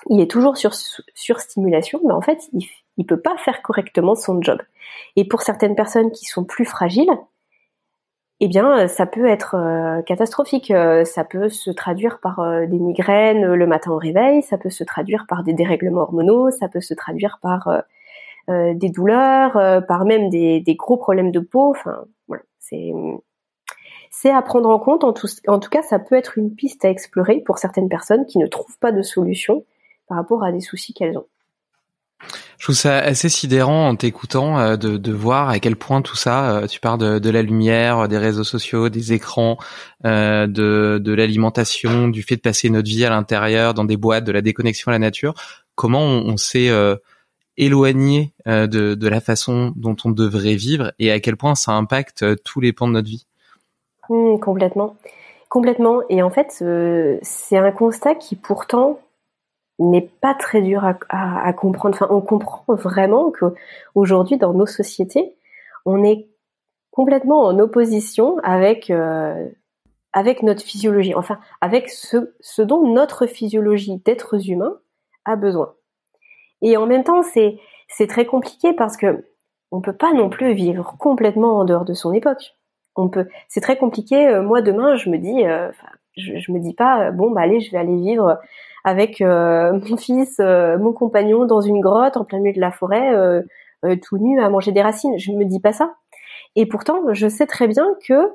[0.08, 2.66] il est toujours sur sur stimulation, ben en fait il
[2.96, 4.60] il peut pas faire correctement son job.
[5.16, 7.10] Et pour certaines personnes qui sont plus fragiles,
[8.40, 10.70] eh bien, ça peut être euh, catastrophique.
[10.70, 14.84] Euh, ça peut se traduire par des migraines le matin au réveil, ça peut se
[14.84, 17.68] traduire par des dérèglements hormonaux, ça peut se traduire par
[18.48, 21.70] des douleurs, par même des, des, gros problèmes de peau.
[21.70, 22.92] Enfin, voilà, c'est
[24.10, 25.04] c'est à prendre en compte.
[25.04, 28.26] En tout, en tout cas, ça peut être une piste à explorer pour certaines personnes
[28.26, 29.64] qui ne trouvent pas de solution
[30.08, 31.26] par rapport à des soucis qu'elles ont.
[32.58, 36.58] Je trouve ça assez sidérant en t'écoutant euh, de, voir à quel point tout ça,
[36.58, 39.56] euh, tu parles de, la lumière, des réseaux sociaux, des écrans,
[40.04, 44.32] euh, de, l'alimentation, du fait de passer notre vie à l'intérieur, dans des boîtes, de
[44.32, 45.34] la déconnexion à la nature.
[45.74, 46.70] Comment on, s'est
[47.56, 52.60] éloigné de, la façon dont on devrait vivre et à quel point ça impacte tous
[52.60, 53.26] les pans de notre vie?
[54.10, 54.96] Mmh, complètement.
[55.50, 56.02] Complètement.
[56.08, 59.00] Et en fait, euh, c'est un constat qui pourtant
[59.88, 61.94] n'est pas très dur à, comprendre.
[61.94, 63.46] Enfin, on comprend vraiment que
[63.94, 65.34] aujourd'hui, dans nos sociétés,
[65.86, 66.28] on est
[66.90, 69.48] complètement en opposition avec euh,
[70.12, 71.14] avec notre physiologie.
[71.14, 74.76] Enfin, avec ce, dont notre physiologie d'êtres humains
[75.24, 75.74] a besoin.
[76.62, 77.58] Et en même temps, c'est
[77.88, 79.24] c'est très compliqué parce que
[79.70, 82.54] on peut pas non plus vivre complètement en dehors de son époque
[82.96, 83.26] on peut.
[83.48, 84.26] C'est très compliqué.
[84.28, 85.70] Euh, moi, demain, je me dis, euh,
[86.16, 88.38] je, me dis pas, bon, bah allez, je vais aller vivre
[88.84, 93.12] avec mon fils, mon compagnon dans une grotte en plein milieu de la forêt,
[94.02, 95.18] tout nu à manger des racines.
[95.18, 95.94] Je me dis pas ça.
[96.56, 98.30] Et pourtant, je sais très bien que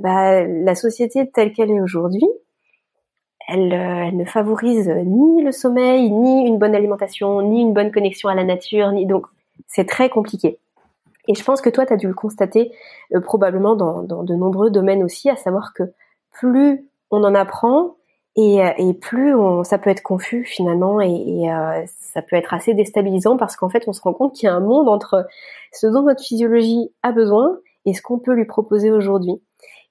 [0.00, 2.26] bah, la société telle qu'elle est aujourd'hui,
[3.48, 8.28] elle, elle, ne favorise ni le sommeil, ni une bonne alimentation, ni une bonne connexion
[8.28, 9.26] à la nature, ni donc
[9.66, 10.58] c'est très compliqué.
[11.28, 12.72] Et je pense que toi, tu as dû le constater
[13.14, 15.82] euh, probablement dans, dans, de nombreux domaines aussi, à savoir que
[16.32, 17.96] plus on en apprend
[18.38, 19.34] et, euh, et plus
[19.64, 23.68] ça peut être confus finalement et, et euh, ça peut être assez déstabilisant parce qu'en
[23.68, 25.26] fait, on se rend compte qu'il y a un monde entre
[25.72, 29.42] ce dont notre physiologie a besoin et ce qu'on peut lui proposer aujourd'hui.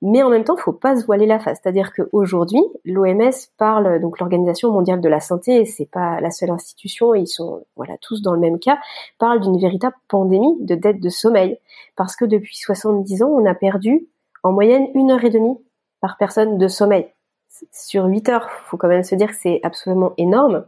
[0.02, 1.60] Mais en même temps, il faut pas se voiler la face.
[1.62, 7.16] C'est-à-dire qu'aujourd'hui, l'OMS parle, donc l'Organisation mondiale de la santé, c'est pas la seule institution,
[7.16, 8.78] ils sont voilà tous dans le même cas,
[9.20, 11.58] parle d'une véritable pandémie de dette de sommeil.
[11.98, 14.08] Parce que depuis 70 ans, on a perdu
[14.44, 15.58] en moyenne une heure et demie
[16.00, 17.10] par personne de sommeil.
[17.72, 20.66] Sur 8 heures, faut quand même se dire que c'est absolument énorme.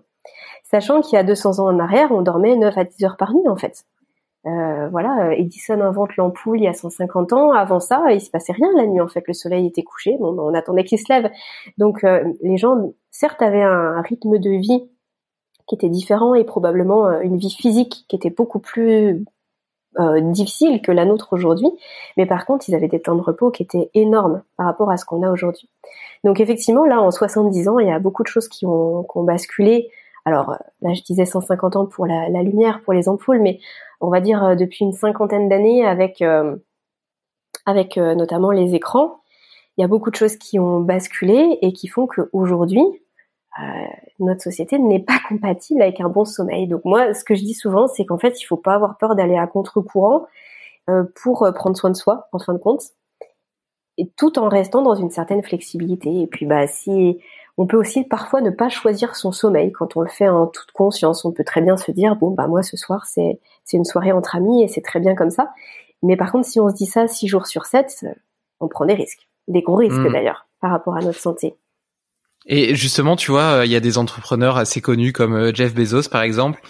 [0.64, 3.34] Sachant qu'il y a 200 ans en arrière, on dormait 9 à 10 heures par
[3.34, 3.86] nuit en fait.
[4.46, 7.52] Euh, voilà, Edison invente l'ampoule il y a 150 ans.
[7.52, 9.02] Avant ça, il se passait rien la nuit.
[9.02, 10.18] En fait, le soleil était couché.
[10.20, 11.30] On attendait qu'il se lève.
[11.78, 14.90] Donc, euh, les gens, certes, avaient un, rythme de vie
[15.68, 19.24] qui était différent et probablement euh, une vie physique qui était beaucoup plus
[19.98, 21.68] difficile que la nôtre aujourd'hui.
[22.16, 24.98] Mais par contre, ils avaient des temps de repos qui étaient énormes par rapport à
[24.98, 25.70] ce qu'on a aujourd'hui.
[26.24, 29.90] Donc, effectivement, là, en 70 ans, il y a beaucoup de choses qui ont, basculé.
[30.26, 33.60] Alors, là, je disais 150 ans pour la, la lumière, pour les ampoules, mais
[34.02, 36.56] on va dire euh, depuis une cinquantaine d'années avec euh,
[37.66, 39.22] avec euh, notamment les écrans.
[39.78, 42.84] Il y a beaucoup de choses qui ont basculé et qui font qu'aujourd'hui,
[44.20, 46.68] notre société n'est pas compatible avec un bon sommeil.
[46.68, 49.16] Donc moi, ce que je dis souvent, c'est qu'en fait, il faut pas avoir peur
[49.16, 50.26] d'aller à contre-courant
[51.16, 52.82] pour prendre soin de soi, en fin de compte,
[53.98, 56.22] et tout en restant dans une certaine flexibilité.
[56.22, 57.20] Et puis, bah, si
[57.60, 60.72] on peut aussi parfois ne pas choisir son sommeil quand on le fait en toute
[60.72, 61.26] conscience.
[61.26, 64.14] On peut très bien se dire bon bah moi ce soir c'est c'est une soirée
[64.14, 65.52] entre amis et c'est très bien comme ça.
[66.02, 68.06] Mais par contre si on se dit ça six jours sur sept,
[68.62, 70.14] on prend des risques, des gros risques hmm.
[70.14, 71.58] d'ailleurs par rapport à notre santé.
[72.46, 76.10] Et justement, tu vois, il y a des entrepreneurs assez connus comme euh, Jeff Bezos
[76.10, 76.62] par exemple,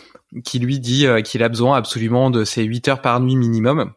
[0.44, 3.94] qui lui dit euh, qu'il a besoin absolument de ses 8 heures par nuit minimum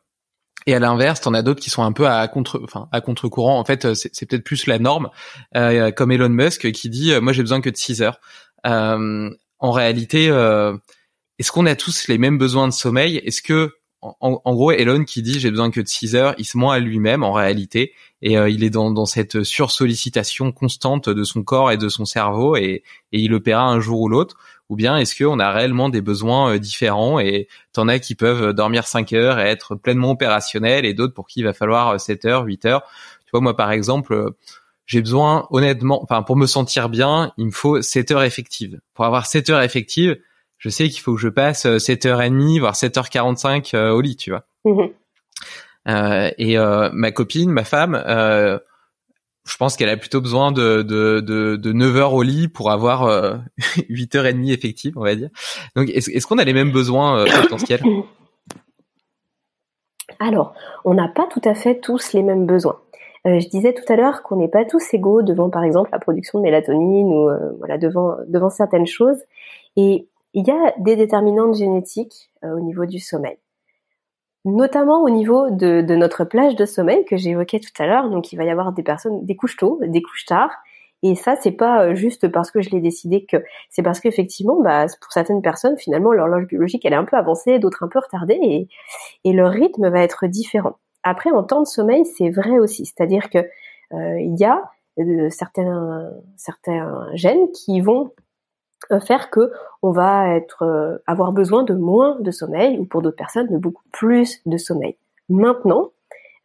[0.66, 3.58] et à l'inverse, t'en as d'autres qui sont un peu à contre, enfin à contre-courant.
[3.58, 5.10] En fait, c'est peut-être plus la norme,
[5.56, 8.20] euh, comme Elon Musk qui dit, euh, moi j'ai besoin que de 6 heures.
[8.66, 10.76] Euh, en réalité, euh,
[11.38, 13.16] est-ce qu'on a tous les mêmes besoins de sommeil?
[13.18, 16.44] Est-ce que, en, en, gros, Elon qui dit j'ai besoin que de 6 heures, il
[16.44, 21.24] se ment à lui-même en réalité, et il est dans, dans cette sursollicitation constante de
[21.24, 24.36] son corps et de son cerveau, et, et il le paiera un jour ou l'autre
[24.72, 28.54] ou bien est-ce qu'on a réellement des besoins euh, différents et t'en as qui peuvent
[28.54, 32.24] dormir 5 heures et être pleinement opérationnels et d'autres pour qui il va falloir 7
[32.24, 32.82] euh, heures, 8 heures?
[33.26, 34.30] Tu vois, moi par exemple, euh,
[34.86, 38.80] j'ai besoin honnêtement, enfin pour me sentir bien, il me faut 7 heures effectives.
[38.94, 40.18] Pour avoir 7 heures effectives,
[40.62, 44.44] je sais qu'il faut que je passe 7h30 voire 7h45 au lit, tu vois.
[44.64, 44.86] Mmh
[46.38, 48.00] et ma copine, ma femme,
[49.44, 52.70] je pense qu'elle a plutôt besoin de, de, de, de 9 heures au lit pour
[52.70, 53.36] avoir euh,
[53.88, 55.30] 8 heures et demie effectives, on va dire.
[55.74, 57.82] Donc, est-ce, qu'on a les mêmes besoins euh, potentiels?
[60.20, 62.78] Alors, on n'a pas tout à fait tous les mêmes besoins.
[63.26, 65.98] Euh, je disais tout à l'heure qu'on n'est pas tous égaux devant, par exemple, la
[65.98, 69.18] production de mélatonine ou euh, voilà devant devant certaines choses.
[69.76, 73.38] Et il y a des déterminantes génétiques euh, au niveau du sommeil,
[74.44, 78.10] notamment au niveau de, notre plage de sommeil que j'évoquais tout à l'heure.
[78.10, 80.50] Donc, il va y avoir des personnes, des couches tôt, des couches tard.
[81.04, 83.38] Et ça, c'est pas juste parce que je l'ai décidé que
[83.70, 87.58] c'est parce qu'effectivement, bah, pour certaines personnes, finalement, l'horloge biologique, elle est un peu avancée,
[87.58, 88.68] d'autres un peu retardée,
[89.24, 90.78] et, leur rythme va être différent.
[91.02, 94.62] Après, en temps de sommeil, c'est vrai aussi, c'est-à-dire que euh, il y a
[95.00, 96.12] euh, certains
[97.14, 98.21] gènes qui vont euh,
[99.04, 99.52] faire que
[99.82, 103.84] on va être avoir besoin de moins de sommeil ou pour d'autres personnes de beaucoup
[103.92, 104.96] plus de sommeil.
[105.28, 105.90] Maintenant,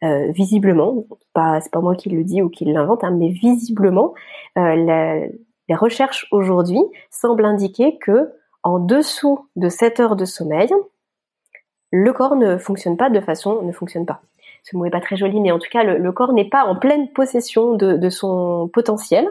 [0.02, 1.04] visiblement,
[1.34, 4.14] pas c'est pas moi qui le dis ou qui l'invente, hein, mais visiblement,
[4.56, 5.30] les
[5.70, 8.32] recherches aujourd'hui semblent indiquer que
[8.62, 10.70] en dessous de 7 heures de sommeil,
[11.90, 14.20] le corps ne fonctionne pas de façon ne fonctionne pas
[14.70, 16.76] ce mot est pas très joli, mais en tout cas, le, corps n'est pas en
[16.76, 19.28] pleine possession de, son potentiel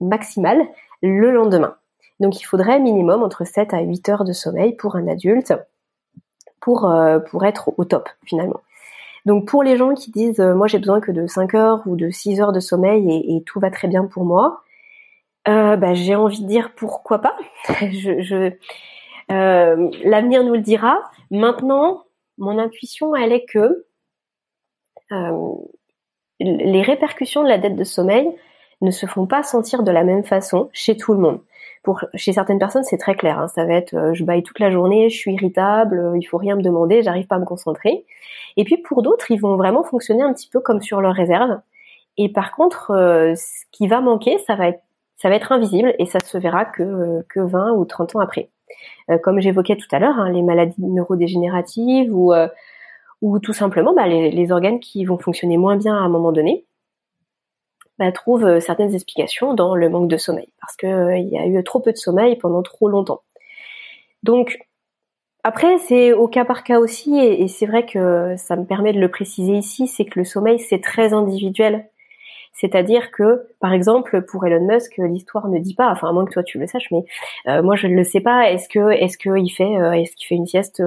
[0.00, 0.60] maximal
[1.02, 1.76] le lendemain.
[2.20, 5.52] Donc il faudrait minimum entre 7 à 8 heures de sommeil pour un adulte
[6.60, 8.60] pour, euh, pour être au top finalement.
[9.24, 11.96] Donc pour les gens qui disent euh, moi j'ai besoin que de 5 heures ou
[11.96, 14.62] de 6 heures de sommeil et, tout va très bien pour moi,
[15.48, 17.36] euh, bah, j'ai envie de dire pourquoi pas.
[17.68, 18.52] je,
[19.28, 20.98] L'avenir nous le dira.
[21.30, 22.04] Maintenant,
[22.38, 23.84] mon intuition elle est que
[26.40, 28.28] les répercussions de la dette de sommeil
[28.80, 31.40] ne se font pas sentir de la même façon chez tout le monde.
[31.86, 33.38] Pour chez certaines personnes, c'est très clair.
[33.38, 33.46] Hein.
[33.46, 36.36] ça va être euh, je baille toute la journée, je suis irritable, euh, il faut
[36.36, 38.04] rien me demander, j'arrive pas à me concentrer.
[38.56, 41.60] Et puis pour d'autres, ils vont vraiment fonctionner un petit peu comme sur leur réserve.
[42.16, 42.88] Et par contre,
[43.36, 44.80] ce qui va manquer, ça va être
[45.14, 48.50] ça va être invisible et ça se verra que que 20 ou 30 ans après.
[49.22, 52.32] comme j'évoquais tout à l'heure, hein, les maladies neurodégénératives ou
[53.22, 56.66] ou tout simplement bah, les, organes qui vont fonctionner moins bien à un moment donné
[57.98, 61.46] bah, trouvent euh, certaines explications dans le manque de sommeil, parce qu'il euh, y a
[61.46, 63.22] eu trop peu de sommeil pendant trop longtemps.
[64.22, 64.58] Donc
[65.44, 68.98] après, c'est au cas par cas aussi, et, c'est vrai que ça me permet de
[68.98, 71.88] le préciser ici, c'est que le sommeil, c'est très individuel.
[72.52, 76.32] C'est-à-dire que, par exemple, pour Elon Musk, l'histoire ne dit pas, enfin à moins que
[76.32, 77.04] toi tu le saches, mais
[77.48, 78.50] euh, moi je ne le sais pas.
[78.50, 80.82] Est-ce que, est-ce qu'il fait, est-ce qu'il fait une sieste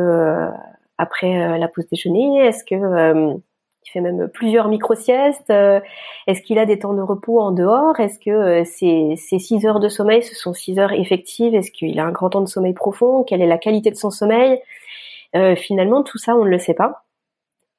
[0.99, 2.45] après euh, la pause déjeuner?
[2.45, 3.33] Est-ce que euh,
[3.85, 5.79] il fait même plusieurs micro-siestes euh,
[6.27, 7.99] Est-ce qu'il a des temps de repos en dehors?
[7.99, 11.55] Est-ce que ces, ces six heures de sommeil, ce sont six heures effectives?
[11.55, 13.23] Est-ce qu'il a un grand temps de sommeil profond?
[13.23, 14.61] Quelle est la qualité de son sommeil?
[15.57, 17.05] Finalement, tout ça, on ne le sait pas.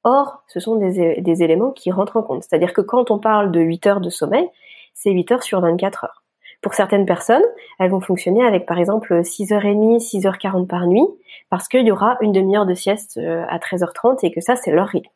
[0.03, 2.43] Or, ce sont des, des éléments qui rentrent en compte.
[2.43, 4.49] C'est-à-dire que quand on parle de 8 heures de sommeil,
[4.93, 6.23] c'est 8 heures sur 24 heures.
[6.61, 7.43] Pour certaines personnes,
[7.79, 11.05] elles vont fonctionner avec par exemple 6h30, 6h40 par nuit,
[11.49, 14.71] parce qu'il y aura une demi-heure de sieste euh, à 13h30 et que ça, c'est
[14.71, 15.09] leur rythme.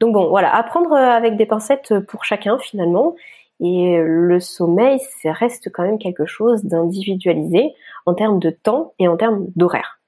[0.00, 3.14] Donc bon, voilà, apprendre euh, avec des pincettes pour chacun finalement.
[3.60, 7.72] Et le sommeil, ça reste quand même quelque chose d'individualisé
[8.06, 10.00] en termes de temps et en termes d'horaire.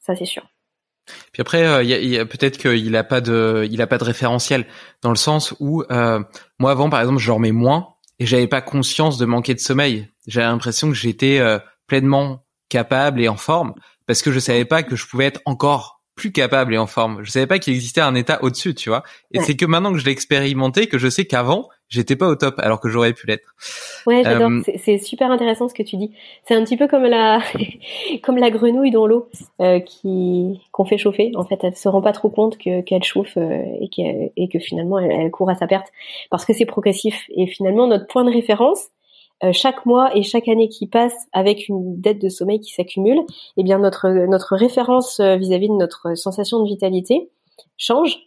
[0.00, 0.42] Ça, c'est sûr.
[1.32, 4.66] Puis après, il y a, peut-être qu'il a pas de, il a pas de référentiel
[5.02, 6.22] dans le sens où euh,
[6.58, 10.08] moi avant, par exemple, je dormais moins et j'avais pas conscience de manquer de sommeil.
[10.26, 13.74] J'avais l'impression que j'étais euh, pleinement capable et en forme
[14.06, 17.20] parce que je savais pas que je pouvais être encore plus capable et en forme.
[17.22, 19.02] Je savais pas qu'il existait un état au-dessus, tu vois.
[19.32, 22.36] Et c'est que maintenant que je l'ai expérimenté que je sais qu'avant, j'étais pas au
[22.36, 23.54] top alors que j'aurais pu l'être.
[24.06, 24.50] Ouais, j'adore.
[24.50, 26.12] Euh, c'est super intéressant ce que tu dis.
[26.46, 27.40] C'est un petit peu comme la
[28.22, 29.30] comme la grenouille dans l'eau
[29.62, 31.32] euh, qui qu'on fait chauffer.
[31.36, 34.48] En fait, elle se rend pas trop compte que qu'elle chauffe euh, et, que et
[34.48, 35.88] que finalement elle, elle, court à sa perte
[36.30, 37.24] parce que c'est progressif.
[37.34, 38.88] Et finalement, notre point de référence
[39.52, 43.20] chaque mois et chaque année qui passe avec une dette de sommeil qui s'accumule,
[43.56, 47.30] eh bien notre notre référence vis-à-vis -vis de notre sensation de vitalité
[47.76, 48.18] change.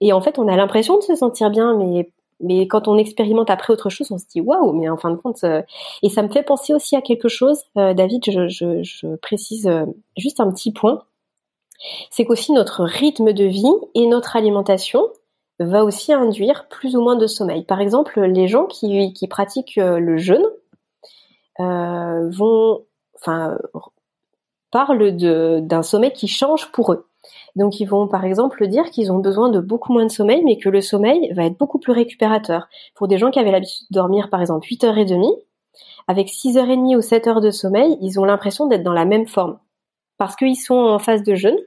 [0.00, 2.10] Et en fait, on a l'impression de se sentir bien, mais
[2.40, 5.16] mais quand on expérimente après autre chose, on se dit waouh, mais en fin de
[5.16, 5.62] compte, euh,
[6.02, 9.86] et ça me fait penser aussi à quelque chose, euh, David, je, je, précise euh,
[10.16, 11.02] juste un petit point,
[12.10, 15.08] c'est qu'aussi notre rythme de vie et notre alimentation
[15.58, 17.64] va aussi induire plus ou moins de sommeil.
[17.64, 20.44] Par exemple, les gens qui, pratiquent le jeûne
[21.58, 22.84] vont,
[23.16, 23.56] enfin,
[24.70, 27.06] parlent d'un sommeil qui change pour eux.
[27.56, 30.58] Donc ils vont par exemple dire qu'ils ont besoin de beaucoup moins de sommeil, mais
[30.58, 32.68] que le sommeil va être beaucoup plus récupérateur.
[32.94, 35.38] Pour des gens qui avaient l'habitude de dormir par exemple 8h30,
[36.08, 39.58] avec 6h30 ou 7 heures de sommeil, ils ont l'impression d'être dans la même forme.
[40.18, 41.58] Parce qu'ils sont en phase de jeûne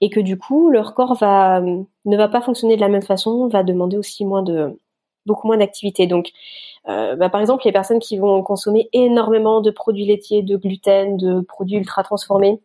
[0.00, 3.48] et que du coup leur corps va ne va pas fonctionner de la même façon,
[3.48, 4.78] va demander aussi moins de
[5.26, 6.06] beaucoup moins d'activité.
[6.06, 6.32] Donc,
[6.88, 11.16] euh, bah, par exemple, les personnes qui vont consommer énormément de produits laitiers, de gluten,
[11.16, 12.60] de produits ultra transformés,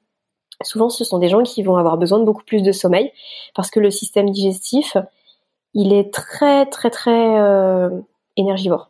[0.63, 3.11] souvent ce sont des gens qui vont avoir besoin de beaucoup plus de sommeil
[3.55, 4.97] parce que le système digestif,
[5.73, 7.89] il est très très très euh,
[8.37, 8.89] énergivore.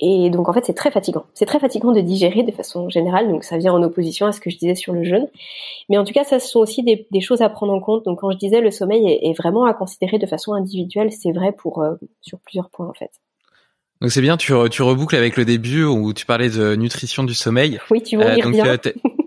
[0.00, 1.24] Et donc en fait c'est très fatigant.
[1.34, 4.40] C'est très fatigant de digérer de façon générale, donc ça vient en opposition à ce
[4.40, 5.28] que je disais sur le jeûne.
[5.88, 8.04] Mais en tout cas, ça ce sont aussi des, choses à prendre en compte.
[8.04, 11.52] Donc quand je disais le sommeil est, vraiment à considérer de façon individuelle, c'est vrai
[11.52, 13.10] pour euh, sur plusieurs points en fait.
[14.00, 17.32] Donc c'est bien, tu, tu reboucles avec le début où tu parlais de nutrition du
[17.32, 17.78] sommeil.
[17.90, 18.64] Oui, tu vois, euh, donc, bien.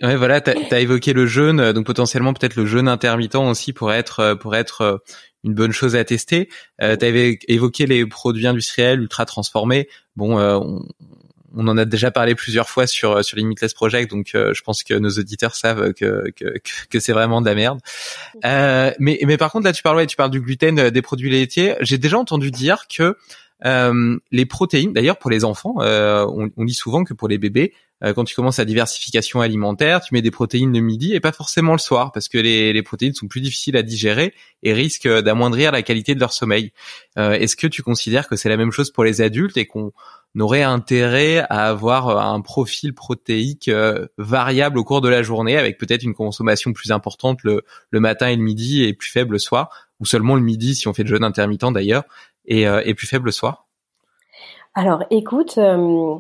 [0.04, 3.98] ouais, voilà, tu as, évoqué le jeûne, donc potentiellement peut-être le jeûne intermittent aussi pourrait
[3.98, 5.02] être pour être
[5.44, 6.50] une bonne chose à tester.
[6.82, 9.88] Euh, tu avais évoqué les produits industriels ultra transformés.
[10.16, 10.60] Bon, euh,
[11.56, 14.84] on, en a déjà parlé plusieurs fois sur sur Limitless Project, donc euh, je pense
[14.84, 16.54] que nos auditeurs savent que que,
[16.90, 17.80] que c'est vraiment de la merde.
[18.46, 21.30] Euh, mais mais par contre là tu parles ouais, tu parles du gluten, des produits
[21.30, 21.76] laitiers.
[21.82, 23.18] J'ai déjà entendu dire que
[23.66, 27.74] euh, les protéines, d'ailleurs pour les enfants, euh, on, dit souvent que pour les bébés,
[28.04, 31.32] euh, quand tu commences la diversification alimentaire, tu mets des protéines le midi et pas
[31.32, 35.72] forcément le soir, parce que les, protéines sont plus difficiles à digérer et risquent d'amoindrir
[35.72, 36.72] la qualité de leur sommeil.
[37.16, 39.92] Est-ce que tu considères que c'est la même chose pour les adultes et qu'on
[40.40, 43.72] aurait intérêt à avoir un profil protéique
[44.20, 48.28] variable au cours de la journée, avec peut-être une consommation plus importante le, le matin
[48.28, 49.70] et le midi et plus faible le soir,
[50.00, 52.04] ou seulement le midi si on fait de jeûne intermittent d'ailleurs,
[52.50, 53.50] euh, et, plus faible le
[54.74, 56.16] Alors, écoute, euh,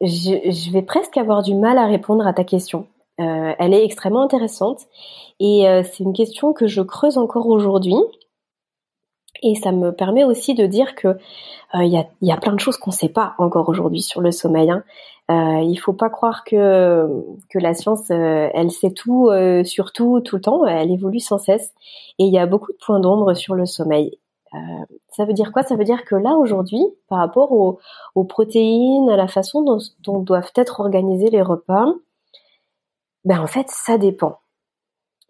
[0.00, 2.86] je, vais presque avoir du mal à répondre à ta question.
[3.20, 4.86] Euh, elle est extrêmement intéressante
[5.40, 7.96] et c'est une question que je creuse encore aujourd'hui.
[9.42, 11.16] Et ça me permet aussi de dire que
[11.74, 14.70] il y, a, plein de choses qu'on ne sait pas encore aujourd'hui sur le sommeil.
[14.70, 14.84] Hein.
[15.30, 17.08] Euh, il faut pas croire que
[17.48, 19.30] que la science, elle sait tout
[19.64, 20.66] sur tout tout le temps.
[20.66, 21.72] Elle évolue sans cesse.
[22.18, 24.18] Et il y a beaucoup de points d'ombre sur le sommeil.
[24.54, 24.58] Euh,
[25.08, 25.62] ça veut dire quoi?
[25.62, 30.52] Ça veut dire que là aujourd'hui, par rapport aux, protéines, à la façon dont, doivent
[30.56, 31.86] être organisés les repas,
[33.24, 34.38] ben en fait ça dépend.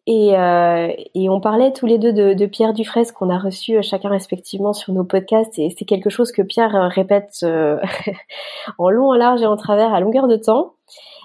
[0.07, 4.09] Et, euh, on parlait tous les deux de, Pierre Dufresne qu'on a reçu euh, chacun
[4.09, 7.45] respectivement sur nos podcasts et c'est quelque chose que Pierre répète
[8.79, 10.75] en long, en large et en travers à longueur de temps.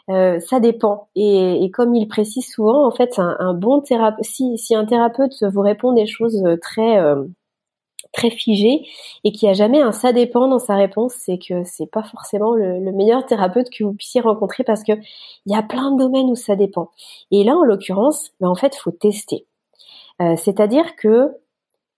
[0.07, 1.07] ça dépend.
[1.15, 5.61] Et, comme il précise souvent, en fait, un, bon thérapeute, si, si, un thérapeute vous
[5.61, 6.99] répond des choses très
[8.15, 8.87] très figé
[9.23, 12.53] et qui a jamais un ça dépend dans sa réponse, c'est que c'est pas forcément
[12.55, 16.29] le, meilleur thérapeute que vous puissiez rencontrer parce que il y a plein de domaines
[16.29, 16.91] où ça dépend.
[17.31, 19.45] Et là, en l'occurrence, ben en fait, faut tester.
[20.21, 21.31] Euh, c'est-à-dire que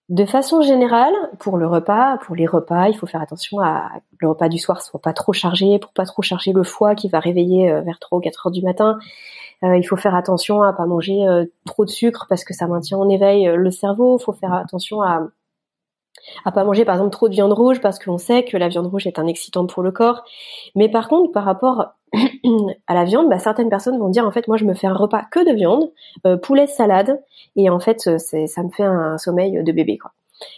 [0.10, 3.90] de façon générale, pour le repas, pour les repas, il faut faire attention à
[4.20, 7.10] le repas du soir soit pas trop chargé, pour pas trop charger le foie qui
[7.10, 8.98] va réveiller euh, vers 3 ou 4 heures du matin.
[9.64, 11.26] Euh, il faut faire attention à pas manger
[11.66, 14.18] trop de sucre parce que ça maintient en éveil le cerveau.
[14.20, 15.28] Il faut faire attention à
[16.46, 18.88] à pas manger par exemple trop de viande rouge parce qu'on sait que la viande
[18.88, 20.24] rouge est un excitant pour le corps.
[20.76, 21.94] Mais par contre, par rapport
[22.88, 24.94] à la viande, bah, certaines personnes vont dire en fait moi je me fais un
[24.94, 25.92] repas que de viande,
[26.26, 27.22] euh, poulet salade
[27.56, 30.12] et en fait euh, ça me fait un, sommeil de bébé quoi.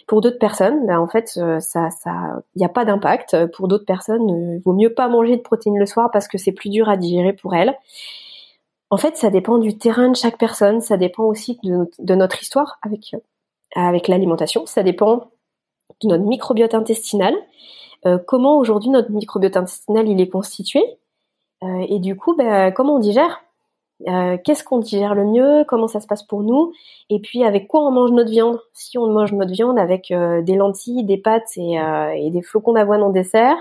[0.06, 3.46] Pour d'autres personnes, bah, en fait euh, ça ça il n'y a pas d'impact.
[3.54, 6.52] Pour d'autres personnes, il vaut mieux pas manger de protéines le soir parce que c'est
[6.52, 7.76] plus dur à digérer pour elles.
[8.92, 12.42] En fait, ça dépend du terrain de chaque personne, ça dépend aussi de, de notre
[12.42, 13.14] histoire avec
[13.76, 15.30] avec l'alimentation, ça dépend
[16.02, 17.34] de notre microbiote intestinal,
[18.06, 20.82] euh, comment aujourd'hui notre microbiote intestinal il est constitué,
[21.62, 23.42] euh, et du coup, ben, comment on digère?
[24.08, 25.64] Euh, Qu'est-ce qu'on digère le mieux?
[25.68, 26.72] Comment ça se passe pour nous?
[27.10, 28.58] Et puis avec quoi on mange notre viande?
[28.72, 33.10] Si on mange notre viande avec des lentilles, des pâtes et, des flocons d'avoine en
[33.10, 33.56] dessert,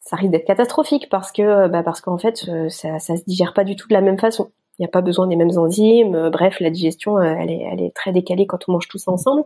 [0.00, 2.36] ça risque d'être catastrophique parce que bah qu'en fait
[2.68, 4.50] ça, ça se digère pas du tout de la même façon.
[4.78, 6.28] Il n'y a pas besoin des mêmes enzymes.
[6.30, 9.44] bref, la digestion elle est, est très décalée quand on mange tout ça ensemble.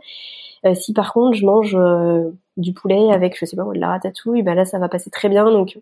[0.66, 3.88] Euh, si par contre je mange euh, du poulet avec, je sais pas de la
[3.88, 5.50] ratatouille, ben là ça va passer très bien.
[5.50, 5.78] Donc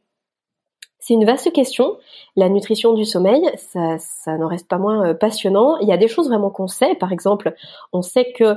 [0.98, 1.96] c'est une vaste question.
[2.34, 5.78] La nutrition du sommeil, ça, ça n'en reste pas moins euh, passionnant.
[5.78, 6.94] Il y a des choses vraiment qu'on sait.
[6.94, 7.54] Par exemple,
[7.92, 8.54] on sait que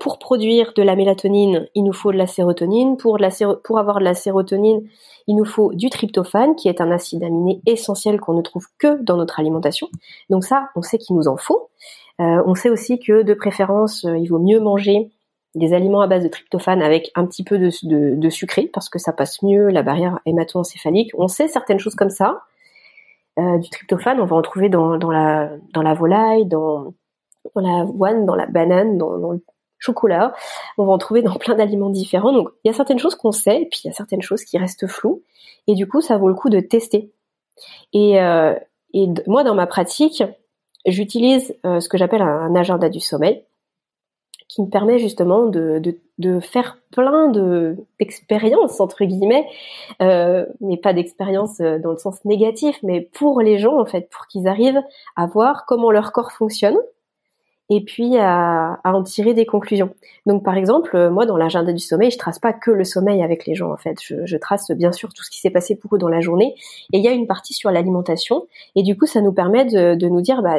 [0.00, 2.98] pour produire de la mélatonine, il nous faut de la sérotonine.
[2.98, 3.16] Pour
[3.78, 4.86] avoir de la sérotonine,
[5.26, 9.02] il nous faut du tryptophane, qui est un acide aminé essentiel qu'on ne trouve que
[9.02, 9.88] dans notre alimentation.
[10.28, 11.70] Donc ça, on sait qu'il nous en faut.
[12.18, 15.10] on sait aussi que de préférence, il vaut mieux manger
[15.54, 17.70] des aliments à base de tryptophane avec un petit peu de,
[18.16, 21.10] de, sucré parce que ça passe mieux la barrière hémato-encéphalique.
[21.14, 22.42] On sait certaines choses comme ça.
[23.38, 26.94] Euh, du tryptophane, on va en trouver dans, la, la volaille, dans,
[27.54, 29.44] dans l'avoine, dans la banane, dans, le
[29.78, 30.32] chocolat.
[30.78, 32.32] On va en trouver dans plein d'aliments différents.
[32.32, 34.44] Donc il y a certaines choses qu'on sait, et puis il y a certaines choses
[34.44, 35.22] qui restent floues.
[35.66, 37.12] Et du coup, ça vaut le coup de tester.
[37.92, 38.54] Et, euh,
[39.26, 40.22] moi, dans ma pratique,
[40.86, 43.44] j'utilise euh, ce que j'appelle un agenda du sommeil
[44.52, 45.80] qui me permet justement de,
[46.18, 49.46] de, faire plein de d'expériences entre guillemets,
[50.02, 54.10] euh, mais pas d'expériences euh, dans le sens négatif, mais pour les gens en fait,
[54.10, 54.82] pour qu'ils arrivent
[55.16, 56.76] à voir comment leur corps fonctionne
[57.70, 59.94] et puis à, à, en tirer des conclusions.
[60.26, 63.22] Donc par exemple, euh, moi dans l'agenda du sommeil, je trace pas que le sommeil
[63.22, 65.76] avec les gens en fait, je, je trace bien sûr tout ce qui s'est passé
[65.76, 66.54] pour eux dans la journée,
[66.92, 68.46] et il y a une partie sur l'alimentation,
[68.76, 70.58] et du coup ça nous permet de, de nous dire bah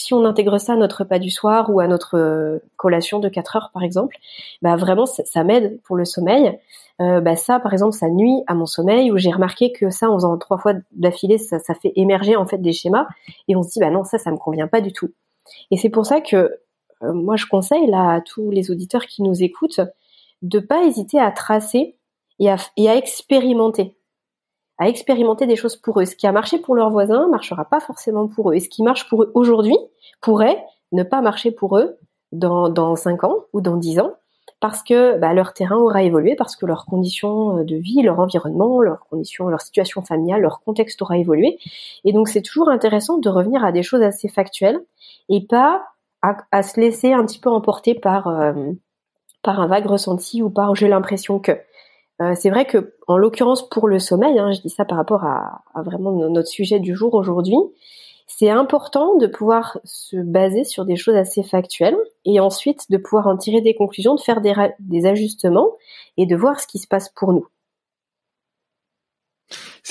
[0.00, 3.28] si on intègre ça à notre repas du soir ou à notre euh, collation de
[3.28, 4.16] 4 heures par exemple,
[4.62, 6.58] bah vraiment ça, m'aide pour le sommeil.
[7.00, 10.10] Euh, bah ça par exemple ça nuit à mon sommeil où j'ai remarqué que ça
[10.10, 13.06] en faisant trois fois d'affilée ça, ça, fait émerger en fait des schémas
[13.48, 15.10] et on se dit bah non ça ça me convient pas du tout.
[15.70, 16.58] Et c'est pour ça que
[17.02, 19.80] euh, moi je conseille là à tous les auditeurs qui nous écoutent
[20.42, 21.96] de pas hésiter à tracer
[22.38, 23.96] et à, et à expérimenter
[24.80, 26.06] à expérimenter des choses pour eux.
[26.06, 28.54] Ce qui a marché pour leurs voisins marchera pas forcément pour eux.
[28.54, 29.76] Et ce qui marche pour eux aujourd'hui
[30.20, 31.98] pourrait ne pas marcher pour eux
[32.32, 34.14] dans, dans 5 ans ou dans 10 ans
[34.60, 38.18] parce que bah, leur terrain aura évolué, parce que leurs conditions euh, de vie, leur
[38.20, 41.58] environnement, leurs conditions, leur situation familiale, leur contexte aura évolué.
[42.04, 44.78] Et donc c'est toujours intéressant de revenir à des choses assez factuelles
[45.28, 45.84] et pas
[46.22, 48.52] à, se laisser un petit peu emporter par euh,
[49.42, 51.52] par un vague ressenti ou par j'ai l'impression que.
[52.20, 55.24] Euh, c'est vrai que, en l'occurrence pour le sommeil, hein, je dis ça par rapport
[55.24, 57.56] à, vraiment notre sujet du jour aujourd'hui,
[58.26, 63.26] c'est important de pouvoir se baser sur des choses assez factuelles et ensuite de pouvoir
[63.26, 65.72] en tirer des conclusions, de faire des ajustements
[66.16, 67.46] et de voir ce qui se passe pour nous.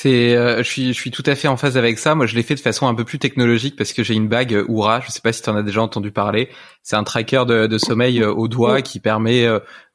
[0.01, 2.15] C'est, euh, je suis, je suis tout à fait en phase avec ça.
[2.15, 4.53] Moi, je l'ai fait de façon un peu plus technologique parce que j'ai une bague
[4.53, 5.01] euh, Oura.
[5.01, 6.47] Je sais pas si tu en as déjà entendu parler.
[6.83, 9.45] C'est un tracker de, de sommeil euh, au doigt qui permet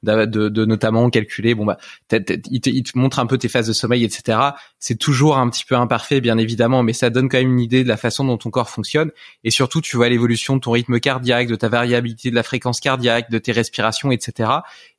[0.02, 1.55] de, de, de, notamment calculer.
[1.55, 1.78] Bon bah,
[2.12, 4.39] il te, il te montre un peu tes phases de sommeil, etc.
[4.78, 7.82] C'est toujours un petit peu imparfait, bien évidemment, mais ça donne quand même une idée
[7.82, 9.10] de la façon dont ton corps fonctionne.
[9.43, 12.78] Et surtout, tu vois l'évolution de ton rythme cardiaque, de ta variabilité de la fréquence
[12.78, 14.51] cardiaque, de tes respirations, etc.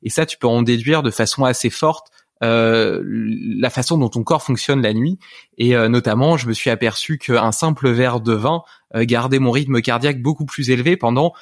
[0.02, 2.08] Et ça, tu peux en déduire de façon assez forte
[2.44, 5.18] euh, la façon dont ton corps fonctionne la nuit.
[5.58, 8.62] Et euh, notamment, je me suis aperçu qu'un simple verre de vin
[8.94, 11.32] euh, gardait mon rythme cardiaque beaucoup plus élevé pendant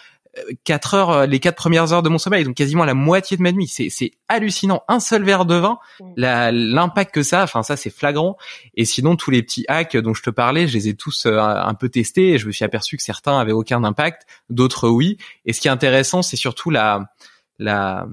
[0.65, 3.53] quatre heures, les quatre premières heures de mon sommeil, donc quasiment la moitié de ma
[3.53, 3.69] nuit.
[3.69, 4.83] C'est, c'est hallucinant.
[4.89, 6.51] Un seul verre de vin, mm.
[6.51, 8.37] l'impact que ça, enfin ça c'est flagrant.
[8.75, 11.75] Et sinon tous les petits hacks dont je te parlais, je les ai tous un
[11.75, 15.19] peu testés et je me suis aperçu que certains avaient aucun impact, d'autres oui.
[15.47, 17.13] Et ce qui est intéressant, c'est surtout la
[17.61, 18.09] la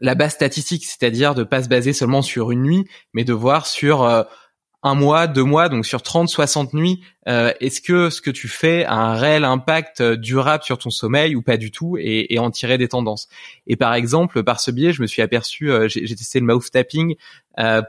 [0.00, 3.66] la base statistique, c'est-à-dire de pas se baser seulement sur une nuit, mais de voir
[3.66, 4.22] sur euh,
[4.82, 8.46] un mois, deux mois, donc sur 30, 60 nuits, euh, est-ce que ce que tu
[8.46, 12.38] fais a un réel impact euh, durable sur ton sommeil ou pas du tout et,
[12.38, 13.28] en tirer des tendances?
[13.66, 17.16] Et par exemple, par ce biais, je me suis aperçu, j'ai testé le mouth tapping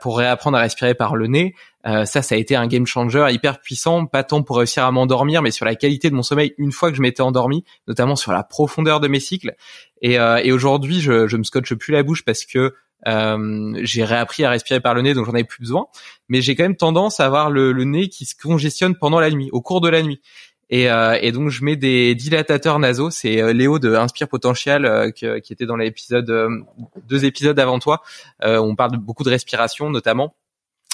[0.01, 1.53] pour réapprendre à respirer par le nez.
[1.83, 5.41] ça, ça a été un game changer hyper puissant, pas tant pour réussir à m'endormir,
[5.41, 8.31] mais sur la qualité de mon sommeil une fois que je m'étais endormi, notamment sur
[8.31, 9.55] la profondeur de mes cycles.
[10.01, 12.73] Et, et aujourd'hui, je, je me scotche plus la bouche parce que
[13.05, 15.87] euh, j'ai réappris à respirer par le nez, donc j'en avais plus besoin.
[16.29, 19.49] Mais j'ai quand même tendance à avoir le, nez qui se congestionne pendant la nuit,
[19.51, 20.21] au cours de la nuit.
[20.69, 23.09] Et, euh, et donc je mets des dilatateurs nasaux.
[23.09, 26.65] C'est euh, Léo de Inspire Potentiel qui était dans l'épisode
[27.07, 28.01] deux épisodes avant toi.
[28.41, 30.35] on parle beaucoup de respiration notamment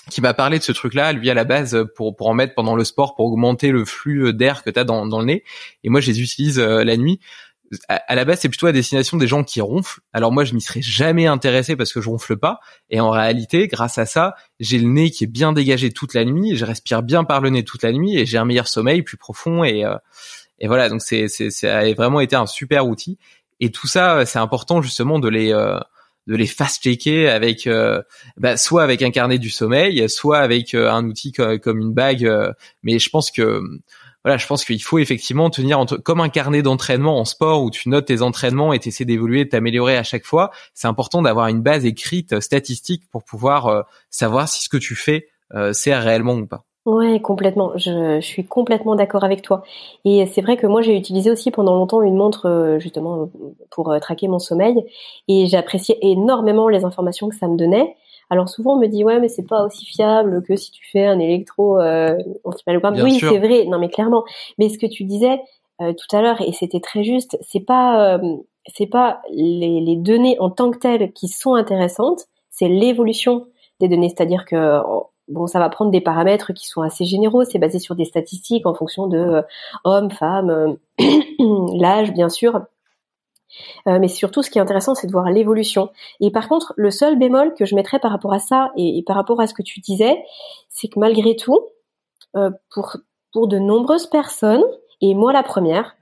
[0.09, 2.75] qui m'a parlé de ce truc-là, lui à la base, pour, pour en mettre pendant
[2.75, 5.43] le sport, pour augmenter le flux d'air que tu as dans, dans le nez.
[5.85, 7.21] Et moi, je les utilise la nuit
[7.87, 10.01] à, la base, c'est plutôt à destination des gens qui ronflent.
[10.11, 12.59] Alors moi, je m'y serais jamais intéressé parce que je ronfle pas.
[12.89, 16.25] Et en réalité, grâce à ça, j'ai le nez qui est bien dégagé toute la
[16.25, 16.55] nuit.
[16.55, 19.17] Je respire bien par le nez toute la nuit et j'ai un meilleur sommeil plus
[19.17, 19.63] profond.
[19.63, 19.95] Et, euh,
[20.59, 23.17] et voilà, donc c'est, c'est, ça a vraiment été un super outil.
[23.59, 25.79] Et tout ça, c'est important justement de les euh,
[26.27, 28.01] de les fast-checker avec euh,
[28.37, 32.29] bah, soit avec un carnet du sommeil, soit avec un outil comme, comme une bague.
[32.81, 33.61] mais je pense que
[34.23, 37.69] voilà, je pense qu'il faut effectivement tenir entre, comme un carnet d'entraînement en sport où
[37.69, 40.51] tu notes tes entraînements et tu essaies d'évoluer, de t'améliorer à chaque fois.
[40.73, 44.77] C'est important d'avoir une base écrite euh, statistique pour pouvoir euh, savoir si ce que
[44.77, 46.63] tu fais euh, sert réellement ou pas.
[46.85, 47.77] Ouais, complètement.
[47.77, 49.63] Je, je suis complètement d'accord avec toi.
[50.03, 53.29] Et c'est vrai que moi, j'ai utilisé aussi pendant longtemps une montre justement
[53.71, 54.83] pour traquer mon sommeil,
[55.29, 57.95] et j'appréciais énormément les informations que ça me donnait.
[58.29, 61.05] Alors souvent on me dit ouais mais c'est pas aussi fiable que si tu fais
[61.05, 62.17] un électro euh,
[63.03, 64.23] Oui c'est vrai, non mais clairement.
[64.57, 65.41] Mais ce que tu disais
[65.81, 68.37] euh, tout à l'heure et c'était très juste, c'est pas euh,
[68.67, 73.47] c'est pas les, les, données en tant que telles qui sont intéressantes, c'est l'évolution
[73.79, 74.79] des données, c'est-à-dire que
[75.27, 78.65] bon ça va prendre des paramètres qui sont assez généraux, c'est basé sur des statistiques
[78.65, 79.41] en fonction de euh,
[79.83, 80.77] hommes, femmes,
[81.73, 82.61] l'âge bien sûr
[83.87, 85.89] euh, mais surtout, ce qui est intéressant, c'est de voir l'évolution.
[86.19, 89.15] Et par contre, le seul bémol que je mettrais par rapport à ça et, par
[89.15, 90.23] rapport à ce que tu disais,
[90.69, 91.67] c'est que malgré tout,
[92.35, 92.97] euh, pour,
[93.31, 94.63] pour de nombreuses personnes,
[95.01, 95.95] et moi la première,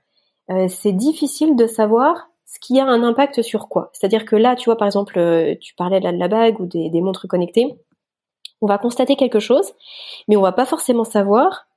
[0.50, 3.90] euh, c'est difficile de savoir ce qui a un impact sur quoi.
[3.94, 5.14] C'est-à-dire que là, tu vois, par exemple,
[5.62, 7.78] tu parlais de la bague ou des, montres connectées.
[8.62, 9.72] On va constater quelque chose,
[10.28, 11.68] mais on va pas forcément savoir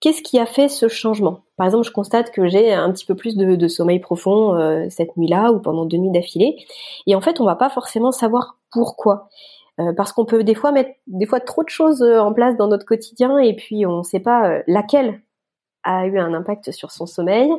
[0.00, 1.40] qu'est-ce qui a fait ce changement?
[1.56, 5.16] Par exemple, je constate que j'ai un petit peu plus de, sommeil profond euh, cette
[5.16, 6.56] nuit-là ou pendant deux nuits d'affilée,
[7.06, 9.28] et en fait, on va pas forcément savoir pourquoi.
[9.80, 12.66] Euh, parce qu'on peut des fois mettre des fois trop de choses en place dans
[12.66, 15.20] notre quotidien et puis on ne sait pas laquelle
[15.88, 17.50] a eu un impact sur son sommeil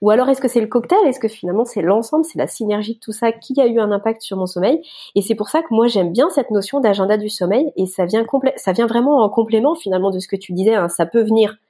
[0.00, 1.04] Ou alors est-ce que c'est le cocktail?
[1.06, 3.90] Est-ce que finalement c'est l'ensemble, c'est la synergie de tout ça qui a eu un
[3.90, 4.80] impact sur mon sommeil?
[5.14, 8.04] Et c'est pour ça que moi j'aime bien cette notion d'agenda du sommeil et ça
[8.04, 8.24] vient
[8.56, 10.74] ça vient vraiment en complément finalement de ce que tu disais.
[10.74, 10.88] Hein.
[10.88, 11.61] Ça peut venir euh,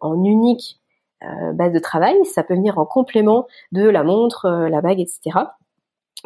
[0.00, 0.80] en unique
[1.22, 5.00] euh, base de travail, ça peut venir en complément de la montre, euh, la bague,
[5.00, 5.38] etc.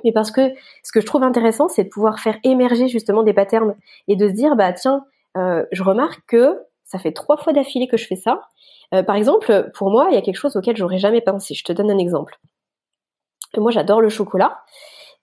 [0.03, 0.53] Mais parce que
[0.83, 3.75] ce que je trouve intéressant, c'est de pouvoir faire émerger justement des patterns
[4.09, 5.05] et de se dire bah tiens,
[5.37, 8.41] je remarque que ça fait trois fois d'affilée que je fais ça
[8.95, 11.55] euh, par exemple, pour moi, il y a quelque chose auquel j'aurais jamais pensé.
[11.55, 12.39] Je te donne un exemple.
[13.57, 14.63] Moi, j'adore le chocolat.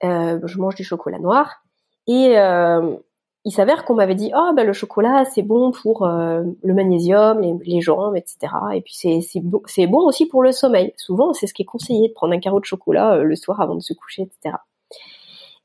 [0.04, 1.64] Euh, je mange du chocolat noir.
[2.08, 2.96] Et euh,
[3.44, 7.82] il s'avère qu'on m'avait dit, oh, ben, le chocolat, c'est bon pour le magnésium, les,
[7.82, 8.54] jambes, etc.
[8.74, 10.94] Et puis, c'est bon, aussi pour le sommeil.
[10.96, 13.76] Souvent, c'est ce qui est conseillé, de prendre un carreau de chocolat le soir avant
[13.76, 14.58] de se coucher, etc.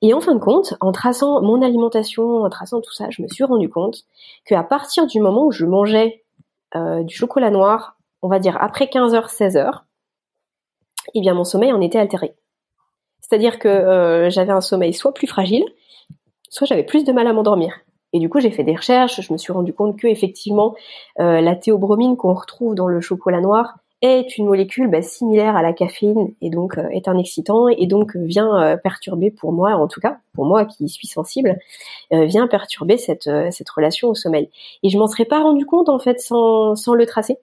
[0.03, 3.29] Et en fin de compte, en traçant mon alimentation, en traçant tout ça, je me
[3.29, 4.05] suis rendu compte
[4.45, 6.25] qu'à partir du moment où je mangeais
[6.75, 9.81] euh, du chocolat noir, on va dire après 15h, 16h,
[11.15, 12.35] eh bien mon sommeil en était altéré.
[13.21, 15.65] C'est-à-dire que euh, j'avais un sommeil soit plus fragile,
[16.57, 17.75] soit j'avais plus de mal à m'endormir.
[18.15, 20.75] Et du coup, j'ai fait des recherches, je me suis rendu compte que effectivement,
[21.21, 25.63] euh, la théobromine qu'on retrouve dans le chocolat noir est une molécule bah, similaire à
[25.63, 29.73] la caféine et donc euh, est un excitant et donc euh, vient perturber pour moi,
[29.73, 31.59] en tout cas pour moi qui suis sensible,
[32.11, 34.49] vient perturber cette, cette relation au sommeil.
[34.83, 37.39] Et je m'en serais pas rendu compte en fait sans, sans le tracer.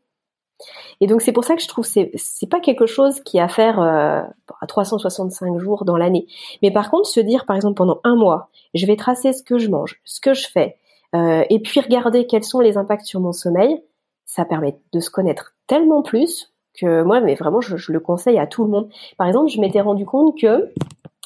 [1.02, 3.45] Et donc c'est pour ça que je trouve c'est c'est pas quelque chose qui a
[3.45, 6.27] à faire à 365 jours dans l'année.
[6.61, 9.57] Mais par contre se dire par exemple pendant un mois, je vais tracer ce que
[9.57, 10.77] je mange, ce que je fais,
[11.14, 13.84] et puis regarder quels sont les impacts sur mon sommeil,
[14.26, 18.48] ça permet de se connaître tellement plus que moi, mais vraiment, je, le conseille à
[18.48, 18.90] tout le monde.
[19.18, 20.72] Par exemple, je m'étais rendu compte que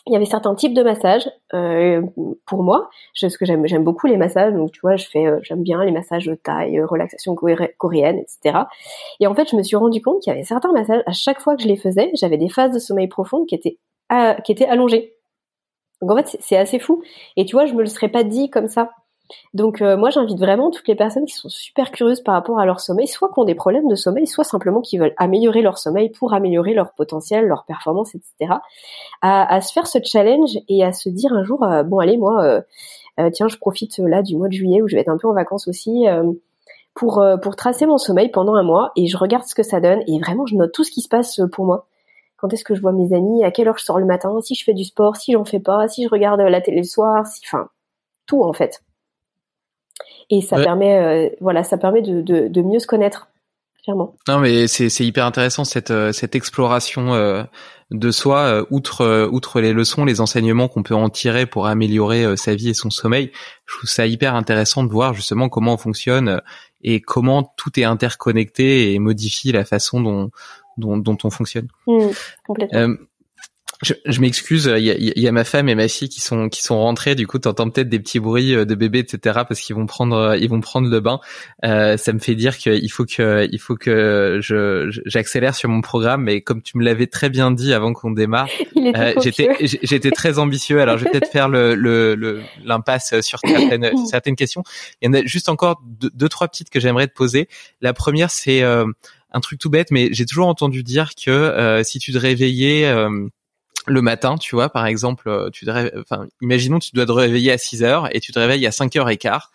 [0.07, 2.01] il y avait certains types de massages euh,
[2.45, 2.89] pour moi,
[3.21, 5.91] parce que j'aime beaucoup les massages, donc tu vois, je fais euh, j'aime bien les
[5.91, 8.59] massages de taille, euh, relaxation coréenne, etc.
[9.19, 11.39] Et en fait, je me suis rendu compte qu'il y avait certains massages à chaque
[11.41, 13.77] fois que je les faisais, j'avais des phases de sommeil profond qui étaient
[14.45, 15.15] qui étaient allongées.
[16.01, 17.03] Donc en fait, c'est assez fou.
[17.35, 18.91] Et tu vois, je me le serais pas dit comme ça.
[19.53, 22.65] Donc euh, moi j'invite vraiment toutes les personnes qui sont super curieuses par rapport à
[22.65, 25.77] leur sommeil, soit qui ont des problèmes de sommeil, soit simplement qui veulent améliorer leur
[25.77, 28.55] sommeil pour améliorer leur potentiel, leur performance, etc.
[29.21, 32.61] À, se faire ce challenge et à se dire un jour euh, bon allez moi
[33.19, 35.27] euh, tiens je profite là du mois de juillet où je vais être un peu
[35.27, 36.05] en vacances aussi
[36.93, 40.01] pour pour tracer mon sommeil pendant un mois et je regarde ce que ça donne
[40.07, 41.87] et vraiment je note tout ce qui se passe pour moi.
[42.37, 44.53] Quand est-ce que je vois mes amis, à quelle heure je sors le matin, si
[44.53, 47.25] je fais du sport, si j'en fais pas, si je regarde la télé le soir,
[47.25, 47.69] si, enfin,
[48.27, 48.83] tout en fait
[50.29, 53.29] et ça permet euh, voilà ça permet de, de, de, mieux se connaître
[53.83, 54.15] clairement.
[54.27, 57.43] Non mais c'est c'est hyper intéressant cette euh, cette exploration euh,
[57.91, 62.53] de soi outre outre les leçons les enseignements qu'on peut en tirer pour améliorer sa
[62.55, 63.31] vie et son sommeil.
[63.65, 66.41] Je trouve ça hyper intéressant de voir justement comment on fonctionne
[66.81, 70.31] et comment tout est interconnecté et modifie la façon dont
[70.75, 71.69] dont, dont on fonctionne.
[71.87, 72.07] Mmh,
[72.45, 72.95] complètement.
[73.83, 76.49] Je, je m'excuse, il y a, y a, ma femme et ma fille qui sont
[76.49, 77.13] qui sont rentrées.
[77.13, 79.41] Du coup, t'entends peut-être des petits bruits euh, de bébés, etc.
[79.47, 81.19] Parce qu'ils vont prendre euh, ils vont prendre le bain.
[81.63, 85.81] Euh, ça me fait dire qu'il faut que il faut que je j'accélère sur mon
[85.81, 86.23] programme.
[86.23, 90.39] Mais comme tu me l'avais très bien dit avant qu'on démarre, euh, j'étais j'étais très
[90.39, 90.81] ambitieux.
[90.81, 91.75] Alors je vais peut-être faire le
[92.65, 94.63] l'impasse le, sur certaines certaines questions.
[95.03, 97.47] Il y en a juste encore deux, deux trois petites que j'aimerais te poser.
[97.81, 102.11] La première c'est un truc tout bête, mais j'ai toujours entendu dire que si tu
[102.11, 102.91] te réveillais
[103.87, 107.51] le matin, tu vois, par exemple, euh, tu te enfin, imaginons tu dois te réveiller
[107.51, 109.51] à 6 heures et tu te réveilles à 5 heures et quart,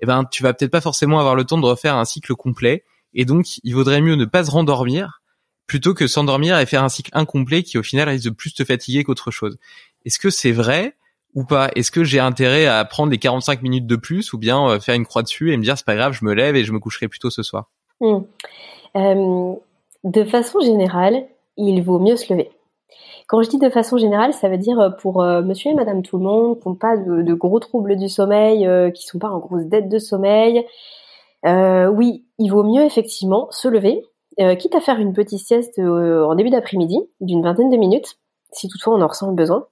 [0.00, 2.84] eh ben, tu vas peut-être pas forcément avoir le temps de refaire un cycle complet.
[3.14, 5.22] Et donc, il vaudrait mieux ne pas se rendormir
[5.66, 8.64] plutôt que s'endormir et faire un cycle incomplet qui, au final, risque de plus te
[8.64, 9.58] fatiguer qu'autre chose.
[10.04, 10.96] Est-ce que c'est vrai
[11.34, 11.70] ou pas?
[11.76, 14.94] Est-ce que j'ai intérêt à prendre les 45 minutes de plus ou bien euh, faire
[14.94, 16.78] une croix dessus et me dire c'est pas grave, je me lève et je me
[16.78, 17.70] coucherai plutôt ce soir?
[18.00, 18.20] Hmm.
[18.96, 19.54] euh,
[20.04, 21.26] De façon générale,
[21.56, 22.50] il vaut mieux se lever.
[23.28, 26.02] Quand je dis de façon générale, ça veut dire euh, pour euh, monsieur et madame
[26.02, 29.30] tout le monde, qui n'ont pas de, gros troubles du sommeil, euh, qui sont pas
[29.30, 30.66] en grosse dette de sommeil.
[31.44, 34.04] oui, il vaut mieux effectivement se lever,
[34.58, 38.18] quitte à faire une petite sieste en début d'après-midi d'une vingtaine de minutes,
[38.52, 39.66] si toutefois on en ressent le besoin.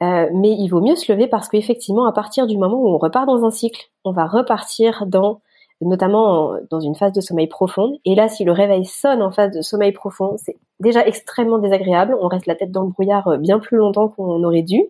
[0.00, 3.26] mais il vaut mieux se lever parce qu'effectivement, à partir du moment où on repart
[3.26, 5.40] dans un cycle, on va repartir dans
[5.80, 7.98] notamment dans une phase de sommeil profond.
[8.04, 12.16] Et là, si le réveil sonne en phase de sommeil profond, c'est déjà extrêmement désagréable.
[12.20, 14.82] On reste la tête dans le brouillard bien plus longtemps qu'on aurait dû.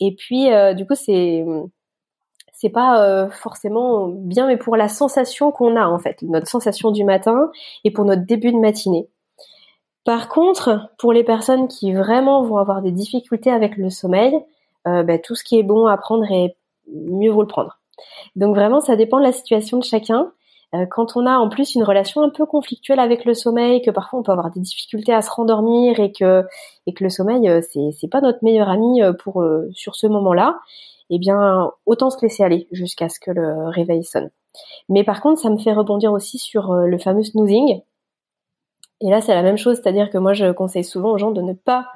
[0.00, 1.44] Et puis, du coup, c'est
[2.52, 7.04] c'est pas forcément bien, mais pour la sensation qu'on a en fait, notre sensation du
[7.04, 7.50] matin
[7.84, 9.08] et pour notre début de matinée.
[10.08, 14.34] Par contre, pour les personnes qui vraiment vont avoir des difficultés avec le sommeil,
[14.86, 16.56] euh, bah, tout ce qui est bon à prendre et
[16.90, 17.78] mieux vaut le prendre.
[18.36, 20.32] Donc vraiment, ça dépend de la situation de chacun.
[20.74, 23.90] Euh, quand on a en plus une relation un peu conflictuelle avec le sommeil, que
[23.90, 26.44] parfois on peut avoir des difficultés à se rendormir et que
[27.00, 29.42] le sommeil euh, c'est pas notre meilleur ami pour
[29.72, 30.58] sur ce moment-là,
[31.10, 34.30] eh bien autant se laisser aller jusqu'à ce que le réveil sonne.
[34.90, 37.80] Mais par contre, ça me fait rebondir aussi sur le fameux snoozing.
[39.00, 41.40] Et là, c'est la même chose, c'est-à-dire que moi, je conseille souvent aux gens de
[41.40, 41.86] ne pas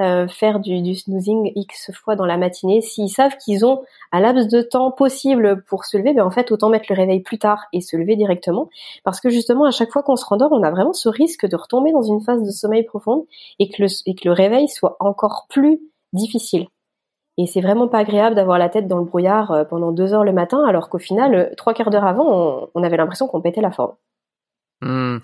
[0.00, 2.80] euh, faire du, snoozing X fois dans la matinée.
[2.80, 3.82] S'ils savent qu'ils ont
[4.12, 7.20] un laps de temps possible pour se lever, ben en fait, autant mettre le réveil
[7.20, 8.68] plus tard et se lever directement.
[9.04, 11.56] Parce que justement, à chaque fois qu'on se rendort, on a vraiment ce risque de
[11.56, 13.26] retomber dans une phase de sommeil profond
[13.58, 15.80] et que le, et que le réveil soit encore plus
[16.12, 16.66] difficile.
[17.38, 20.24] Et c'est vraiment pas agréable d'avoir la tête dans le brouillard euh, pendant deux heures
[20.24, 23.40] le matin, alors qu'au final, euh, trois quarts d'heure avant, on, on avait l'impression qu'on
[23.40, 23.94] pétait la forme.
[24.82, 25.18] Hmm.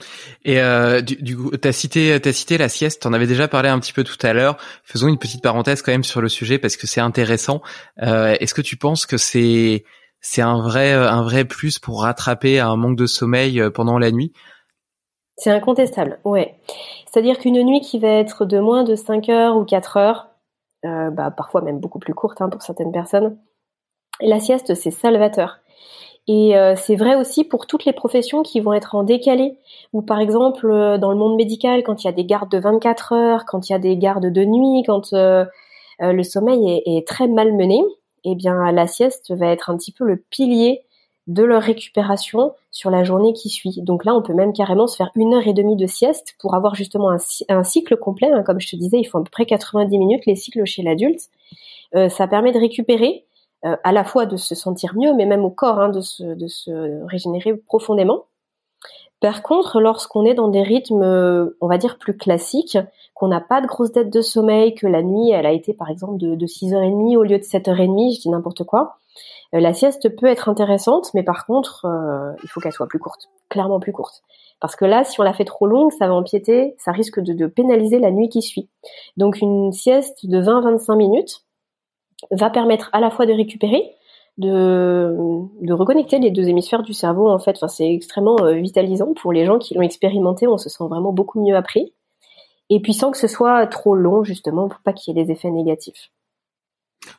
[0.45, 3.03] Et euh, du, du coup, t'as cité, t'as cité la sieste.
[3.03, 4.59] T'en avais déjà parlé un petit peu tout à l'heure.
[4.85, 7.63] Faisons une petite parenthèse quand même sur le sujet parce que c'est intéressant.
[8.03, 9.85] Euh, est-ce que tu penses que c'est
[10.21, 14.11] c'est un vrai un vrai plus pour rattraper un manque de sommeil euh, pendant la
[14.11, 14.33] nuit?
[15.37, 16.19] C'est incontestable.
[16.25, 16.59] Ouais.
[17.11, 20.29] C'est-à-dire qu'une nuit qui va être de moins de 5 heures ou 4 heures,
[20.85, 23.39] euh, bah, parfois même beaucoup plus courte hein, pour certaines personnes,
[24.21, 25.61] la sieste c'est salvateur.
[26.29, 29.59] Et euh, c'est vrai aussi pour toutes les professions qui vont être en décalé,
[29.93, 32.59] ou par exemple euh, dans le monde médical, quand il y a des gardes de
[32.59, 35.45] 24 heures, quand il y a des gardes de nuit, quand euh,
[36.01, 37.81] le sommeil est, très mal mené,
[38.25, 40.83] eh bien la sieste va être un petit peu le pilier
[41.29, 43.81] de leur récupération sur la journée qui suit.
[43.83, 46.55] Donc là, on peut même carrément se faire une heure et demie de sieste pour
[46.55, 48.31] avoir justement un, un cycle complet.
[48.31, 48.43] Hein.
[48.45, 51.23] Comme je te disais, il faut à peu près 90 minutes les cycles chez l'adulte.
[52.11, 53.25] ça permet de récupérer,
[53.65, 56.23] euh, à la fois de se sentir mieux, mais même au corps, hein, de, se,
[56.23, 58.25] de se régénérer profondément.
[59.21, 62.79] Par contre, lorsqu'on est dans des rythmes, euh, on va dire, plus classiques,
[63.15, 65.89] qu'on n'a pas de grosse dette de sommeil, que la nuit, elle a été par
[65.89, 68.99] exemple de, de 6h30 au lieu de 7h30, je dis n'importe quoi,
[69.55, 71.87] euh, la sieste peut être intéressante, mais par contre,
[72.43, 74.23] il faut qu'elle soit plus courte, clairement plus courte.
[74.61, 77.33] Parce que là, si on la fait trop longue, ça va empiéter, ça risque de,
[77.33, 78.69] de pénaliser la nuit qui suit.
[79.17, 81.46] Donc une sieste de 20-25 minutes,
[82.31, 83.83] va permettre à la fois de récupérer,
[84.39, 87.57] de, reconnecter les deux hémisphères du cerveau en fait.
[87.69, 90.47] C'est extrêmement euh, vitalisant pour les gens qui l'ont expérimenté.
[90.47, 91.93] On se sent vraiment beaucoup mieux après.
[92.69, 95.31] Et puis sans que ce soit trop long justement pour pas qu'il y ait des
[95.31, 96.11] effets négatifs.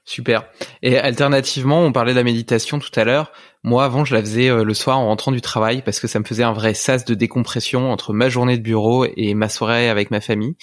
[0.03, 0.43] Super.
[0.81, 3.31] Et alternativement, on parlait de la méditation tout à l'heure.
[3.63, 6.19] Moi, avant, je la faisais euh, le soir en rentrant du travail parce que ça
[6.19, 9.87] me faisait un vrai sas de décompression entre ma journée de bureau et ma soirée
[9.87, 10.55] avec ma famille.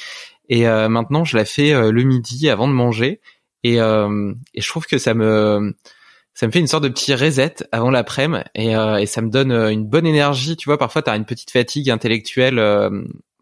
[0.51, 3.23] Et euh, maintenant, je la fais le midi avant de manger.
[3.65, 5.75] Et, euh, et je trouve que ça me
[6.35, 9.31] ça me fait une sorte de petit reset avant l'après-midi et, euh, et ça me
[9.31, 10.57] donne euh, une bonne énergie.
[10.57, 12.61] Tu vois, parfois tu as une petite fatigue intellectuelle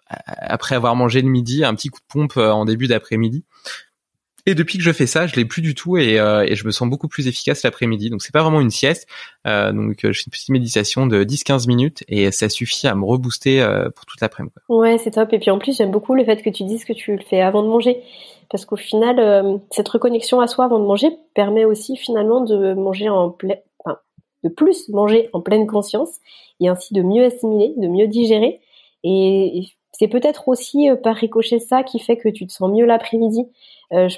[0.08, 3.44] après avoir mangé le midi, un petit coup de pompe en début d'après-midi.
[4.44, 6.66] Et depuis que je fais ça, je l'ai plus du tout et, euh, et je
[6.66, 8.10] me sens beaucoup plus efficace l'après-midi.
[8.10, 9.06] Donc c'est pas vraiment une sieste.
[9.46, 13.04] Euh, donc je fais une petite méditation de 10-15 minutes et ça suffit à me
[13.04, 14.54] rebooster euh, pour toute l'après-midi.
[14.68, 15.32] Ouais, c'est top.
[15.32, 17.40] Et puis en plus, j'aime beaucoup le fait que tu dises que tu le fais
[17.40, 18.02] avant de manger.
[18.52, 22.74] Parce qu'au final, euh, cette reconnexion à soi avant de manger permet aussi finalement de
[22.74, 23.36] manger en
[24.44, 26.10] de plus manger en pleine conscience
[26.60, 28.60] et ainsi de mieux assimiler, de mieux digérer.
[29.02, 33.46] Et c'est peut-être aussi par ricochet ça qui fait que tu te sens mieux l'après-midi.
[33.92, 34.08] Euh,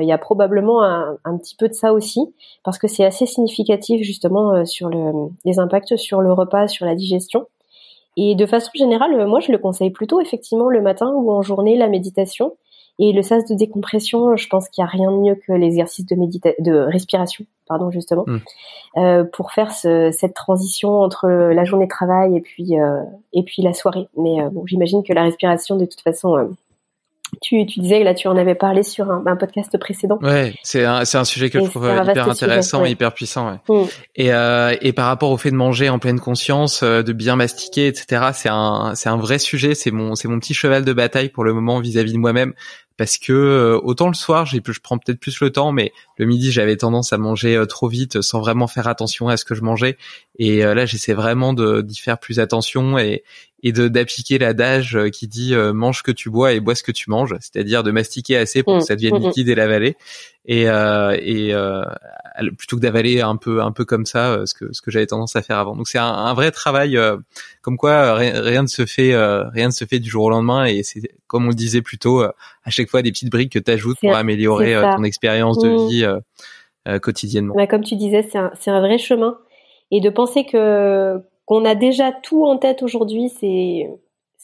[0.00, 2.34] il y a probablement un, petit peu de ça aussi,
[2.64, 6.84] parce que c'est assez significatif justement euh, sur le, les impacts sur le repas, sur
[6.84, 7.46] la digestion.
[8.16, 11.42] Et de façon générale, euh, moi je le conseille plutôt effectivement le matin ou en
[11.42, 12.56] journée la méditation.
[12.98, 16.04] Et le sas de décompression, je pense qu'il n'y a rien de mieux que l'exercice
[16.04, 16.16] de,
[16.58, 18.38] de respiration, pardon justement, mmh.
[18.96, 23.02] euh, pour faire ce, cette transition entre la journée de travail et puis euh,
[23.32, 24.08] et puis la soirée.
[24.16, 26.48] Mais bon, j'imagine que la respiration, de toute façon,
[27.42, 30.18] tu, tu disais là, tu en avais parlé sur un, un podcast précédent.
[30.22, 33.50] Ouais, c'est un, c'est un sujet que je trouve hyper intéressant, et hyper puissant.
[33.50, 33.82] Ouais.
[33.82, 33.86] Mm.
[34.16, 37.36] Et, euh, et par rapport au fait de manger en pleine conscience, euh, de bien
[37.36, 38.30] mastiquer, etc.
[38.32, 39.74] C'est un, c'est un vrai sujet.
[39.74, 42.54] C'est mon, c'est mon petit cheval de bataille pour le moment vis-à-vis de moi-même,
[42.98, 46.26] parce que euh, autant le soir, j'ai, je prends peut-être plus le temps, mais le
[46.26, 49.62] midi, j'avais tendance à manger trop vite sans vraiment faire attention à ce que je
[49.62, 49.96] mangeais.
[50.38, 53.24] Et là, j'essaie vraiment d'y faire plus attention et,
[53.62, 56.74] et de d'appliquer l'adage euh, qui dit euh, mange ce que tu bois et bois
[56.74, 58.86] ce que tu manges, c'est-à-dire de mastiquer assez pour que mm.
[58.86, 59.26] ça devienne mm, mm.
[59.26, 59.96] liquide et l'avaler
[60.48, 61.84] et euh, et euh,
[62.56, 65.36] plutôt que d'avaler un peu un peu comme ça ce que ce que j'avais tendance
[65.36, 65.76] à faire avant.
[65.76, 66.98] Donc c'est un, un, vrai travail
[67.62, 70.82] comme quoi rien, ne se fait rien ne se fait du jour au lendemain et
[70.82, 73.70] c'est comme on le disait plus tôt à chaque fois des petites briques que tu
[73.70, 77.54] ajoutes pour améliorer ton expérience de vie quotidiennement.
[77.54, 79.38] Bah, comme tu disais, c'est un, c'est un vrai chemin
[79.90, 83.88] et de penser que qu'on a déjà tout en tête aujourd'hui, c'est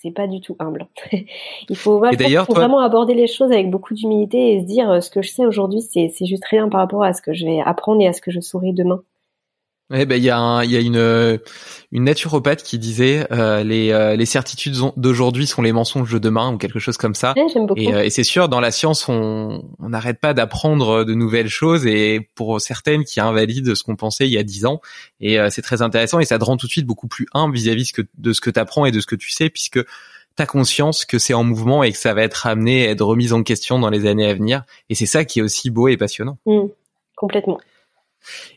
[0.05, 0.87] c'est pas du tout humble.
[1.69, 5.23] il faut, vraiment aborder les choses avec beaucoup d'humilité et se dire euh, ce que
[5.23, 8.03] je sais aujourd'hui, c'est c'est juste rien par rapport à ce que je vais apprendre
[8.03, 9.03] et à ce que je saurai demain.
[9.91, 11.39] Ouais, ben il y a il y a une
[11.93, 16.51] une naturopathe qui disait euh, les euh, les certitudes d'aujourd'hui sont les mensonges de demain
[16.53, 17.35] ou quelque chose comme ça.
[17.77, 21.49] Et, euh, et c'est sûr, dans la science, on on n'arrête pas d'apprendre de nouvelles
[21.49, 24.81] choses et pour certaines qui invalident ce qu'on pensait il y a dix ans.
[25.21, 27.93] Et c'est très intéressant et ça te rend tout de suite beaucoup plus humble vis-à-vis
[28.17, 29.81] de ce que tu apprends et de ce que tu sais puisque
[30.35, 33.33] t'as conscience que c'est en mouvement et que ça va être amené à être remis
[33.33, 34.63] en question dans les années à venir.
[34.89, 36.39] Et c'est ça qui est aussi beau et passionnant.
[36.47, 36.69] Mmh,
[37.17, 37.61] complètement.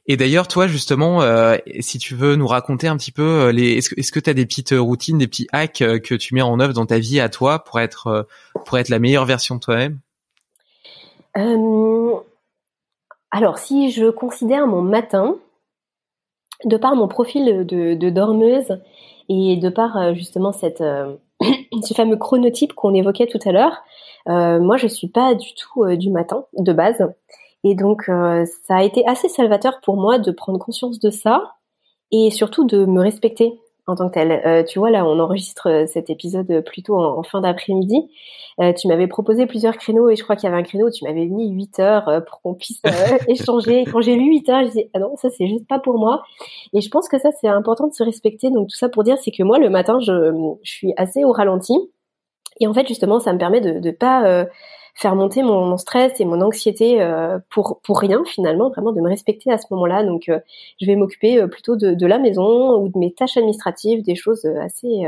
[0.06, 4.12] Et d'ailleurs, toi, justement, euh, si tu veux nous raconter un petit peu, euh, est-ce
[4.12, 6.74] que tu as des petites routines, des petits hacks euh, que tu mets en œuvre
[6.74, 8.28] dans ta vie à toi pour être,
[8.90, 10.00] la meilleure version de toi-même?
[13.30, 15.36] Alors, si je considère mon matin,
[16.66, 18.80] de par mon profil de, dormeuse
[19.30, 20.52] et de par justement
[21.84, 23.84] ce fameux chronotype qu'on évoquait tout à l'heure,
[24.26, 27.08] moi, je suis pas du tout du matin de base.
[27.64, 31.56] Et donc, euh, ça a été assez salvateur pour moi de prendre conscience de ça
[32.12, 34.32] et surtout de me respecter en tant que telle.
[34.46, 38.10] Euh, tu vois, là, on enregistre euh, cet épisode plutôt en, fin d'après-midi.
[38.78, 41.06] tu m'avais proposé plusieurs créneaux et je crois qu'il y avait un créneau où tu
[41.06, 42.82] m'avais mis 8 heures pour qu'on puisse
[43.28, 43.86] échanger.
[43.86, 46.24] quand j'ai lu 8 heures, je disais, ah non, ça, c'est juste pas pour moi.
[46.74, 48.50] Et je pense que ça, c'est important de se respecter.
[48.50, 51.32] Donc, tout ça pour dire, c'est que moi, le matin, je, je suis assez au
[51.32, 51.74] ralenti.
[52.60, 54.48] Et en fait, justement, ça me permet de ne pas
[54.98, 59.08] faire monter mon, stress et mon anxiété euh, pour pour rien finalement, vraiment de me
[59.08, 60.04] respecter à ce moment-là.
[60.04, 60.40] Donc euh,
[60.82, 64.16] je vais m'occuper euh, plutôt de, de, la maison ou de mes tâches administratives, des
[64.16, 65.08] choses assez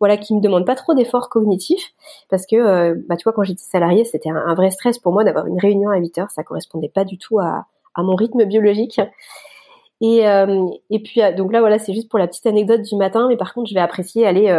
[0.00, 1.92] voilà qui me demandent pas trop d'efforts cognitifs
[2.30, 5.46] parce que bah tu vois quand j'étais salariée, c'était un, vrai stress pour moi d'avoir
[5.46, 9.00] une réunion à 8 heures, ça correspondait pas du tout à à mon rythme biologique.
[10.00, 10.20] Et,
[10.90, 13.52] et puis donc là voilà, c'est juste pour la petite anecdote du matin, mais par
[13.52, 14.50] contre je vais apprécier aller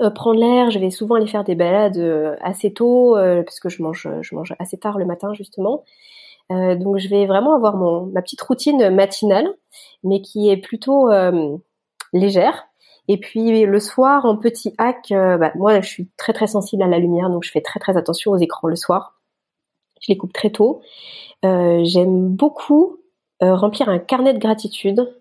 [0.00, 0.70] euh, prendre l'air.
[0.70, 4.08] Je vais souvent aller faire des balades euh, assez tôt euh, parce que je mange,
[4.20, 5.84] je mange assez tard le matin justement.
[6.50, 9.48] donc je vais vraiment avoir mon ma petite routine matinale,
[10.02, 11.10] mais qui est plutôt
[12.12, 12.66] légère.
[13.10, 16.86] Et puis le soir, en petit hack, bah, moi je suis très très sensible à
[16.86, 19.20] la lumière, donc je fais très très attention aux écrans le soir.
[20.00, 20.80] Je les coupe très tôt.
[21.42, 22.98] J'aime beaucoup
[23.40, 25.14] remplir un carnet de gratitude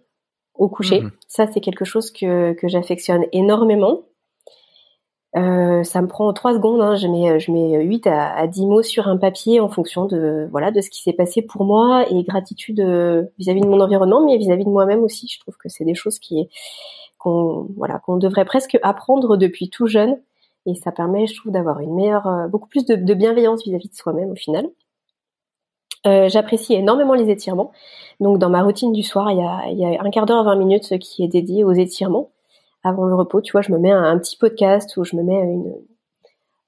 [0.54, 1.02] au coucher.
[1.02, 1.12] Mmh.
[1.28, 4.04] Ça c'est quelque chose que, que j'affectionne énormément.
[5.36, 6.82] Euh, ça me prend trois secondes.
[6.82, 6.96] Hein.
[6.96, 10.48] Je mets, je mets 8 à, à 10 mots sur un papier en fonction de
[10.52, 14.24] voilà de ce qui s'est passé pour moi et gratitude euh, vis-à-vis de mon environnement,
[14.26, 15.28] mais vis-à-vis de moi-même aussi.
[15.28, 16.50] Je trouve que c'est des choses qui
[17.18, 20.18] qu'on voilà qu'on devrait presque apprendre depuis tout jeune
[20.66, 23.96] et ça permet, je trouve, d'avoir une meilleure, euh, beaucoup plus de, bienveillance vis-à-vis de
[23.96, 24.68] soi-même au final.
[26.06, 27.72] Euh, J'apprécie énormément les étirements.
[28.20, 30.44] Donc dans ma routine du soir, il y a, il y a un quart d'heure,
[30.44, 32.32] 20 minutes qui est dédié aux étirements
[32.88, 33.42] avant le repos.
[33.42, 35.68] Tu vois, je me mets un, petit podcast ou je me mets une,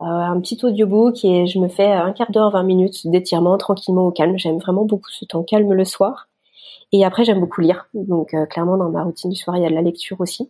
[0.01, 4.05] euh, un petit audiobook et je me fais un quart d'heure, 20 minutes d'étirement tranquillement
[4.07, 4.37] au calme.
[4.37, 6.27] J'aime vraiment beaucoup ce temps calme le soir.
[6.91, 7.87] Et après, j'aime beaucoup lire.
[7.93, 10.49] Donc, euh, clairement, dans ma routine du soir, il y a de la lecture aussi.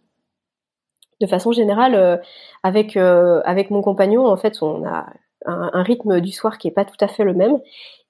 [1.22, 2.18] De façon générale, euh,
[2.64, 5.08] avec avec mon compagnon, en fait, on a
[5.46, 7.60] un, un, rythme du soir qui est pas tout à fait le même.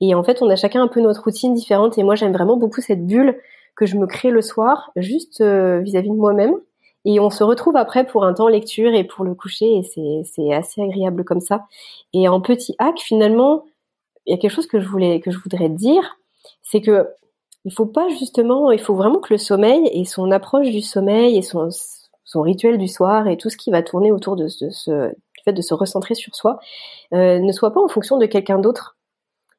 [0.02, 1.98] Et en fait, on a chacun un peu notre routine différente.
[1.98, 3.40] Et moi, j'aime vraiment beaucoup cette bulle
[3.76, 6.56] que je me crée le soir, juste vis-à-vis -vis de moi-même
[7.06, 10.54] et on se retrouve après pour un temps lecture et pour le coucher et c'est,
[10.54, 11.66] assez agréable comme ça.
[12.14, 13.66] Et en petit hack, finalement,
[14.26, 16.18] il y a quelque chose que je voulais, que je voudrais dire,
[16.62, 17.08] c'est que
[17.66, 21.38] il faut pas justement, il faut vraiment que le sommeil et son approche du sommeil
[21.38, 21.70] et son,
[22.24, 25.54] son rituel du soir et tout ce qui va tourner autour de, ce, du fait
[25.54, 26.60] de se recentrer sur soi
[27.14, 28.98] euh, ne soit pas en fonction de quelqu'un d'autre.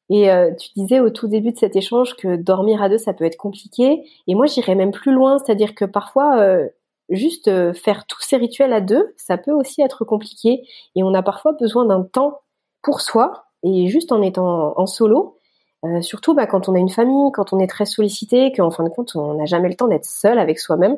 [0.09, 3.13] Et euh, tu disais au tout début de cet échange que dormir à deux, ça
[3.13, 4.03] peut être compliqué.
[4.27, 6.67] Et moi, j'irais même plus loin, c'est-à-dire que parfois, euh,
[7.11, 10.63] juste euh, faire tous ces rituels à deux, ça peut aussi être compliqué.
[10.95, 12.41] Et on a parfois besoin d'un temps
[12.81, 15.37] pour soi et juste en étant en solo,
[15.85, 18.83] euh, surtout bah, quand on a une famille, quand on est très sollicité, qu'en fin
[18.83, 20.97] de compte on n'a jamais le temps d'être seul avec soi-même,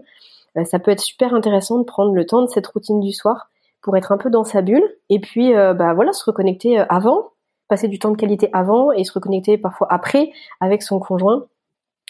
[0.57, 3.49] euh, ça peut être super intéressant de prendre le temps de cette routine du soir
[3.81, 4.87] pour être un peu dans sa bulle.
[5.09, 7.33] Et puis bah voilà se reconnecter avant
[7.67, 11.45] passer du temps de qualité avant et se reconnecter parfois après avec son conjoint,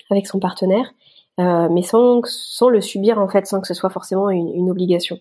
[0.09, 0.93] avec son partenaire,
[1.39, 4.69] euh, mais sans, sans le subir en fait, sans que ce soit forcément une, une
[4.69, 5.19] obligation.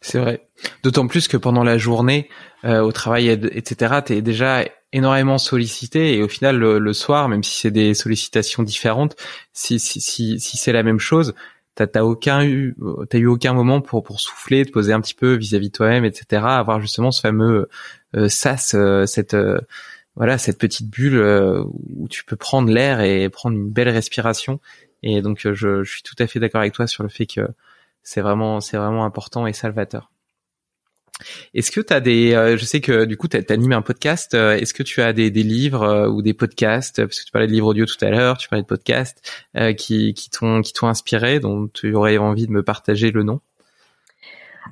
[0.00, 0.48] C'est vrai.
[0.82, 2.28] D'autant plus que pendant la journée,
[2.64, 7.42] euh, au travail, etc., tu es déjà énormément sollicité et au final le, soir, même
[7.42, 9.16] si c'est des sollicitations différentes,
[9.52, 11.34] si si si, si c'est la même chose,
[11.74, 12.76] t'as t'as aucun eu
[13.08, 16.04] t'as eu aucun moment pour pour souffler, te poser un petit peu vis-à-vis de toi-même,
[16.04, 16.42] etc.
[16.44, 17.68] Avoir justement ce fameux
[18.16, 19.58] euh, sas, euh, cette euh,
[20.16, 21.64] voilà cette petite bulle euh,
[21.96, 24.60] où tu peux prendre l'air et prendre une belle respiration.
[25.02, 27.48] Et donc je, je suis tout à fait d'accord avec toi sur le fait que
[28.02, 30.10] c'est vraiment c'est vraiment important et salvateur.
[31.54, 34.34] Est-ce que tu as des, euh, je sais que du coup tu animé un podcast.
[34.34, 37.32] Euh, est-ce que tu as des, des livres euh, ou des podcasts, parce que tu
[37.32, 39.22] parlais de livres audio tout à l'heure, tu parlais de podcasts
[39.76, 43.40] qui qui t'ont inspiré, dont tu aurais envie de me partager le nom?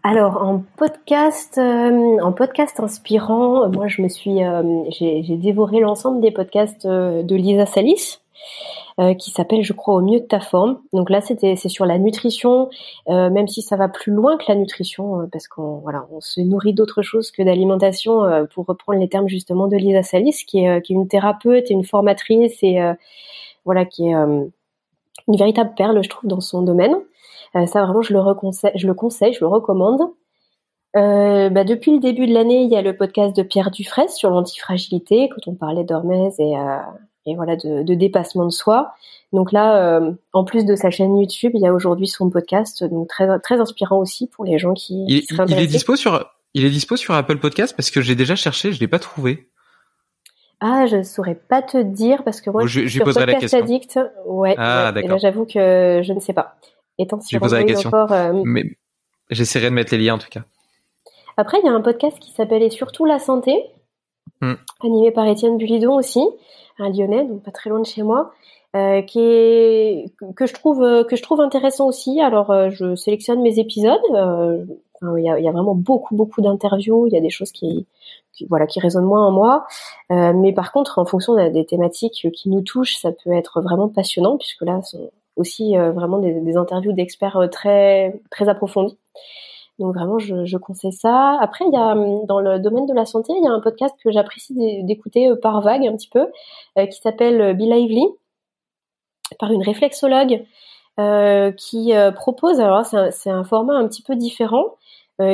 [0.03, 4.39] Alors en podcast, en podcast inspirant, moi je me suis,
[4.99, 8.20] j'ai dévoré l'ensemble des podcasts de Lisa Salis.
[9.01, 10.81] Euh, qui s'appelle, je crois, au mieux de ta forme.
[10.93, 12.69] Donc là, c'était c'est sur la nutrition,
[13.09, 16.21] euh, même si ça va plus loin que la nutrition, euh, parce qu'on voilà, on
[16.21, 20.65] se nourrit d'autre chose que d'alimentation, pour reprendre les termes justement de Lisa Salis, qui
[20.65, 22.79] est, qui est une thérapeute et une formatrice et
[23.65, 24.51] voilà, qui est une
[25.29, 26.95] véritable perle, je trouve, dans son domaine.
[27.55, 28.21] ça vraiment, je le,
[28.75, 30.01] je le conseille, je le recommande.
[30.95, 34.31] bah, depuis le début de l'année, il y a le podcast de Pierre Dufresne sur
[34.31, 36.55] l'antifragilité, quand on parlait d'Hormèse et,
[37.27, 38.93] et voilà de, de, dépassement de soi.
[39.33, 42.83] Donc là, euh, en plus de sa chaîne YouTube, il y a aujourd'hui son podcast,
[42.85, 45.05] donc très très inspirant aussi pour les gens qui.
[45.09, 48.35] Il, il est dispo sur il est dispo sur Apple Podcast parce que j'ai déjà
[48.35, 49.49] cherché, je l'ai pas trouvé.
[50.61, 53.61] Ah, je saurais pas te dire parce que moi je, je, je poserai la question.
[53.61, 54.55] Addict, ouais.
[54.59, 55.19] Ah d'accord.
[55.19, 56.57] j'avoue que je ne sais pas.
[56.99, 57.89] Étant sur question.
[57.89, 58.43] Encore, euh...
[58.45, 58.65] Mais
[59.31, 60.43] j'essaierai de mettre les liens en tout cas.
[61.39, 63.55] Après, il y a un podcast qui s'appelle Et surtout la santé,
[64.43, 64.55] hmm.
[64.85, 66.21] animé par Étienne Bulidon aussi
[66.81, 68.33] un Lyonnais, donc pas très loin de chez moi,
[68.77, 70.05] euh, qui est
[70.37, 72.21] que je trouve euh, que je trouve intéressant aussi.
[72.21, 74.01] Alors euh, je sélectionne mes épisodes.
[74.13, 77.07] il, y a, vraiment beaucoup beaucoup d'interviews.
[77.09, 77.87] Il y a des choses qui,
[78.49, 79.67] voilà qui résonnent moins en moi.
[80.11, 84.37] mais par contre, en fonction des thématiques qui nous touchent, ça peut être vraiment passionnant
[84.37, 88.97] puisque là sont aussi vraiment des, des interviews d'experts très très approfondis.
[89.81, 91.39] Donc vraiment, je, conseille ça.
[91.41, 93.61] Après, il y a hum, dans le domaine de la santé, il y a un
[93.61, 94.55] podcast que j'apprécie
[94.85, 96.27] d'écouter euh, par vague un petit peu,
[96.79, 98.05] euh, qui s'appelle euh, Be Lively,
[99.39, 100.45] par une réflexologue
[101.57, 102.61] qui propose.
[102.61, 104.77] Alors c'est un, format un petit peu différent.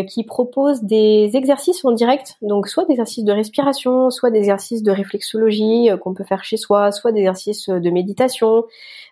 [0.09, 4.85] qui propose des exercices en direct, donc soit des exercices de respiration, soit des exercices
[4.85, 8.65] de réflexologie qu'on peut faire chez soi, soit des exercices de méditation.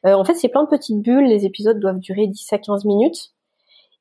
[0.04, 3.33] en fait, c'est plein de petites bulles, les épisodes doivent durer 10 à 15 minutes.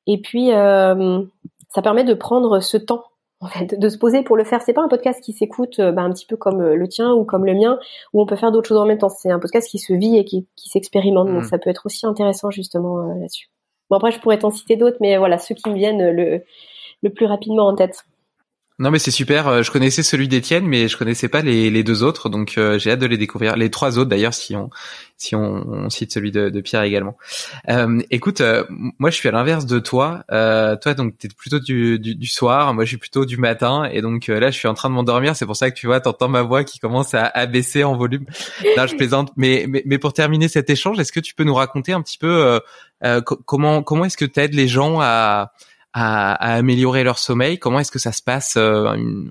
[0.06, 1.22] Et puis, euh,
[1.68, 3.04] ça permet de prendre ce temps
[3.40, 4.62] en fait, de se poser pour le faire.
[4.62, 7.12] C'est pas un podcast qui s'écoute euh, bah, un petit peu comme euh, le tien
[7.12, 7.78] ou comme le mien,
[8.12, 9.10] où on peut faire d'autres choses en même temps.
[9.10, 11.28] C'est un podcast qui se vit et qui, qui s'expérimente.
[11.28, 11.48] Donc mm.
[11.48, 13.48] ça peut être aussi intéressant justement là-dessus.
[13.90, 16.42] Bon après, je pourrais t'en citer d'autres, mais voilà ceux qui me viennent le,
[17.02, 18.04] le plus rapidement en tête.
[18.80, 19.46] Non mais c'est super.
[19.46, 22.76] Euh, je connaissais celui d'Étienne, mais je connaissais pas les, les deux autres, donc euh,
[22.76, 23.54] j'ai hâte de les découvrir.
[23.54, 24.68] Les trois autres d'ailleurs, si on
[25.16, 27.16] si on, cite celui de, de, Pierre également.
[27.68, 28.64] Euh, écoute, euh,
[28.98, 30.24] moi je suis à l'inverse de toi.
[30.28, 34.02] toi donc t'es plutôt du, du, du, soir, moi je suis plutôt du matin, et
[34.02, 35.36] donc là je suis en train de m'endormir.
[35.36, 37.96] C'est pour ça que tu vois, t'entends ma voix qui commence à, à baisser en
[37.96, 38.26] volume.
[38.76, 41.54] Là je plaisante, mais, mais mais pour terminer cet échange, est-ce que tu peux nous
[41.54, 42.60] raconter un petit peu
[43.44, 45.52] comment comment est-ce que t'aides les gens à
[45.94, 49.30] à, à, améliorer leur sommeil Comment est-ce que ça se passe euh, une,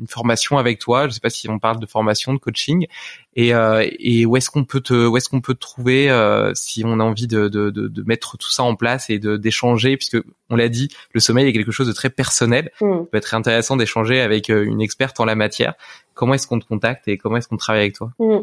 [0.00, 1.06] une, formation avec toi?
[1.06, 2.88] Je sais pas si on parle de formation, de coaching,
[3.36, 6.52] et, euh, et où est-ce qu'on peut te, où est-ce qu'on peut te trouver euh,
[6.54, 9.36] si on a envie de, de, de, de, mettre tout ça en place et de
[9.36, 10.18] d'échanger, puisque
[10.50, 12.72] on l'a dit, le sommeil est quelque chose de très personnel.
[12.80, 12.92] Mm.
[12.98, 15.74] Ça peut être intéressant d'échanger avec euh, une experte en la matière.
[16.14, 18.10] Comment est-ce qu'on te contacte et comment est-ce qu'on travaille avec toi?
[18.18, 18.38] Mm.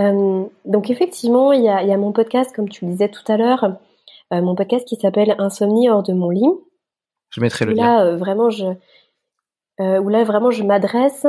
[0.00, 3.30] euh, Donc effectivement, il y a, y a mon podcast, comme tu le disais tout
[3.30, 3.78] à l'heure.
[4.34, 6.48] Euh, mon podcast qui s'appelle Insomnie hors de mon lit.
[7.30, 8.66] Je mettrai le là, euh, vraiment, je,
[9.80, 11.26] euh, où là vraiment je m'adresse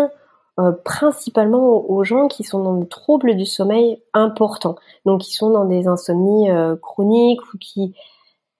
[0.85, 5.65] principalement aux, gens qui sont dans des troubles du sommeil importants, donc qui sont dans
[5.65, 6.47] des insomnies
[6.81, 7.93] chroniques ou qui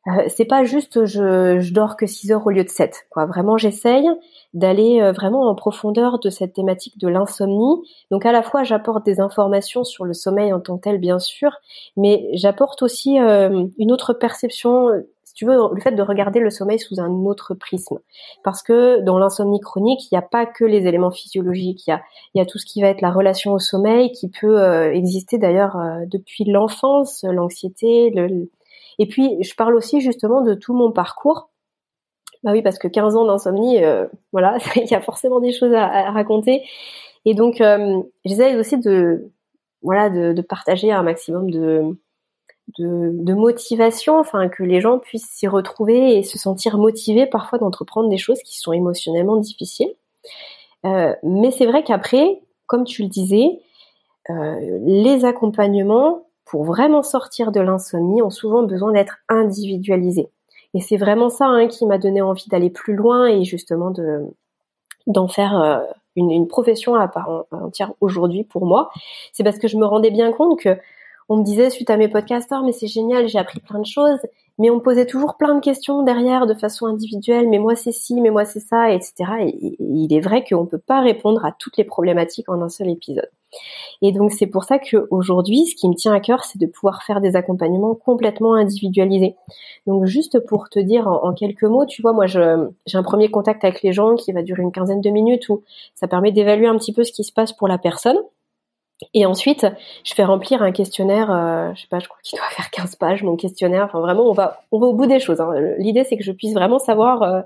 [0.07, 3.07] euh, c'est pas juste je, je dors que 6 heures au lieu de 7.
[3.09, 3.25] Quoi.
[3.25, 4.07] Vraiment, j'essaye
[4.53, 7.81] d'aller euh, vraiment en profondeur de cette thématique de l'insomnie.
[8.11, 11.17] Donc à la fois, j'apporte des informations sur le sommeil en tant que tel, bien
[11.17, 11.51] sûr,
[11.97, 14.89] mais j'apporte aussi euh, une autre perception,
[15.23, 17.97] si tu veux, le fait de regarder le sommeil sous un autre prisme.
[18.43, 21.93] Parce que dans l'insomnie chronique, il n'y a pas que les éléments physiologiques, il y
[21.93, 22.01] a,
[22.35, 25.39] il y a tout ce qui va être la relation au sommeil, qui peut exister
[25.39, 28.49] d'ailleurs depuis l'enfance, l'anxiété, le
[28.99, 31.49] et puis, je parle aussi justement de tout mon parcours
[32.43, 35.73] Bah oui, parce que 15 ans d'insomnie, euh, voilà, il y a forcément des choses
[35.73, 36.63] à, raconter.
[37.25, 39.31] Et donc, euh, j'essaie aussi de,
[39.81, 41.97] voilà, de, partager un maximum de,
[42.77, 48.09] de, motivation, enfin que les gens puissent s'y retrouver et se sentir motivés parfois d'entreprendre
[48.09, 49.93] des choses qui sont émotionnellement difficiles.
[50.85, 53.59] Euh, mais c'est vrai qu'après, comme tu le disais,
[54.27, 60.29] les accompagnements pour vraiment sortir de l'insomnie ont souvent besoin d'être individualisés.
[60.73, 64.23] Et c'est vraiment ça hein, qui m'a donné envie d'aller plus loin et justement de
[65.07, 65.79] d'en faire euh,
[66.15, 68.89] une, une, profession à part entière aujourd'hui pour moi.
[69.33, 70.77] C'est parce que je me rendais bien compte que
[71.29, 74.19] on me disait suite à mes podcasters, mais c'est génial, j'ai appris plein de choses,
[74.57, 77.91] mais on me posait toujours plein de questions derrière de façon individuelle, mais moi c'est
[77.91, 79.13] ci, mais moi c'est ça, etc.
[79.41, 82.69] Et, il est vrai qu'on ne peut pas répondre à toutes les problématiques en un
[82.69, 83.29] seul épisode.
[84.01, 87.03] Et donc c'est pour ça qu'aujourd'hui, ce qui me tient à cœur, c'est de pouvoir
[87.03, 89.35] faire des accompagnements complètement individualisés.
[89.87, 93.63] Donc juste pour te dire en, quelques mots, tu vois, moi j'ai un premier contact
[93.63, 95.63] avec les gens qui va durer une quinzaine de minutes où
[95.95, 98.17] ça permet d'évaluer un petit peu ce qui se passe pour la personne.
[99.13, 99.65] Et ensuite,
[100.03, 102.95] je fais remplir un questionnaire, euh, je sais pas, je crois qu'il doit faire 15
[102.95, 103.85] pages, mon questionnaire.
[103.85, 105.41] Enfin, vraiment, on va, au bout des choses.
[105.41, 105.53] Hein.
[105.77, 107.41] L'idée, c'est que je puisse vraiment savoir euh,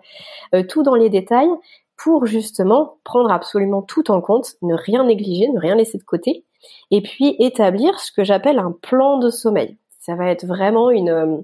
[0.54, 1.50] euh, tout dans les détails
[1.98, 6.46] pour justement prendre absolument tout en compte, ne rien négliger, ne rien laisser de côté,
[6.92, 9.78] et puis établir ce que j'appelle un plan de sommeil.
[10.00, 11.44] Ça va être vraiment une,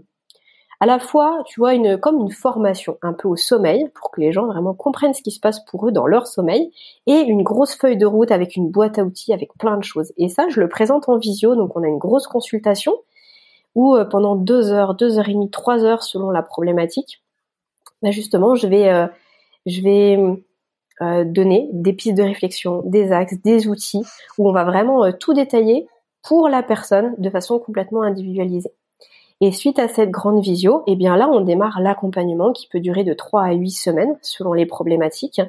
[0.85, 4.31] à la fois, tu vois, comme une formation un peu au sommeil pour que les
[4.31, 6.71] gens vraiment comprennent ce qui se passe pour eux dans leur sommeil
[7.07, 10.13] et une grosse feuille de route avec une boîte à outils avec plein de choses.
[10.17, 12.93] Et ça, je le présente en visio, donc on a une grosse consultation
[13.73, 17.23] où euh, pendant deux heures, deux heures et demie, trois heures selon la problématique,
[18.03, 19.07] bah justement, je vais, euh,
[21.01, 24.03] euh, donner des pistes de réflexion, des axes, des outils
[24.37, 25.87] où on va vraiment tout détailler
[26.21, 28.71] pour la personne de façon complètement individualisée.
[29.41, 33.03] Et suite à cette grande visio, eh bien là, on démarre l'accompagnement qui peut durer
[33.03, 35.41] de 3 à 8 semaines selon les problématiques,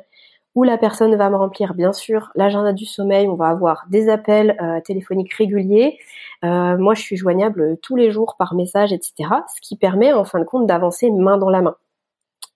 [0.57, 4.09] où la personne va me remplir bien sûr l'agenda du sommeil, on va avoir des
[4.09, 5.99] appels euh, téléphoniques réguliers.
[6.45, 9.31] Euh, moi, je suis joignable tous les jours par message, etc.
[9.55, 11.77] Ce qui permet en fin de compte d'avancer main dans la main.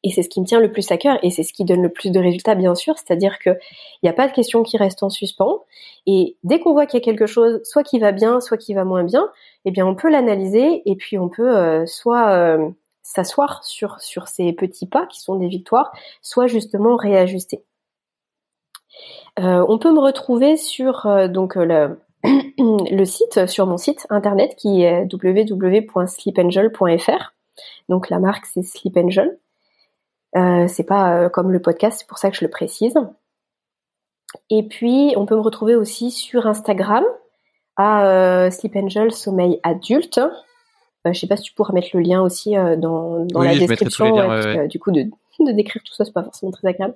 [0.03, 1.83] Et c'est ce qui me tient le plus à cœur et c'est ce qui donne
[1.83, 2.97] le plus de résultats, bien sûr.
[2.97, 5.65] C'est-à-dire que il n'y a pas de question qui reste en suspens.
[6.07, 8.73] Et dès qu'on voit qu'il y a quelque chose, soit qui va bien, soit qui
[8.75, 9.29] va moins bien,
[9.67, 12.71] eh bien, on peut l'analyser et puis on peut euh, soit euh,
[13.03, 17.63] s'asseoir sur sur ces petits pas qui sont des victoires, soit justement réajuster.
[19.39, 22.01] Euh, on peut me retrouver sur donc le,
[22.59, 27.35] le site, sur mon site internet qui est www.sleepangel.fr.
[27.89, 29.39] Donc la marque c'est Sleep Angel.
[30.37, 32.95] Euh, c'est pas euh, comme le podcast, c'est pour ça que je le précise.
[34.49, 37.05] Et puis, on peut me retrouver aussi sur Instagram
[37.77, 40.21] à euh, Sleep Angel Sommeil Adulte.
[41.05, 44.67] Je sais pas si tu pourras mettre le lien aussi dans, dans la description.
[44.67, 45.05] du coup, de,
[45.41, 46.95] de décrire tout ça, c'est pas forcément très agréable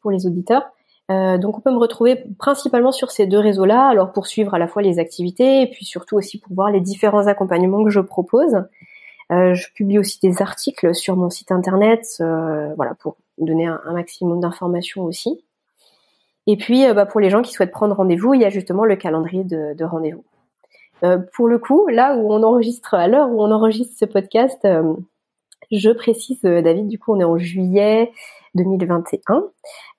[0.00, 0.62] pour les auditeurs.
[1.10, 4.66] donc, on peut me retrouver principalement sur ces deux réseaux-là, alors pour suivre à la
[4.66, 8.64] fois les activités et puis surtout aussi pour voir les différents accompagnements que je propose.
[9.32, 13.92] Euh, je publie aussi des articles sur mon site internet, euh, voilà, pour donner un,
[13.92, 15.42] maximum d'informations aussi.
[16.46, 18.84] Et puis, euh, bah, pour les gens qui souhaitent prendre rendez-vous, il y a justement
[18.84, 20.24] le calendrier de, de rendez-vous.
[21.34, 24.66] pour le coup, là où on enregistre, à l'heure où on enregistre ce podcast,
[25.70, 28.10] je précise, David, du coup, on est en juillet
[28.54, 29.44] 2021,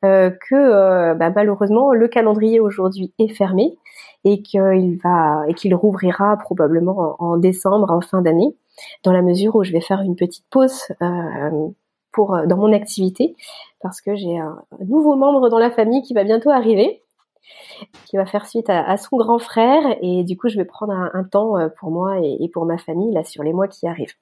[0.01, 3.77] que bah, malheureusement le calendrier aujourd'hui est fermé
[4.25, 8.55] et qu'il va et qu'il rouvrira probablement en décembre, en fin d'année
[9.03, 11.67] dans la mesure où je vais faire une petite pause euh,
[12.11, 13.35] pour euh, dans mon activité
[13.81, 17.01] parce que j'ai un, nouveau membre dans la famille qui va bientôt arriver
[18.05, 21.23] qui va faire suite à, son grand frère et du coup je vais prendre un,
[21.23, 24.13] temps euh, pour moi et, pour ma famille là sur les mois qui arrivent.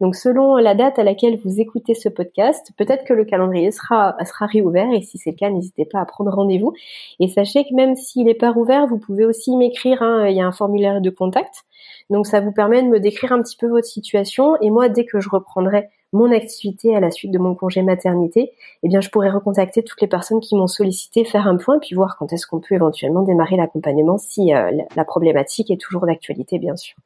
[0.00, 4.16] Donc selon la date à laquelle vous écoutez ce podcast, peut-être que le calendrier sera
[4.24, 6.72] sera réouvert et si c'est le cas, n'hésitez pas à prendre rendez-vous.
[7.20, 10.02] Et sachez que même s'il n'est pas rouvert, vous pouvez aussi m'écrire.
[10.02, 11.64] Hein, il y a un formulaire de contact
[12.10, 15.04] donc ça vous permet de me décrire un petit peu votre situation et moi dès
[15.04, 19.10] que je reprendrai mon activité à la suite de mon congé maternité, eh bien je
[19.10, 22.46] pourrai recontacter toutes les personnes qui m'ont sollicité, faire un point puis voir quand est-ce
[22.46, 26.96] qu'on peut éventuellement démarrer l'accompagnement si euh, la problématique est toujours d'actualité bien sûr.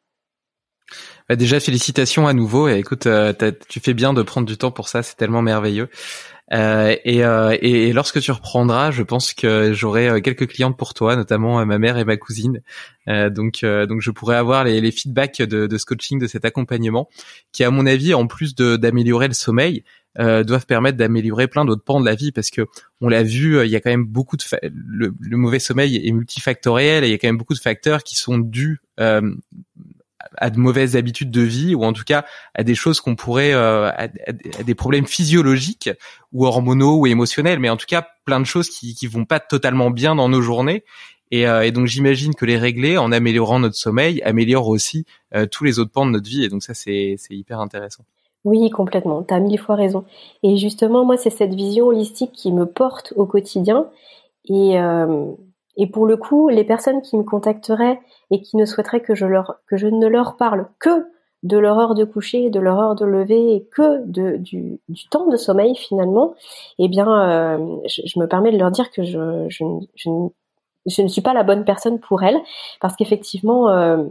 [1.28, 3.32] Bah déjà félicitations à nouveau et écoute euh,
[3.68, 5.88] tu fais bien de prendre du temps pour ça, c'est tellement merveilleux.
[6.52, 10.92] Euh, et, euh, et, lorsque tu reprendras, je pense que j'aurai euh, quelques clientes pour
[10.92, 12.60] toi, notamment ma mère et ma cousine.
[13.06, 17.08] donc, donc je pourrais avoir les, les feedbacks de, de, ce coaching, de cet accompagnement,
[17.52, 19.84] qui à mon avis, en plus d'améliorer le sommeil,
[20.20, 22.66] euh, doivent permettre d'améliorer plein d'autres pans de la vie parce que
[23.00, 26.12] on l'a vu, il y a quand même beaucoup de le, le, mauvais sommeil est
[26.12, 29.34] multifactoriel et il y a quand même beaucoup de facteurs qui sont dus euh,
[30.38, 32.24] à de mauvaises habitudes de vie ou en tout cas
[32.54, 35.90] à des choses qu'on pourrait à, à, des problèmes physiologiques
[36.32, 39.40] ou hormonaux ou émotionnels, mais en tout cas plein de choses qui qui vont pas
[39.40, 40.84] totalement bien dans nos journées.
[41.30, 45.04] Et, et donc j'imagine que les régler en améliorant notre sommeil améliore aussi
[45.50, 46.44] tous les autres pans de notre vie.
[46.44, 48.04] Et donc ça c'est c'est hyper intéressant.
[48.44, 49.22] Oui, complètement.
[49.22, 50.04] Tu as mille fois raison.
[50.42, 53.88] Et justement, moi, c'est cette vision holistique qui me porte au quotidien.
[54.46, 55.32] Et, euh,
[55.76, 59.26] et pour le coup, les personnes qui me contacteraient et qui ne souhaiteraient que je,
[59.26, 61.06] leur, que je ne leur parle que
[61.42, 64.80] de leur heure de coucher, de leur heure de lever et que du,
[65.10, 66.34] temps de sommeil finalement,
[66.78, 71.42] eh bien, euh, je, me permets de leur dire que je, ne suis pas la
[71.42, 72.40] bonne personne pour elles
[72.80, 74.04] parce qu'effectivement, euh,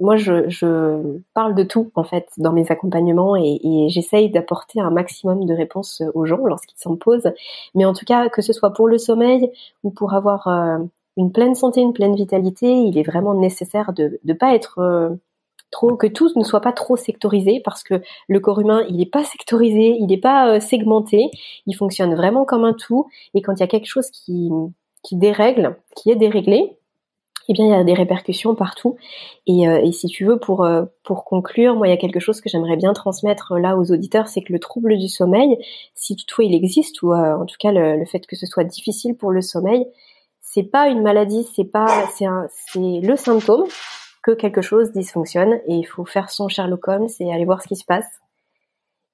[0.00, 4.90] moi, je, parle de tout en fait dans mes accompagnements et, et j'essaye d'apporter un
[4.90, 7.32] maximum de réponses aux gens lorsqu'ils s'en posent.
[7.74, 9.50] Mais en tout cas, que ce soit pour le sommeil
[9.84, 10.78] ou pour avoir euh,
[11.16, 15.10] une pleine santé, une pleine vitalité, il est vraiment nécessaire de ne pas être euh,
[15.70, 19.06] trop, que tout ne soit pas trop sectorisé parce que le corps humain, il n'est
[19.06, 21.30] pas sectorisé, il n'est pas euh, segmenté,
[21.66, 23.08] il fonctionne vraiment comme un tout.
[23.34, 24.50] Et quand il y a quelque chose qui,
[25.02, 26.78] qui dérègle, qui est déréglé,
[27.48, 28.96] eh bien, il y a des répercussions partout.
[29.46, 32.20] Et, euh, et si tu veux, pour, euh, pour conclure, moi, il y a quelque
[32.20, 35.58] chose que j'aimerais bien transmettre euh, là aux auditeurs, c'est que le trouble du sommeil,
[35.94, 39.16] si toutefois il existe, ou en tout cas le, le, fait que ce soit difficile
[39.16, 39.86] pour le sommeil,
[40.54, 43.64] c'est pas une maladie, c'est pas, c'est c'est le symptôme
[44.22, 47.66] que quelque chose dysfonctionne et il faut faire son Sherlock Holmes et aller voir ce
[47.66, 48.06] qui se passe.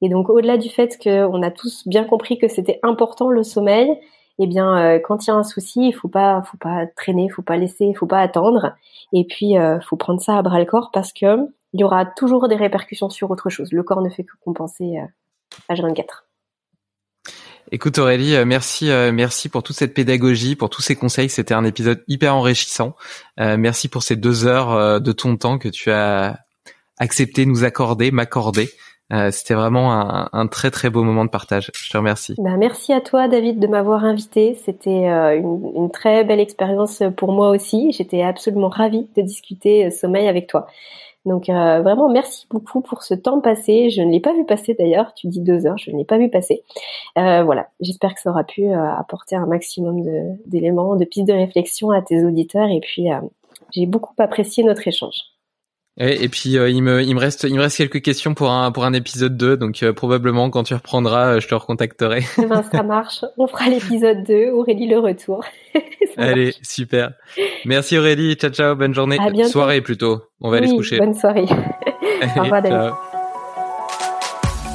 [0.02, 3.98] Et donc, au-delà du fait qu'on a tous bien compris que c'était important le sommeil,
[4.38, 7.30] eh bien, euh, quand il y a un souci, il faut pas, faut pas traîner,
[7.30, 8.74] faut pas laisser, faut pas attendre,
[9.14, 11.36] et puis euh, faut prendre ça à bras le corps parce que
[11.72, 13.72] il y aura toujours des répercussions sur autre chose.
[13.72, 16.29] Le corps ne fait que compenser euh, H24.
[17.72, 21.28] Écoute Aurélie, euh, merci, merci pour toute cette pédagogie, pour tous ces conseils.
[21.28, 22.96] C'était un épisode hyper enrichissant.
[23.38, 26.38] merci pour ces deux heures de ton temps que tu as
[26.98, 28.70] accepté nous accorder, m'accorder.
[29.12, 29.90] Euh, c'était vraiment
[30.32, 31.72] un, très très beau moment de partage.
[31.74, 32.36] Je te remercie.
[32.38, 34.56] Ben, merci à toi David de m'avoir invité.
[34.64, 37.90] C'était euh, une, très belle expérience pour moi aussi.
[37.90, 40.68] J'étais absolument ravie de discuter euh, sommeil avec toi.
[41.26, 43.90] Donc euh, vraiment merci beaucoup pour ce temps passé.
[43.90, 45.14] Je ne l'ai pas vu passer d'ailleurs.
[45.14, 46.62] Tu dis deux heures, je ne l'ai pas vu passer.
[47.16, 50.02] voilà, j'espère que ça aura pu apporter un maximum
[50.46, 52.68] d'éléments, de pistes de réflexion à tes auditeurs.
[52.68, 53.08] Et puis
[53.72, 55.20] j'ai beaucoup apprécié notre échange.
[55.98, 58.50] Et, et puis euh, il me il me reste il me reste quelques questions pour
[58.50, 62.22] un pour un épisode 2 donc euh, probablement quand tu reprendras euh, je te recontacterai.
[62.38, 65.44] Eh ben, ça marche, on fera l'épisode 2, Aurélie le retour.
[66.16, 67.12] Allez, super.
[67.64, 70.22] Merci Aurélie, ciao ciao, bonne journée, soirée plutôt.
[70.40, 70.98] On va aller se coucher.
[70.98, 71.46] Bonne soirée.
[72.36, 72.92] Au revoir David.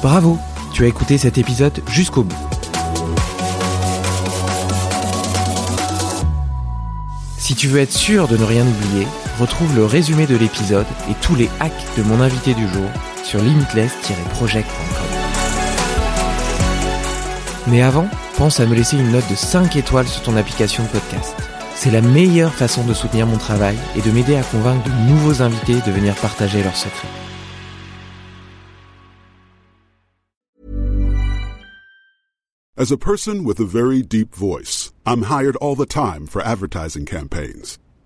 [0.02, 0.38] Bravo,
[0.74, 2.36] tu as écouté cet épisode jusqu'au bout.
[7.38, 9.06] Si tu veux être sûr de ne rien oublier,
[9.38, 12.88] retrouve le résumé de l'épisode et tous les hacks de mon invité du jour
[13.22, 15.26] sur limitless-project.com.
[17.68, 20.88] Mais avant, pense à me laisser une note de 5 étoiles sur ton application de
[20.88, 21.34] podcast.
[21.74, 25.42] C'est la meilleure façon de soutenir mon travail et de m'aider à convaincre de nouveaux
[25.42, 27.08] invités de venir partager leurs secrets.
[32.78, 37.06] As a person with a very deep voice, I'm hired all the time for advertising
[37.06, 37.78] campaigns.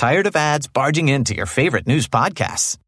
[0.00, 2.78] Tired of ads barging into your favorite news podcasts?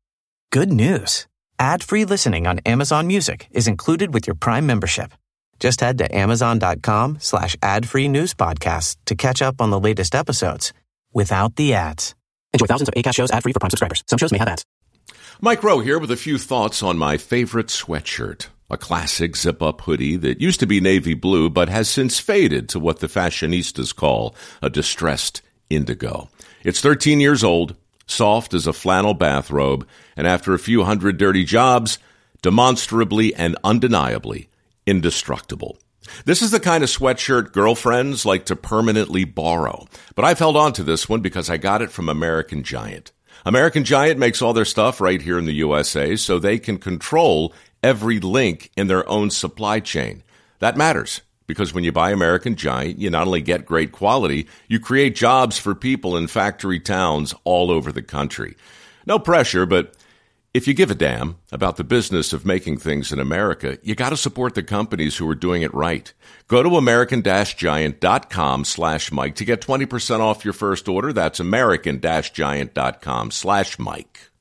[0.50, 1.26] Good news.
[1.58, 5.12] Ad-free listening on Amazon Music is included with your Prime membership.
[5.60, 10.72] Just head to amazon.com slash ad-free news podcasts to catch up on the latest episodes
[11.12, 12.14] without the ads.
[12.54, 14.02] Enjoy thousands of ACAST shows ad-free for Prime subscribers.
[14.06, 14.64] Some shows may have ads.
[15.38, 18.46] Mike Rowe here with a few thoughts on my favorite sweatshirt.
[18.70, 22.80] A classic zip-up hoodie that used to be navy blue but has since faded to
[22.80, 26.30] what the fashionistas call a distressed indigo.
[26.64, 27.76] It's 13 years old,
[28.06, 29.86] soft as a flannel bathrobe,
[30.16, 31.98] and after a few hundred dirty jobs,
[32.40, 34.48] demonstrably and undeniably
[34.86, 35.78] indestructible.
[36.24, 39.86] This is the kind of sweatshirt girlfriends like to permanently borrow.
[40.14, 43.12] But I've held on to this one because I got it from American Giant.
[43.46, 47.52] American Giant makes all their stuff right here in the USA so they can control
[47.82, 50.22] every link in their own supply chain.
[50.58, 51.22] That matters
[51.52, 55.58] because when you buy American Giant, you not only get great quality, you create jobs
[55.58, 58.56] for people in factory towns all over the country.
[59.06, 59.94] No pressure, but
[60.54, 64.10] if you give a damn about the business of making things in America, you got
[64.10, 66.12] to support the companies who are doing it right.
[66.48, 71.12] Go to american-giant.com slash Mike to get 20% off your first order.
[71.12, 74.31] That's american-giant.com slash Mike.